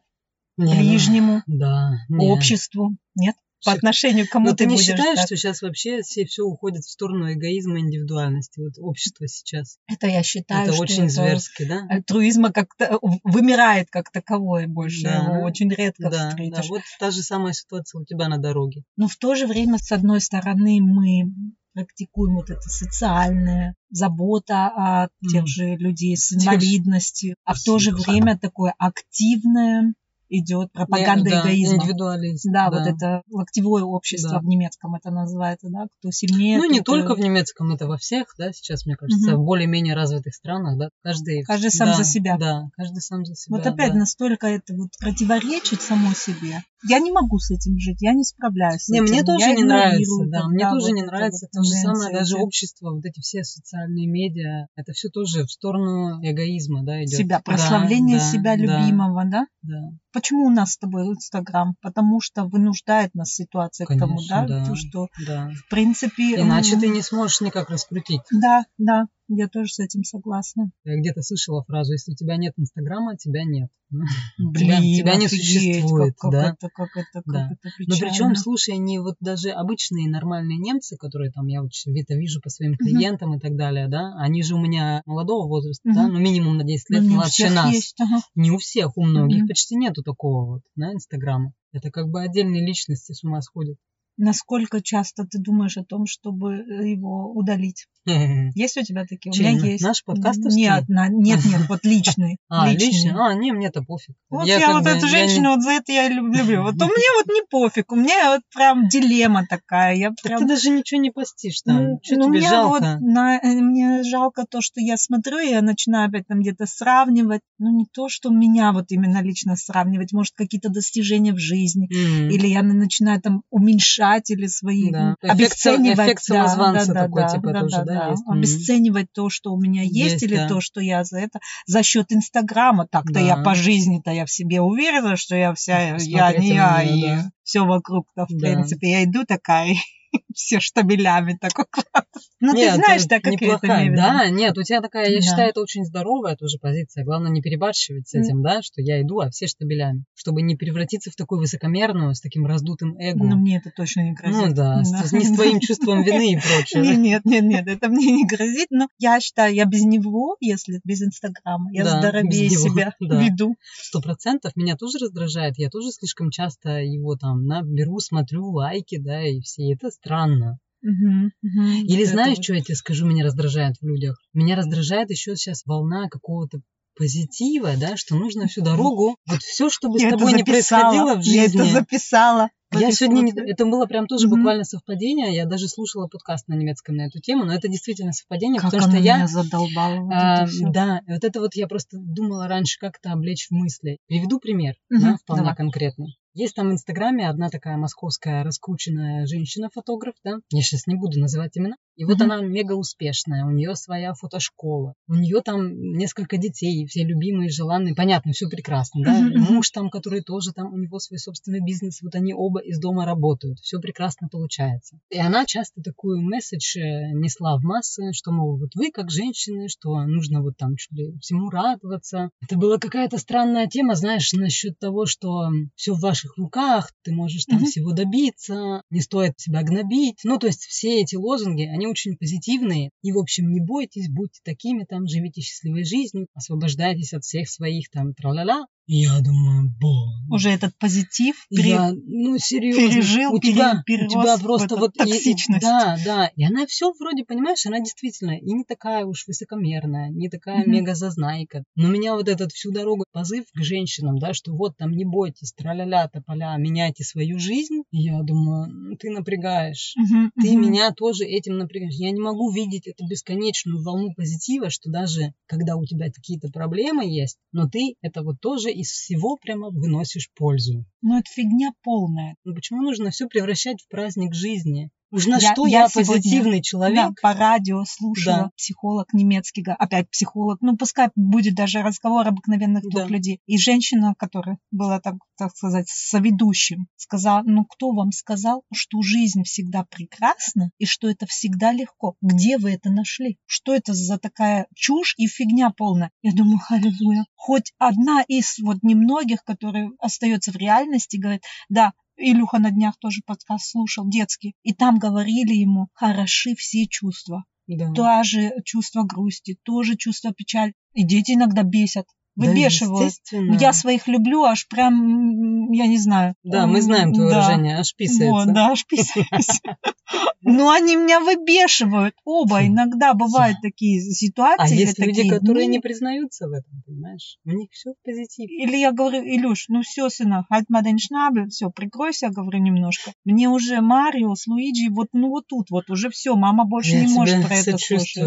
не, 0.57 0.73
ну, 0.73 0.79
ближнему, 0.79 1.43
Да. 1.45 1.91
не. 2.07 2.25
обществу. 2.29 2.95
Нет? 3.15 3.35
По 3.63 3.71
отношению 3.71 4.27
к 4.27 4.31
кому 4.31 4.49
Но 4.49 4.55
ты, 4.55 4.65
не 4.65 4.77
считаешь, 4.77 5.17
так? 5.17 5.25
что 5.25 5.35
сейчас 5.35 5.61
вообще 5.61 6.01
все, 6.01 6.25
все 6.25 6.43
уходит 6.43 6.83
в 6.83 6.91
сторону 6.91 7.31
эгоизма 7.31 7.79
индивидуальности? 7.79 8.59
Вот 8.59 8.73
общество 8.77 9.27
сейчас. 9.27 9.77
Это 9.87 10.07
я 10.07 10.23
считаю, 10.23 10.63
это 10.63 10.73
что 10.73 10.81
очень 10.81 11.05
это 11.05 11.13
зверски, 11.13 11.63
да? 11.65 11.85
Альтруизма 11.89 12.51
как-то 12.51 12.99
вымирает 13.23 13.89
как 13.89 14.11
таковой 14.11 14.67
больше. 14.67 15.03
Да. 15.03 15.15
Его 15.15 15.45
очень 15.45 15.69
редко 15.69 16.09
да, 16.09 16.29
встретишь. 16.29 16.67
Да. 16.67 16.69
Вот 16.69 16.81
та 16.99 17.11
же 17.11 17.21
самая 17.21 17.53
ситуация 17.53 18.01
у 18.01 18.05
тебя 18.05 18.27
на 18.27 18.37
дороге. 18.37 18.83
Но 18.97 19.07
в 19.07 19.15
то 19.17 19.35
же 19.35 19.47
время, 19.47 19.77
с 19.77 19.91
одной 19.91 20.21
стороны, 20.21 20.79
мы 20.81 21.31
практикуем 21.73 22.35
вот 22.35 22.49
это 22.49 22.67
социальное, 22.69 23.75
забота 23.89 24.67
о 24.67 25.07
тех 25.31 25.47
же 25.47 25.75
людей 25.75 26.17
с 26.17 26.33
инвалидностью, 26.33 27.35
а 27.45 27.53
в 27.53 27.63
то 27.63 27.79
же 27.79 27.91
время 27.91 28.37
такое 28.37 28.73
активное 28.77 29.93
идет 30.31 30.71
пропаганда 30.71 31.29
да, 31.29 31.41
эгоизма. 31.41 31.75
Индивидуализм. 31.75 32.51
Да, 32.51 32.69
да, 32.69 32.79
вот 32.79 32.87
это 32.87 33.21
локтевое 33.29 33.83
общество 33.83 34.31
да. 34.31 34.39
в 34.39 34.45
немецком 34.45 34.95
это 34.95 35.11
называется, 35.11 35.67
да, 35.69 35.87
кто 35.99 36.11
сильнее. 36.11 36.57
Ну, 36.57 36.69
не 36.69 36.81
только 36.81 37.15
в 37.15 37.19
немецком, 37.19 37.73
это 37.73 37.85
во 37.85 37.97
всех, 37.97 38.33
да, 38.37 38.51
сейчас, 38.53 38.85
мне 38.85 38.95
кажется, 38.95 39.35
угу. 39.35 39.43
в 39.43 39.45
более-менее 39.45 39.93
развитых 39.93 40.33
странах, 40.33 40.77
да, 40.77 40.89
каждый... 41.03 41.43
Каждый 41.43 41.69
сам 41.71 41.89
да, 41.89 41.97
за 41.97 42.03
себя. 42.05 42.37
Да, 42.37 42.69
каждый 42.77 43.01
сам 43.01 43.25
за 43.25 43.35
себя. 43.35 43.57
Вот 43.57 43.67
опять 43.67 43.91
да. 43.93 43.99
настолько 43.99 44.47
это 44.47 44.73
вот 44.73 44.89
противоречит 44.99 45.81
само 45.81 46.13
себе. 46.13 46.63
Я 46.87 46.99
не 46.99 47.11
могу 47.11 47.37
с 47.37 47.51
этим 47.51 47.77
жить, 47.77 47.97
я 48.01 48.13
не 48.13 48.23
справляюсь. 48.23 48.87
Не, 48.87 49.01
мне 49.01 49.23
тоже 49.23 49.45
я 49.45 49.55
не 49.55 49.63
нравится, 49.63 50.25
да, 50.27 50.47
мне 50.47 50.69
тоже 50.69 50.87
вот 50.87 50.95
не 50.95 51.03
нравится. 51.03 51.47
Вот 51.51 51.61
то 51.61 51.63
же 51.63 51.71
самое, 51.71 52.13
даже 52.13 52.37
общество, 52.37 52.91
вот 52.91 53.05
эти 53.05 53.19
все 53.21 53.43
социальные 53.43 54.07
медиа, 54.07 54.67
это 54.75 54.91
все 54.93 55.09
тоже 55.09 55.45
в 55.45 55.51
сторону 55.51 56.19
эгоизма, 56.23 56.83
да, 56.83 57.03
идет. 57.03 57.19
Себя, 57.19 57.39
прославление 57.39 58.17
да, 58.17 58.31
себя 58.31 58.55
да, 58.55 58.55
любимого, 58.55 59.23
да? 59.25 59.45
Да. 59.61 59.91
Почему 60.11 60.47
у 60.47 60.49
нас 60.49 60.73
с 60.73 60.77
тобой 60.77 61.07
Инстаграм? 61.07 61.75
Потому 61.81 62.19
что 62.19 62.45
вынуждает 62.45 63.13
нас 63.13 63.29
ситуация 63.33 63.85
Конечно, 63.85 64.07
к 64.07 64.09
тому, 64.09 64.19
да, 64.27 64.47
да, 64.47 64.65
то, 64.65 64.75
что 64.75 65.07
да. 65.25 65.51
в 65.55 65.69
принципе... 65.69 66.41
Иначе 66.41 66.77
ты 66.77 66.87
не 66.87 67.01
сможешь 67.01 67.41
никак 67.41 67.69
раскрутить. 67.69 68.21
Да, 68.31 68.63
да, 68.77 69.05
я 69.35 69.47
тоже 69.47 69.73
с 69.73 69.79
этим 69.79 70.03
согласна. 70.03 70.71
Я 70.83 70.99
где-то 70.99 71.21
слышала 71.21 71.63
фразу, 71.63 71.93
если 71.93 72.11
у 72.11 72.15
тебя 72.15 72.37
нет 72.37 72.53
Инстаграма, 72.57 73.17
тебя 73.17 73.43
нет. 73.43 73.69
Блин, 73.89 74.07
тебя, 74.55 74.79
тебя 74.79 75.15
не 75.15 75.27
существует, 75.27 76.15
как, 76.17 76.31
да? 76.31 76.49
это, 76.51 76.69
как 76.73 76.89
это, 76.95 77.07
как 77.13 77.23
да. 77.25 77.49
это 77.51 77.69
Но 77.87 77.95
причем, 77.99 78.35
слушай, 78.35 78.77
не 78.77 78.99
вот 78.99 79.15
даже 79.19 79.49
обычные 79.49 80.09
нормальные 80.09 80.57
немцы, 80.57 80.97
которые 80.97 81.31
там 81.31 81.47
я 81.47 81.61
вот 81.61 81.71
это 81.85 82.15
вижу 82.15 82.41
по 82.41 82.49
своим 82.49 82.75
клиентам 82.75 83.33
uh-huh. 83.33 83.37
и 83.37 83.39
так 83.39 83.55
далее, 83.55 83.87
да, 83.87 84.13
они 84.17 84.43
же 84.43 84.55
у 84.55 84.59
меня 84.59 85.01
молодого 85.05 85.47
возраста, 85.47 85.89
uh-huh. 85.89 85.93
да, 85.93 86.07
ну 86.07 86.19
минимум 86.19 86.57
на 86.57 86.63
10 86.63 86.89
лет 86.89 87.03
ну, 87.03 87.15
младше 87.15 87.49
нас. 87.49 87.73
Есть, 87.73 87.99
ага. 87.99 88.21
Не 88.35 88.51
у 88.51 88.57
всех, 88.57 88.97
у 88.97 89.03
многих 89.03 89.43
uh-huh. 89.43 89.47
почти 89.47 89.75
нету 89.75 90.03
такого 90.03 90.45
вот, 90.45 90.61
на 90.75 90.93
Инстаграма. 90.93 91.53
Это 91.73 91.89
как 91.89 92.09
бы 92.09 92.21
отдельные 92.21 92.65
личности 92.65 93.13
с 93.13 93.23
ума 93.23 93.41
сходят. 93.41 93.77
Насколько 94.17 94.81
часто 94.81 95.25
ты 95.25 95.39
думаешь 95.39 95.77
о 95.77 95.83
том, 95.83 96.05
чтобы 96.05 96.55
его 96.55 97.31
удалить? 97.31 97.87
Есть 98.55 98.77
у 98.77 98.83
тебя 98.83 99.05
такие? 99.05 99.31
Чем? 99.31 99.45
У 99.45 99.49
меня 99.49 99.71
есть. 99.71 99.83
Наш 99.83 100.03
подкаст? 100.03 100.39
Нет, 100.39 100.89
на, 100.89 101.07
нет, 101.07 101.39
нет, 101.45 101.61
вот 101.69 101.83
личный. 101.83 102.37
А, 102.49 102.69
личный? 102.71 103.13
А, 103.15 103.33
не, 103.33 103.51
мне-то 103.51 103.83
пофиг. 103.83 104.15
Вот 104.29 104.45
я, 104.45 104.57
я 104.57 104.73
вот 104.73 104.83
бы, 104.83 104.89
эту 104.89 105.07
женщину, 105.07 105.41
не... 105.41 105.55
вот 105.55 105.61
за 105.63 105.71
это 105.71 105.91
я 105.91 106.09
люблю. 106.09 106.63
Вот 106.63 106.75
у 106.75 106.85
меня 106.85 107.17
вот 107.17 107.27
не 107.27 107.41
пофиг, 107.49 107.91
у 107.91 107.95
меня 107.95 108.33
вот 108.33 108.41
прям 108.53 108.87
дилемма 108.87 109.45
такая. 109.47 109.95
Я 109.95 110.11
прям... 110.23 110.41
Ты 110.41 110.47
даже 110.47 110.69
ничего 110.69 110.99
не 110.99 111.11
постишь 111.11 111.61
там. 111.61 111.83
Ну, 111.83 111.99
что 112.01 112.15
ну, 112.17 112.33
тебе 112.33 112.41
жалко? 112.41 112.71
Вот 112.71 113.01
на, 113.01 113.37
э, 113.37 113.53
мне 113.61 114.03
жалко 114.03 114.45
то, 114.49 114.61
что 114.61 114.81
я 114.81 114.97
смотрю, 114.97 115.39
и 115.39 115.51
я 115.51 115.61
начинаю 115.61 116.09
опять 116.09 116.27
там 116.27 116.41
где-то 116.41 116.65
сравнивать. 116.65 117.41
Ну, 117.59 117.71
не 117.77 117.85
то, 117.85 118.09
что 118.09 118.29
меня 118.29 118.71
вот 118.73 118.85
именно 118.89 119.21
лично 119.21 119.55
сравнивать, 119.55 120.11
может, 120.11 120.33
какие-то 120.35 120.69
достижения 120.69 121.33
в 121.33 121.39
жизни. 121.39 121.87
Mm. 121.91 122.29
Или 122.31 122.47
я 122.47 122.63
начинаю 122.63 123.21
там 123.21 123.43
уменьшать 123.51 124.00
или 124.29 124.47
свои 124.47 124.91
да. 124.91 125.15
обесценивать. 125.21 125.99
Эффект 125.99 126.23
самозванца 126.23 126.93
да, 126.93 127.03
такой, 127.03 127.21
да, 127.23 127.27
типа, 127.29 127.53
да, 127.53 127.59
тоже, 127.61 127.77
да, 127.77 127.83
да, 127.85 128.09
есть? 128.09 128.23
Обесценивать 128.27 129.11
то, 129.13 129.29
что 129.29 129.53
у 129.53 129.59
меня 129.59 129.83
есть, 129.83 129.95
есть 129.95 130.23
или 130.23 130.35
да. 130.35 130.47
то, 130.47 130.61
что 130.61 130.81
я 130.81 131.03
за 131.03 131.19
это, 131.19 131.39
за 131.65 131.83
счет 131.83 132.11
Инстаграма. 132.11 132.87
Так-то 132.87 133.13
да. 133.13 133.19
я 133.19 133.37
по 133.37 133.55
жизни-то 133.55 134.11
я 134.11 134.25
в 134.25 134.31
себе 134.31 134.61
уверена, 134.61 135.15
что 135.15 135.35
я 135.35 135.53
вся, 135.53 135.97
я 135.97 136.33
не 136.37 136.53
я, 136.53 136.83
и 136.83 137.01
да. 137.01 137.31
все 137.43 137.65
вокруг-то, 137.65 138.25
в 138.25 138.31
да. 138.31 138.39
принципе, 138.39 138.91
я 138.91 139.03
иду 139.03 139.23
такая 139.25 139.75
все 140.33 140.59
штабелями 140.59 141.37
такой 141.39 141.65
класс. 141.69 142.05
Ну, 142.39 142.53
ты 142.53 142.73
знаешь, 142.73 143.05
да, 143.05 143.19
как 143.19 143.33
неплохая. 143.33 143.87
это 143.87 143.95
Да, 143.95 144.29
нет, 144.29 144.57
у 144.57 144.63
тебя 144.63 144.81
такая, 144.81 145.09
я 145.09 145.17
да. 145.17 145.21
считаю, 145.21 145.49
это 145.49 145.61
очень 145.61 145.85
здоровая 145.85 146.35
тоже 146.35 146.57
позиция. 146.59 147.03
Главное 147.03 147.31
не 147.31 147.41
перебарщивать 147.41 148.07
с 148.07 148.15
этим, 148.15 148.41
да, 148.41 148.61
что 148.61 148.81
я 148.81 149.01
иду, 149.01 149.19
а 149.19 149.29
все 149.29 149.47
штабелями. 149.47 150.05
Чтобы 150.15 150.41
не 150.41 150.55
превратиться 150.55 151.11
в 151.11 151.15
такую 151.15 151.39
высокомерную, 151.39 152.15
с 152.15 152.21
таким 152.21 152.45
раздутым 152.45 152.97
эго. 152.97 153.23
Ну, 153.23 153.37
мне 153.37 153.57
это 153.57 153.71
точно 153.75 154.01
не 154.01 154.13
грозит. 154.13 154.47
Ну 154.49 154.53
да, 154.53 154.81
да. 154.81 154.83
С, 154.83 155.11
не 155.11 155.23
с 155.23 155.33
твоим 155.33 155.59
чувством 155.61 156.03
вины 156.03 156.33
и 156.33 156.37
прочее. 156.37 156.97
Нет, 156.97 157.25
нет, 157.25 157.43
нет, 157.43 157.67
это 157.67 157.89
мне 157.89 158.11
не 158.11 158.25
грозит, 158.25 158.67
но 158.71 158.87
я 158.97 159.19
считаю, 159.19 159.53
я 159.53 159.65
без 159.65 159.83
него, 159.83 160.35
если 160.39 160.79
без 160.83 161.01
Инстаграма, 161.01 161.69
я 161.71 161.83
да, 161.83 161.99
здоровее 161.99 162.49
себя 162.49 162.93
да. 162.99 163.21
веду. 163.21 163.55
Сто 163.81 164.01
процентов 164.01 164.55
меня 164.55 164.75
тоже 164.75 164.97
раздражает, 164.99 165.57
я 165.57 165.69
тоже 165.69 165.91
слишком 165.91 166.31
часто 166.31 166.79
его 166.79 167.15
там 167.15 167.45
наберу, 167.45 167.99
смотрю 167.99 168.47
лайки, 168.47 168.97
да, 168.97 169.21
и 169.21 169.41
все 169.41 169.73
это 169.73 169.91
странно. 170.03 170.57
Угу, 170.83 171.31
угу. 171.43 171.67
Или 171.85 172.03
знаешь, 172.05 172.39
что 172.41 172.53
я 172.53 172.61
тебе 172.61 172.75
скажу, 172.75 173.05
меня 173.05 173.23
раздражает 173.23 173.75
в 173.79 173.85
людях? 173.85 174.17
Меня 174.33 174.55
раздражает 174.55 175.11
еще 175.11 175.35
сейчас 175.35 175.63
волна 175.65 176.09
какого-то 176.09 176.59
позитива, 176.95 177.73
да, 177.77 177.95
что 177.97 178.15
нужно 178.15 178.47
всю 178.47 178.61
дорогу, 178.61 179.17
вот 179.27 179.41
все, 179.41 179.69
что 179.69 179.89
бы 179.89 179.99
с 179.99 180.09
тобой 180.09 180.33
не 180.33 180.43
происходило 180.43 181.15
в 181.15 181.23
жизни. 181.23 181.37
Я 181.37 181.45
это 181.45 181.65
записала. 181.65 182.49
Я 182.73 182.91
сегодня, 182.91 183.21
не, 183.21 183.51
это 183.51 183.65
было 183.65 183.85
прям 183.85 184.07
тоже 184.07 184.27
mm-hmm. 184.27 184.29
буквально 184.29 184.63
совпадение. 184.63 185.35
Я 185.35 185.45
даже 185.45 185.67
слушала 185.67 186.07
подкаст 186.07 186.47
на 186.47 186.53
немецком 186.53 186.95
на 186.95 187.07
эту 187.07 187.19
тему, 187.19 187.45
но 187.45 187.53
это 187.53 187.67
действительно 187.67 188.13
совпадение, 188.13 188.61
как 188.61 188.71
потому 188.71 188.91
что 188.91 189.01
я 189.01 189.17
меня 189.17 189.27
задолбала. 189.27 189.99
Вот 189.99 190.13
а, 190.13 190.47
да, 190.71 191.01
вот 191.07 191.23
это 191.23 191.39
вот 191.39 191.55
я 191.55 191.67
просто 191.67 191.97
думала 191.99 192.47
раньше 192.47 192.79
как-то 192.79 193.11
облечь 193.11 193.47
в 193.49 193.51
мысли. 193.51 193.97
Приведу 194.07 194.39
пример, 194.39 194.75
mm-hmm. 194.91 194.99
да, 194.99 195.17
вполне 195.17 195.43
Давай. 195.43 195.55
конкретный. 195.55 196.17
Есть 196.33 196.55
там 196.55 196.69
в 196.69 196.71
Инстаграме 196.71 197.27
одна 197.27 197.49
такая 197.49 197.75
московская 197.75 198.43
раскрученная 198.43 199.25
женщина-фотограф, 199.25 200.15
да, 200.23 200.37
я 200.51 200.61
сейчас 200.61 200.87
не 200.87 200.95
буду 200.95 201.19
называть 201.19 201.57
имена, 201.57 201.75
и 201.97 202.05
вот 202.05 202.21
mm-hmm. 202.21 202.23
она 202.23 202.41
мега 202.41 202.73
успешная, 202.73 203.43
у 203.43 203.51
нее 203.51 203.75
своя 203.75 204.13
фотошкола, 204.13 204.93
у 205.09 205.15
нее 205.15 205.41
там 205.41 205.73
несколько 205.73 206.37
детей, 206.37 206.85
все 206.85 207.03
любимые, 207.03 207.49
желанные, 207.49 207.95
понятно, 207.95 208.31
все 208.31 208.47
прекрасно, 208.47 209.03
да, 209.03 209.19
mm-hmm. 209.19 209.51
муж 209.51 209.71
там, 209.71 209.89
который 209.89 210.21
тоже 210.21 210.53
там, 210.53 210.73
у 210.73 210.77
него 210.77 210.99
свой 210.99 211.19
собственный 211.19 211.59
бизнес, 211.59 212.01
вот 212.01 212.15
они 212.15 212.33
оба 212.33 212.60
из 212.61 212.79
дома 212.79 213.05
работают, 213.05 213.59
все 213.59 213.79
прекрасно 213.79 214.27
получается. 214.29 214.99
И 215.09 215.17
она 215.17 215.45
часто 215.45 215.81
такую 215.81 216.21
месседж 216.21 216.77
э, 216.77 217.11
несла 217.13 217.57
в 217.57 217.63
массы, 217.63 218.11
что, 218.13 218.31
мол, 218.31 218.57
вот 218.57 218.75
вы 218.75 218.91
как 218.91 219.11
женщины, 219.11 219.67
что 219.67 220.03
нужно 220.05 220.41
вот 220.41 220.57
там 220.57 220.75
чуть 220.75 220.91
ли 220.91 221.17
всему 221.19 221.49
радоваться. 221.49 222.29
Это 222.41 222.57
была 222.57 222.77
какая-то 222.77 223.17
странная 223.17 223.67
тема, 223.67 223.95
знаешь, 223.95 224.31
насчет 224.33 224.77
того, 224.79 225.05
что 225.05 225.49
все 225.75 225.93
в 225.93 225.99
ваших 225.99 226.37
руках, 226.37 226.91
ты 227.03 227.13
можешь 227.13 227.45
там 227.45 227.59
mm-hmm. 227.59 227.65
всего 227.65 227.91
добиться, 227.91 228.83
не 228.89 229.01
стоит 229.01 229.39
себя 229.39 229.63
гнобить. 229.63 230.19
Ну, 230.23 230.37
то 230.37 230.47
есть 230.47 230.63
все 230.65 231.01
эти 231.01 231.15
лозунги, 231.15 231.63
они 231.63 231.87
очень 231.87 232.17
позитивные. 232.17 232.91
И, 233.01 233.11
в 233.11 233.17
общем, 233.17 233.51
не 233.51 233.59
бойтесь, 233.59 234.09
будьте 234.09 234.41
такими 234.43 234.83
там, 234.83 235.07
живите 235.07 235.41
счастливой 235.41 235.83
жизнью, 235.83 236.27
освобождайтесь 236.33 237.13
от 237.13 237.23
всех 237.23 237.49
своих 237.49 237.89
там 237.89 238.13
тра-ля-ля. 238.13 238.65
Я 238.87 239.19
думаю, 239.21 239.71
бо. 239.79 240.11
Уже 240.29 240.49
этот 240.49 240.77
позитив 240.77 241.35
пере... 241.49 241.69
я, 241.69 241.91
ну, 241.91 242.37
серьезно, 242.37 242.89
пережил, 242.89 243.33
у 243.33 243.39
тебя, 243.39 243.81
пере, 243.85 244.05
у 244.05 244.09
тебя 244.09 244.37
просто 244.37 244.75
вот 244.75 244.93
токсичность. 244.93 245.63
И, 245.63 245.65
да, 245.65 245.97
да. 246.03 246.31
И 246.35 246.43
она 246.43 246.65
все 246.65 246.91
вроде, 246.99 247.23
понимаешь, 247.23 247.65
она 247.65 247.79
действительно 247.79 248.31
и 248.31 248.51
не 248.51 248.63
такая 248.63 249.05
уж 249.05 249.27
высокомерная, 249.27 250.09
не 250.09 250.29
такая 250.29 250.63
mm-hmm. 250.63 250.69
мега 250.69 250.95
зазнайка. 250.95 251.63
Но 251.75 251.87
меня 251.87 252.15
вот 252.15 252.27
этот 252.27 252.51
всю 252.51 252.71
дорогу 252.71 253.05
позыв 253.11 253.45
к 253.53 253.63
женщинам, 253.63 254.19
да, 254.19 254.33
что 254.33 254.53
вот 254.53 254.75
там 254.77 254.91
не 254.91 255.05
бойтесь, 255.05 255.53
траля-ля, 255.53 256.07
тополя, 256.07 256.57
меняйте 256.57 257.03
свою 257.03 257.39
жизнь. 257.39 257.83
И 257.91 258.03
я 258.03 258.21
думаю, 258.23 258.97
ты 258.97 259.09
напрягаешь. 259.09 259.95
Mm-hmm. 259.97 260.29
Ты 260.41 260.47
mm-hmm. 260.49 260.59
меня 260.59 260.91
тоже 260.91 261.25
этим 261.25 261.57
напрягаешь. 261.57 261.95
Я 261.95 262.11
не 262.11 262.21
могу 262.21 262.51
видеть 262.51 262.87
эту 262.87 263.07
бесконечную 263.07 263.83
волну 263.83 264.13
позитива, 264.15 264.69
что 264.69 264.89
даже 264.89 265.33
когда 265.45 265.75
у 265.75 265.85
тебя 265.85 266.11
какие-то 266.11 266.49
проблемы 266.49 267.05
есть, 267.05 267.37
но 267.51 267.69
ты 267.69 267.95
это 268.01 268.23
вот 268.23 268.39
тоже 268.41 268.70
из 268.71 268.89
всего 268.89 269.37
прямо 269.37 269.69
выносишь 269.69 270.31
пользу. 270.33 270.85
Ну, 271.01 271.19
это 271.19 271.29
фигня 271.29 271.71
полная. 271.83 272.35
Ну, 272.43 272.55
почему 272.55 272.81
нужно 272.81 273.11
все 273.11 273.27
превращать 273.27 273.81
в 273.81 273.87
праздник 273.87 274.33
жизни? 274.33 274.91
Уж 275.11 275.27
на 275.27 275.39
я, 275.39 275.51
что 275.51 275.65
я, 275.67 275.81
я 275.81 275.89
позитивный 275.89 276.61
человек. 276.61 276.95
Да, 276.95 277.13
по 277.21 277.33
радио 277.33 277.83
слушала 277.85 278.37
да. 278.37 278.51
психолог 278.55 279.13
немецкий, 279.13 279.63
опять 279.67 280.09
психолог, 280.09 280.59
ну 280.61 280.77
пускай 280.77 281.09
будет 281.15 281.55
даже 281.55 281.81
разговор 281.81 282.27
обыкновенных 282.27 282.83
двух 282.83 283.07
да. 283.07 283.07
людей. 283.07 283.41
И 283.45 283.57
женщина, 283.57 284.15
которая 284.17 284.57
была, 284.71 285.01
так, 285.01 285.15
так 285.37 285.55
сказать, 285.55 285.89
соведущим, 285.89 286.87
сказала, 286.95 287.43
ну 287.45 287.65
кто 287.65 287.91
вам 287.91 288.11
сказал, 288.11 288.63
что 288.71 289.01
жизнь 289.01 289.43
всегда 289.43 289.83
прекрасна 289.83 290.71
и 290.77 290.85
что 290.85 291.09
это 291.09 291.25
всегда 291.25 291.73
легко? 291.73 292.15
Где 292.21 292.57
вы 292.57 292.71
это 292.71 292.89
нашли? 292.89 293.37
Что 293.45 293.75
это 293.75 293.93
за 293.93 294.17
такая 294.17 294.67
чушь 294.75 295.15
и 295.17 295.27
фигня 295.27 295.71
полная? 295.71 296.11
Я 296.21 296.31
думаю, 296.33 296.59
аллилуйя. 296.69 297.25
Хоть 297.35 297.73
одна 297.77 298.21
из 298.21 298.59
вот 298.59 298.77
немногих, 298.81 299.43
которые 299.43 299.91
остается 299.99 300.51
в 300.51 300.55
реальности, 300.55 301.17
говорит, 301.17 301.43
да, 301.67 301.91
Илюха 302.21 302.59
на 302.59 302.71
днях 302.71 302.97
тоже 302.99 303.21
подкаст 303.25 303.71
слушал, 303.71 304.07
детский. 304.07 304.55
И 304.63 304.73
там 304.73 304.99
говорили 304.99 305.53
ему, 305.53 305.87
хороши 305.93 306.55
все 306.55 306.85
чувства. 306.87 307.45
Да. 307.67 307.91
Тоже 307.93 308.51
чувство 308.65 309.03
грусти, 309.03 309.57
тоже 309.63 309.95
чувство 309.95 310.33
печали. 310.33 310.73
И 310.93 311.03
дети 311.03 311.31
иногда 311.31 311.63
бесят 311.63 312.05
выбешивают. 312.35 313.13
Да, 313.31 313.37
я 313.59 313.73
своих 313.73 314.07
люблю, 314.07 314.43
аж 314.43 314.67
прям, 314.67 315.71
я 315.71 315.87
не 315.87 315.97
знаю. 315.97 316.35
Да, 316.43 316.67
мы 316.67 316.81
знаем 316.81 317.13
твое 317.13 317.29
да. 317.29 317.35
выражение, 317.35 317.77
аж 317.77 317.95
писается. 317.95 318.31
Вот, 318.31 318.53
да, 318.53 318.71
аж 318.71 318.85
писается. 318.85 319.59
Но 320.41 320.71
они 320.71 320.95
меня 320.95 321.19
выбешивают. 321.19 322.15
Оба 322.25 322.65
иногда 322.65 323.13
бывают 323.13 323.57
такие 323.61 324.01
ситуации. 324.01 324.75
А 324.75 324.79
есть 324.79 324.99
люди, 324.99 325.27
которые 325.27 325.67
не 325.67 325.79
признаются 325.79 326.47
в 326.47 326.51
этом, 326.51 326.83
понимаешь? 326.85 327.37
У 327.45 327.51
них 327.51 327.69
все 327.71 327.91
в 327.91 328.03
позитиве. 328.03 328.63
Или 328.63 328.77
я 328.77 328.91
говорю, 328.91 329.23
Илюш, 329.23 329.65
ну 329.69 329.81
все, 329.81 330.07
mal 330.19 330.83
den 330.83 330.97
Schnabel, 330.97 331.47
все, 331.49 331.69
прикройся, 331.69 332.29
говорю 332.29 332.59
немножко. 332.59 333.13
Мне 333.23 333.49
уже 333.49 333.81
Марио 333.81 334.35
с 334.35 334.47
Луиджи, 334.47 334.89
вот, 334.89 335.09
ну 335.13 335.29
вот 335.29 335.47
тут 335.47 335.69
вот 335.69 335.89
уже 335.89 336.09
все, 336.09 336.35
мама 336.35 336.65
больше 336.65 336.95
не 336.95 337.13
может 337.13 337.45
про 337.45 337.55
это 337.55 337.77
слушать. 337.77 338.23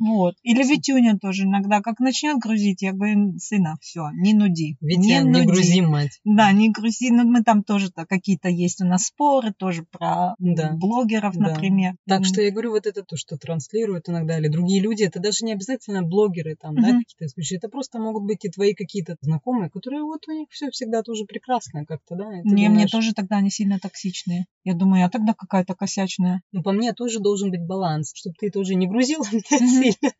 Вот. 0.00 0.34
Или 0.42 0.62
Витюня 0.64 1.18
тоже 1.18 1.44
иногда, 1.44 1.80
как 1.80 2.00
начнет 2.00 2.38
грузить, 2.38 2.82
я 2.82 2.92
говорю, 2.92 3.34
сына, 3.42 3.76
все, 3.80 4.08
не 4.14 4.34
нуди. 4.34 4.76
Ведь 4.80 4.98
не, 4.98 5.20
нуди. 5.20 5.40
не 5.40 5.46
грузи, 5.46 5.80
мать. 5.80 6.20
Да, 6.24 6.52
не 6.52 6.70
грузи. 6.70 7.10
Ну, 7.10 7.24
мы 7.24 7.42
там 7.42 7.62
тоже 7.62 7.88
-то 7.88 8.06
какие-то 8.06 8.48
есть 8.48 8.80
у 8.80 8.86
нас 8.86 9.06
споры, 9.06 9.52
тоже 9.52 9.84
про 9.84 10.34
да. 10.38 10.72
блогеров, 10.72 11.34
да. 11.36 11.50
например. 11.50 11.96
Так 12.06 12.24
что 12.24 12.42
я 12.42 12.50
говорю, 12.50 12.70
вот 12.70 12.86
это 12.86 13.02
то, 13.02 13.16
что 13.16 13.36
транслируют 13.36 14.08
иногда, 14.08 14.38
или 14.38 14.48
другие 14.48 14.80
люди, 14.80 15.02
это 15.02 15.20
даже 15.20 15.44
не 15.44 15.52
обязательно 15.52 16.02
блогеры 16.02 16.56
там, 16.60 16.74
mm-hmm. 16.74 16.80
да, 16.80 16.98
какие-то 16.98 17.28
случаи. 17.28 17.56
Это 17.56 17.68
просто 17.68 17.98
могут 17.98 18.24
быть 18.24 18.44
и 18.44 18.50
твои 18.50 18.74
какие-то 18.74 19.16
знакомые, 19.20 19.70
которые 19.70 20.02
вот 20.02 20.26
у 20.28 20.32
них 20.32 20.48
все 20.50 20.70
всегда 20.70 21.02
тоже 21.02 21.24
прекрасно 21.24 21.84
как-то, 21.84 22.16
да. 22.16 22.24
Не, 22.24 22.42
думаешь... 22.42 22.70
мне 22.70 22.86
тоже 22.86 23.12
тогда 23.14 23.40
не 23.40 23.50
сильно 23.50 23.78
токсичные. 23.78 24.46
Я 24.64 24.74
думаю, 24.74 25.04
а 25.04 25.10
тогда 25.10 25.34
какая-то 25.34 25.74
косячная. 25.74 26.42
Ну, 26.52 26.62
по 26.62 26.72
мне 26.72 26.92
тоже 26.92 27.18
должен 27.18 27.50
быть 27.50 27.66
баланс, 27.66 28.12
чтобы 28.14 28.36
ты 28.38 28.50
тоже 28.50 28.74
не 28.74 28.86
грузила 28.86 29.24
меня 29.32 29.42
сильно. 29.58 30.12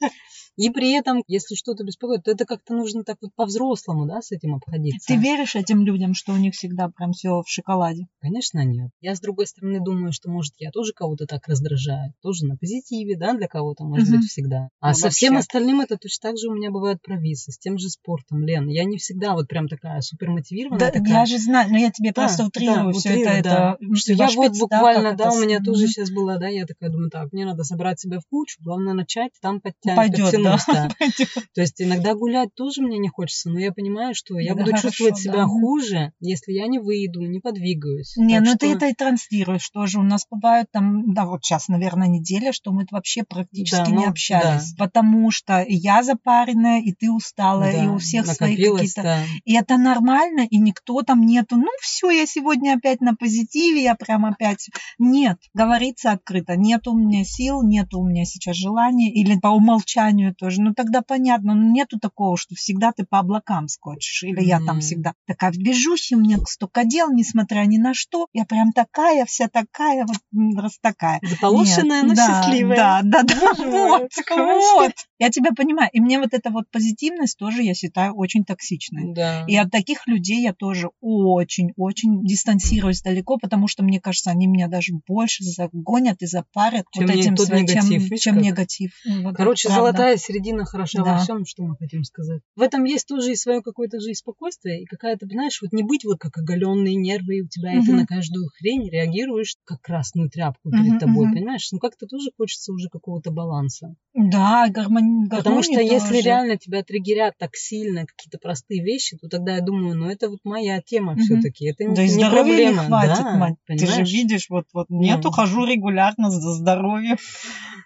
И 0.56 0.70
при 0.70 0.92
этом, 0.92 1.22
если 1.26 1.54
что-то 1.54 1.84
беспокоит, 1.84 2.24
то 2.24 2.30
это 2.30 2.44
как-то 2.44 2.74
нужно 2.74 3.04
так 3.04 3.16
вот 3.20 3.34
по-взрослому, 3.34 4.06
да, 4.06 4.20
с 4.20 4.32
этим 4.32 4.54
обходиться. 4.54 5.06
Ты 5.06 5.16
веришь 5.16 5.56
этим 5.56 5.82
людям, 5.82 6.14
что 6.14 6.32
у 6.32 6.36
них 6.36 6.54
всегда 6.54 6.88
прям 6.88 7.12
все 7.12 7.42
в 7.42 7.48
шоколаде? 7.48 8.06
Конечно, 8.20 8.64
нет. 8.64 8.90
Я, 9.00 9.14
с 9.14 9.20
другой 9.20 9.46
стороны, 9.46 9.80
думаю, 9.80 10.12
что, 10.12 10.30
может, 10.30 10.54
я 10.58 10.70
тоже 10.70 10.92
кого-то 10.92 11.26
так 11.26 11.46
раздражаю. 11.48 12.12
Тоже 12.22 12.46
на 12.46 12.56
позитиве, 12.56 13.16
да, 13.16 13.32
для 13.34 13.48
кого-то, 13.48 13.84
может 13.84 14.08
угу. 14.08 14.18
быть, 14.18 14.26
всегда. 14.26 14.68
А 14.80 14.88
ну, 14.88 14.94
со 14.94 15.04
вообще. 15.04 15.16
всем 15.16 15.36
остальным 15.36 15.80
это 15.80 15.96
точно 15.96 16.30
так 16.30 16.38
же 16.38 16.48
у 16.48 16.54
меня 16.54 16.70
бывают 16.70 17.00
провисы. 17.02 17.52
С 17.52 17.58
тем 17.58 17.78
же 17.78 17.88
спортом, 17.88 18.44
Лен. 18.44 18.68
Я 18.68 18.84
не 18.84 18.98
всегда 18.98 19.32
вот 19.34 19.48
прям 19.48 19.68
такая 19.68 20.00
супер 20.00 20.30
мотивированная. 20.30 20.78
Да, 20.78 20.90
такая. 20.90 21.20
я 21.20 21.26
же 21.26 21.38
знаю, 21.38 21.70
но 21.70 21.78
я 21.78 21.90
тебе 21.90 22.12
да, 22.12 22.22
просто 22.22 22.44
утрирую 22.44 22.92
да, 22.92 22.98
все 22.98 23.10
утрирую, 23.10 23.36
это. 23.36 23.48
Да. 23.48 23.76
это 23.80 23.96
что 23.96 24.12
я 24.12 24.28
вот 24.34 24.58
буквально, 24.58 25.16
да, 25.16 25.24
да 25.24 25.32
у 25.32 25.40
меня 25.40 25.60
тоже 25.60 25.86
сейчас 25.86 26.10
было, 26.10 26.38
да, 26.38 26.48
я 26.48 26.66
такая 26.66 26.90
думаю, 26.90 27.10
так, 27.10 27.32
мне 27.32 27.46
надо 27.46 27.64
собрать 27.64 28.00
себя 28.00 28.18
в 28.20 28.26
кучу, 28.28 28.58
главное 28.62 28.94
начать, 28.94 29.32
там 29.40 29.60
подтянуть, 29.60 29.96
Пойдет, 29.96 30.41
да. 30.42 30.58
да. 30.66 30.88
То 31.54 31.60
есть 31.60 31.80
иногда 31.80 32.14
гулять 32.14 32.54
тоже 32.54 32.82
мне 32.82 32.98
не 32.98 33.08
хочется, 33.08 33.50
но 33.50 33.58
я 33.58 33.72
понимаю, 33.72 34.14
что 34.14 34.38
я 34.38 34.54
буду 34.54 34.72
чувствовать 34.72 35.18
себя 35.18 35.44
хуже, 35.44 36.12
если 36.20 36.52
я 36.52 36.66
не 36.66 36.78
выйду, 36.78 37.20
не 37.20 37.40
подвигаюсь. 37.40 38.14
Не, 38.16 38.40
ну 38.40 38.56
ты 38.56 38.74
это 38.74 38.86
и 38.86 38.94
транслируешь 38.94 39.68
тоже. 39.70 39.98
У 39.98 40.02
нас 40.02 40.26
бывает 40.30 40.66
там, 40.72 41.12
да, 41.14 41.26
вот 41.26 41.44
сейчас, 41.44 41.68
наверное, 41.68 42.08
неделя, 42.08 42.52
что 42.52 42.72
мы 42.72 42.86
вообще 42.90 43.24
практически 43.24 43.90
не 43.90 44.04
ну, 44.04 44.08
общались, 44.08 44.74
потому 44.76 45.30
что 45.30 45.64
я 45.68 46.02
запаренная, 46.02 46.80
и 46.80 46.92
ты 46.92 47.10
усталая, 47.10 47.84
и 47.84 47.86
у 47.86 47.98
всех 47.98 48.26
свои 48.26 48.56
какие-то... 48.56 49.24
И 49.44 49.54
это 49.54 49.76
нормально, 49.78 50.46
и 50.48 50.58
никто 50.58 51.02
там 51.02 51.22
нету, 51.22 51.56
ну 51.56 51.68
все, 51.80 52.10
я 52.10 52.26
сегодня 52.26 52.74
опять 52.74 53.00
на 53.00 53.14
позитиве, 53.14 53.82
я 53.82 53.94
прям 53.94 54.24
опять... 54.24 54.68
Нет, 54.98 55.38
говорится 55.54 56.12
открыто, 56.12 56.56
нет 56.56 56.86
у 56.86 56.96
меня 56.96 57.24
сил, 57.24 57.62
нет 57.62 57.94
у 57.94 58.04
меня 58.04 58.24
сейчас 58.24 58.56
желания, 58.56 59.12
или 59.12 59.38
по 59.38 59.48
умолчанию 59.48 60.31
тоже. 60.32 60.60
Ну 60.60 60.74
тогда 60.74 61.02
понятно, 61.02 61.54
но 61.54 61.70
нету 61.70 61.98
такого, 61.98 62.36
что 62.36 62.54
всегда 62.54 62.92
ты 62.92 63.04
по 63.04 63.18
облакам 63.18 63.68
скочишь, 63.68 64.22
или 64.24 64.40
mm-hmm. 64.40 64.44
я 64.44 64.60
там 64.60 64.80
всегда 64.80 65.14
такая 65.26 65.52
вбежусь, 65.52 66.12
у 66.12 66.18
меня 66.18 66.38
столько 66.46 66.84
дел, 66.84 67.12
несмотря 67.12 67.64
ни 67.64 67.78
на 67.78 67.94
что, 67.94 68.26
я 68.32 68.44
прям 68.44 68.72
такая, 68.72 69.24
вся 69.24 69.48
такая, 69.48 70.06
вот 70.06 70.16
раз 70.56 70.78
такая. 70.80 71.20
Заполошенная, 71.22 72.02
но 72.02 72.14
да, 72.14 72.26
счастливая. 72.26 72.76
Да, 72.76 73.00
да, 73.02 73.22
да, 73.22 73.52
вот, 73.56 74.08
вот. 74.28 74.92
Я 75.18 75.30
тебя 75.30 75.52
понимаю. 75.52 75.88
И 75.92 76.00
мне 76.00 76.18
вот 76.18 76.34
эта 76.34 76.50
вот 76.50 76.64
позитивность 76.70 77.38
тоже, 77.38 77.62
я 77.62 77.74
считаю, 77.74 78.14
очень 78.14 78.44
токсичной. 78.44 79.14
Да. 79.14 79.44
И 79.46 79.56
от 79.56 79.70
таких 79.70 80.06
людей 80.06 80.42
я 80.42 80.52
тоже 80.52 80.90
очень-очень 81.00 82.24
дистанцируюсь 82.24 83.02
далеко, 83.02 83.38
потому 83.38 83.68
что, 83.68 83.84
мне 83.84 84.00
кажется, 84.00 84.30
они 84.30 84.46
меня 84.46 84.68
даже 84.68 84.92
больше 85.06 85.44
загонят 85.44 86.22
и 86.22 86.26
запарят 86.26 86.86
чем 86.92 87.06
вот 87.06 87.14
этим 87.14 87.36
своим, 87.36 87.64
негатив, 87.64 88.08
чем, 88.08 88.18
чем 88.18 88.38
негатив. 88.38 88.92
Вот 89.22 89.36
Короче, 89.36 89.68
золотая 89.68 90.16
середина 90.22 90.64
хороша 90.64 91.02
да. 91.02 91.14
во 91.14 91.18
всем, 91.18 91.44
что 91.44 91.62
мы 91.62 91.76
хотим 91.76 92.04
сказать. 92.04 92.40
В 92.56 92.62
этом 92.62 92.84
есть 92.84 93.06
тоже 93.06 93.32
и 93.32 93.36
свое 93.36 93.60
какое-то 93.60 94.00
же 94.00 94.14
спокойствие, 94.14 94.82
и 94.82 94.86
какая-то, 94.86 95.26
знаешь, 95.26 95.60
вот 95.60 95.72
не 95.72 95.82
быть 95.82 96.04
вот 96.04 96.18
как 96.18 96.36
оголенные 96.38 96.94
нервы, 96.94 97.38
и 97.38 97.42
у 97.42 97.48
тебя 97.48 97.78
угу. 97.78 97.92
на 97.92 98.06
каждую 98.06 98.48
хрень 98.56 98.88
реагируешь, 98.88 99.56
как 99.64 99.80
красную 99.80 100.30
тряпку 100.30 100.70
перед 100.70 100.92
угу, 100.92 100.98
тобой, 100.98 101.26
угу. 101.26 101.34
понимаешь? 101.34 101.68
Ну 101.72 101.78
как-то 101.78 102.06
тоже 102.06 102.30
хочется 102.36 102.72
уже 102.72 102.88
какого-то 102.88 103.30
баланса. 103.30 103.94
Да, 104.14 104.66
гармония. 104.68 105.28
Потому 105.28 105.62
что 105.62 105.74
тоже. 105.74 105.86
если 105.86 106.16
реально 106.20 106.56
тебя 106.56 106.82
триггерят 106.82 107.34
так 107.38 107.54
сильно 107.54 108.06
какие-то 108.06 108.38
простые 108.38 108.82
вещи, 108.82 109.16
то 109.18 109.28
тогда 109.28 109.56
я 109.56 109.60
думаю, 109.60 109.96
ну 109.96 110.08
это 110.08 110.28
вот 110.28 110.40
моя 110.44 110.80
тема 110.80 111.12
угу. 111.12 111.22
все-таки. 111.22 111.66
Это 111.66 111.92
да 111.94 112.06
не, 112.06 112.14
не 112.14 112.30
проблема. 112.30 112.82
Не 112.82 112.88
хватит, 112.88 113.24
да, 113.24 113.36
мать. 113.36 113.54
Понимаешь? 113.66 113.96
Ты 113.96 114.06
же 114.06 114.12
видишь, 114.16 114.46
вот, 114.48 114.66
вот 114.72 114.86
нет, 114.90 115.24
ухожу 115.24 115.64
регулярно 115.64 116.30
за 116.30 116.52
здоровьем 116.52 117.16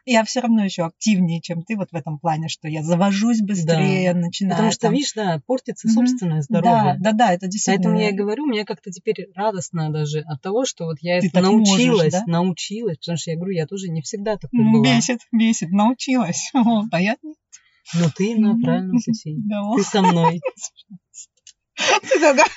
я 0.06 0.24
все 0.24 0.40
равно 0.40 0.64
еще 0.64 0.84
активнее, 0.84 1.40
чем 1.40 1.62
ты 1.62 1.76
вот 1.76 1.88
в 1.90 1.94
этом 1.94 2.18
плане, 2.18 2.25
что 2.48 2.68
я 2.68 2.82
завожусь 2.82 3.40
быстрее, 3.40 4.12
да. 4.12 4.20
начинаю. 4.20 4.56
Потому 4.56 4.72
что, 4.72 4.80
там... 4.82 4.92
видишь, 4.94 5.12
да, 5.14 5.40
портится 5.46 5.88
mm-hmm. 5.88 5.90
собственное 5.90 6.42
здоровье. 6.42 6.96
Да, 6.98 7.12
да, 7.12 7.12
да, 7.12 7.32
это 7.32 7.46
действительно. 7.46 7.94
Поэтому 7.94 8.00
я 8.02 8.10
и 8.10 8.12
говорю, 8.12 8.46
мне 8.46 8.64
как-то 8.64 8.90
теперь 8.90 9.28
радостно 9.34 9.90
даже 9.90 10.20
от 10.20 10.40
того, 10.42 10.64
что 10.64 10.86
вот 10.86 10.98
я 11.00 11.20
ты 11.20 11.28
это 11.28 11.40
научилась, 11.40 11.98
можешь, 11.98 12.12
да? 12.12 12.24
научилась, 12.26 12.98
потому 12.98 13.18
что 13.18 13.30
я 13.30 13.36
говорю, 13.36 13.52
я 13.52 13.66
тоже 13.66 13.88
не 13.88 14.02
всегда 14.02 14.36
такой 14.36 14.60
была. 14.72 14.84
Бесит, 14.84 15.20
бесит, 15.32 15.70
научилась. 15.70 16.50
Вот, 16.66 16.86
а 16.90 17.00
я 17.00 17.16
нет. 17.22 17.36
Ну 17.94 18.06
ты 18.16 18.36
на 18.36 18.58
правильном 18.58 18.98
пути. 19.04 19.36
Ты 19.76 19.82
со 19.84 20.02
мной. 20.02 20.40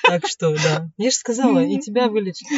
Так 0.06 0.26
что, 0.26 0.54
да. 0.54 0.90
Я 0.96 1.10
же 1.10 1.16
сказала, 1.16 1.64
и 1.64 1.78
тебя 1.78 2.08
вылечить. 2.08 2.48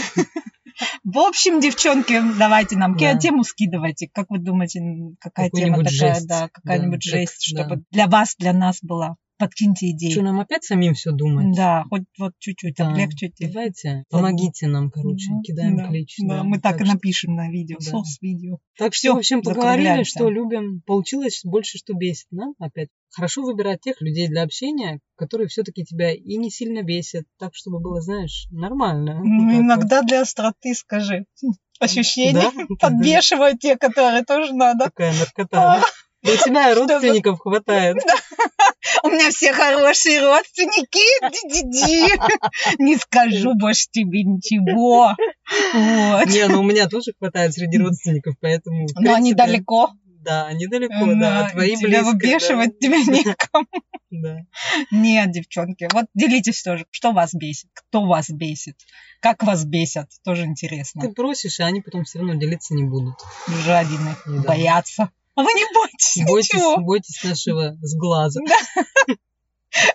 В 1.04 1.18
общем, 1.18 1.61
девчонки, 1.61 2.20
давайте 2.38 2.76
нам 2.76 2.96
да. 2.96 3.18
тему 3.18 3.44
скидывайте. 3.44 4.08
Как 4.12 4.26
вы 4.30 4.38
думаете, 4.38 4.80
какая 5.20 5.50
тема 5.50 5.78
такая, 5.78 6.14
жесть. 6.14 6.26
да, 6.26 6.48
какая-нибудь 6.48 7.04
да, 7.04 7.11
жесть, 7.11 7.54
так, 7.54 7.64
чтобы 7.64 7.76
да. 7.76 7.82
для 7.90 8.06
вас, 8.06 8.35
для 8.38 8.52
нас 8.52 8.78
была? 8.82 9.16
Подкиньте 9.42 9.90
идеи. 9.90 10.11
Что, 10.11 10.22
нам 10.22 10.38
опять 10.38 10.62
самим 10.62 10.94
все 10.94 11.11
думать? 11.11 11.57
Да, 11.57 11.85
хоть 11.90 12.05
вот 12.16 12.33
чуть-чуть 12.38 12.76
да. 12.76 12.88
облегчите. 12.88 13.48
Давайте, 13.48 14.05
помогите 14.09 14.68
нам, 14.68 14.88
короче, 14.90 15.31
да, 15.31 15.40
кидаем 15.42 15.76
да, 15.76 15.88
клич. 15.88 16.14
Да, 16.20 16.37
да, 16.37 16.44
мы 16.44 16.61
так, 16.61 16.78
так 16.78 16.87
и 16.87 16.90
напишем 16.90 17.35
на 17.35 17.50
видео, 17.50 17.78
да. 17.81 17.90
сос 17.90 18.18
видео. 18.20 18.59
Так 18.78 18.94
что, 18.94 19.14
в 19.14 19.16
общем, 19.18 19.42
поговорили, 19.42 20.05
что 20.05 20.31
любим. 20.31 20.81
Получилось 20.87 21.40
больше, 21.44 21.78
что 21.78 21.94
бесит, 21.94 22.28
да, 22.31 22.52
опять. 22.61 22.88
Хорошо 23.11 23.42
выбирать 23.42 23.81
тех 23.81 24.00
людей 24.00 24.28
для 24.28 24.42
общения, 24.42 25.00
которые 25.16 25.48
все-таки 25.48 25.85
тебя 25.85 26.14
и 26.14 26.37
не 26.37 26.50
сильно 26.50 26.83
бесят, 26.83 27.24
так, 27.38 27.50
чтобы 27.55 27.81
было, 27.81 28.00
знаешь, 28.00 28.46
нормально. 28.50 29.20
Ну, 29.22 29.61
иногда 29.61 29.98
вот. 29.98 30.07
для 30.07 30.22
остроты, 30.22 30.72
скажи, 30.74 31.26
ощущения 31.81 32.50
да? 32.68 32.76
подбешивают 32.78 33.59
те, 33.59 33.76
которые 33.76 34.24
тоже 34.24 34.55
надо. 34.55 34.85
Такая 34.85 35.12
наркота, 35.18 35.81
да? 35.81 35.85
Да 36.22 36.32
у 36.32 36.37
тебя 36.37 36.74
родственников 36.74 37.40
хватает. 37.40 37.96
У 39.02 39.08
меня 39.08 39.30
все 39.30 39.52
хорошие 39.52 40.20
родственники. 40.20 41.02
Не 42.78 42.96
скажу 42.96 43.54
больше 43.54 43.87
тебе 43.90 44.22
ничего. 44.22 45.16
Не, 45.74 46.48
ну 46.48 46.61
у 46.61 46.62
меня 46.62 46.88
тоже 46.88 47.12
хватает 47.18 47.54
среди 47.54 47.78
родственников, 47.78 48.37
поэтому... 48.40 48.87
Но 48.96 49.14
они 49.14 49.35
далеко. 49.35 49.90
Да, 50.22 50.46
они 50.46 50.68
далеко, 50.68 51.14
да. 51.14 51.48
Твои 51.50 51.76
тебя 51.76 52.02
выбешивать 52.04 52.78
тебя 52.78 52.98
некому. 53.12 53.66
Да. 54.11 54.40
Нет, 54.90 55.32
девчонки, 55.32 55.88
вот 55.92 56.04
делитесь 56.14 56.62
тоже, 56.62 56.87
что 56.90 57.12
вас 57.12 57.35
бесит, 57.35 57.70
кто 57.72 58.04
вас 58.04 58.28
бесит, 58.28 58.76
как 59.20 59.42
вас 59.42 59.64
бесят, 59.64 60.11
тоже 60.22 60.44
интересно. 60.44 61.00
Ты 61.00 61.12
просишь, 61.12 61.58
а 61.61 61.66
они 61.66 61.80
потом 61.80 62.04
все 62.04 62.18
равно 62.18 62.35
делиться 62.35 62.74
не 62.74 62.85
будут. 62.85 63.14
Жадины, 63.48 64.14
боятся. 64.46 65.11
А 65.34 65.42
вы 65.42 65.48
не 65.54 65.64
бойтесь, 65.74 66.26
бойтесь 66.26 66.52
ничего. 66.52 66.76
Бойтесь 66.78 67.24
нашего 67.24 67.76
сглаза. 67.80 68.40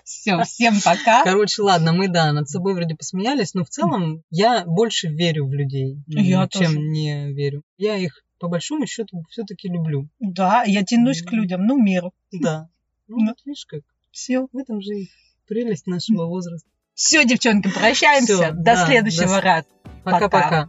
Все, 0.02 0.42
всем 0.42 0.74
пока. 0.84 1.22
Короче, 1.22 1.62
ладно, 1.62 1.92
мы, 1.92 2.08
да, 2.08 2.32
над 2.32 2.48
собой 2.48 2.74
вроде 2.74 2.96
посмеялись, 2.96 3.54
но 3.54 3.64
в 3.64 3.68
целом 3.68 4.24
я 4.30 4.64
больше 4.64 5.06
верю 5.06 5.46
в 5.46 5.52
людей, 5.52 6.02
я 6.08 6.48
чем 6.48 6.74
тоже. 6.74 6.78
не 6.80 7.32
верю. 7.32 7.62
Я 7.76 7.96
их 7.96 8.24
по 8.40 8.48
большому 8.48 8.86
счету 8.86 9.24
все-таки 9.30 9.68
люблю. 9.68 10.08
Да, 10.18 10.64
я 10.64 10.84
тянусь 10.84 11.22
к 11.22 11.30
людям, 11.32 11.64
ну, 11.66 11.80
миру. 11.80 12.12
Да. 12.32 12.68
Ну, 13.06 13.24
вот 13.26 13.36
видишь 13.44 13.66
как. 13.66 13.82
Все. 14.10 14.48
В 14.52 14.56
этом 14.56 14.80
же 14.80 14.94
и 14.94 15.10
прелесть 15.46 15.86
нашего 15.86 16.26
возраста. 16.26 16.68
Все, 16.94 17.24
девчонки, 17.24 17.70
прощаемся. 17.70 18.34
Всё, 18.34 18.50
до 18.50 18.62
да, 18.62 18.86
следующего 18.86 19.36
до... 19.36 19.40
раза. 19.40 19.66
Пока-пока. 20.04 20.68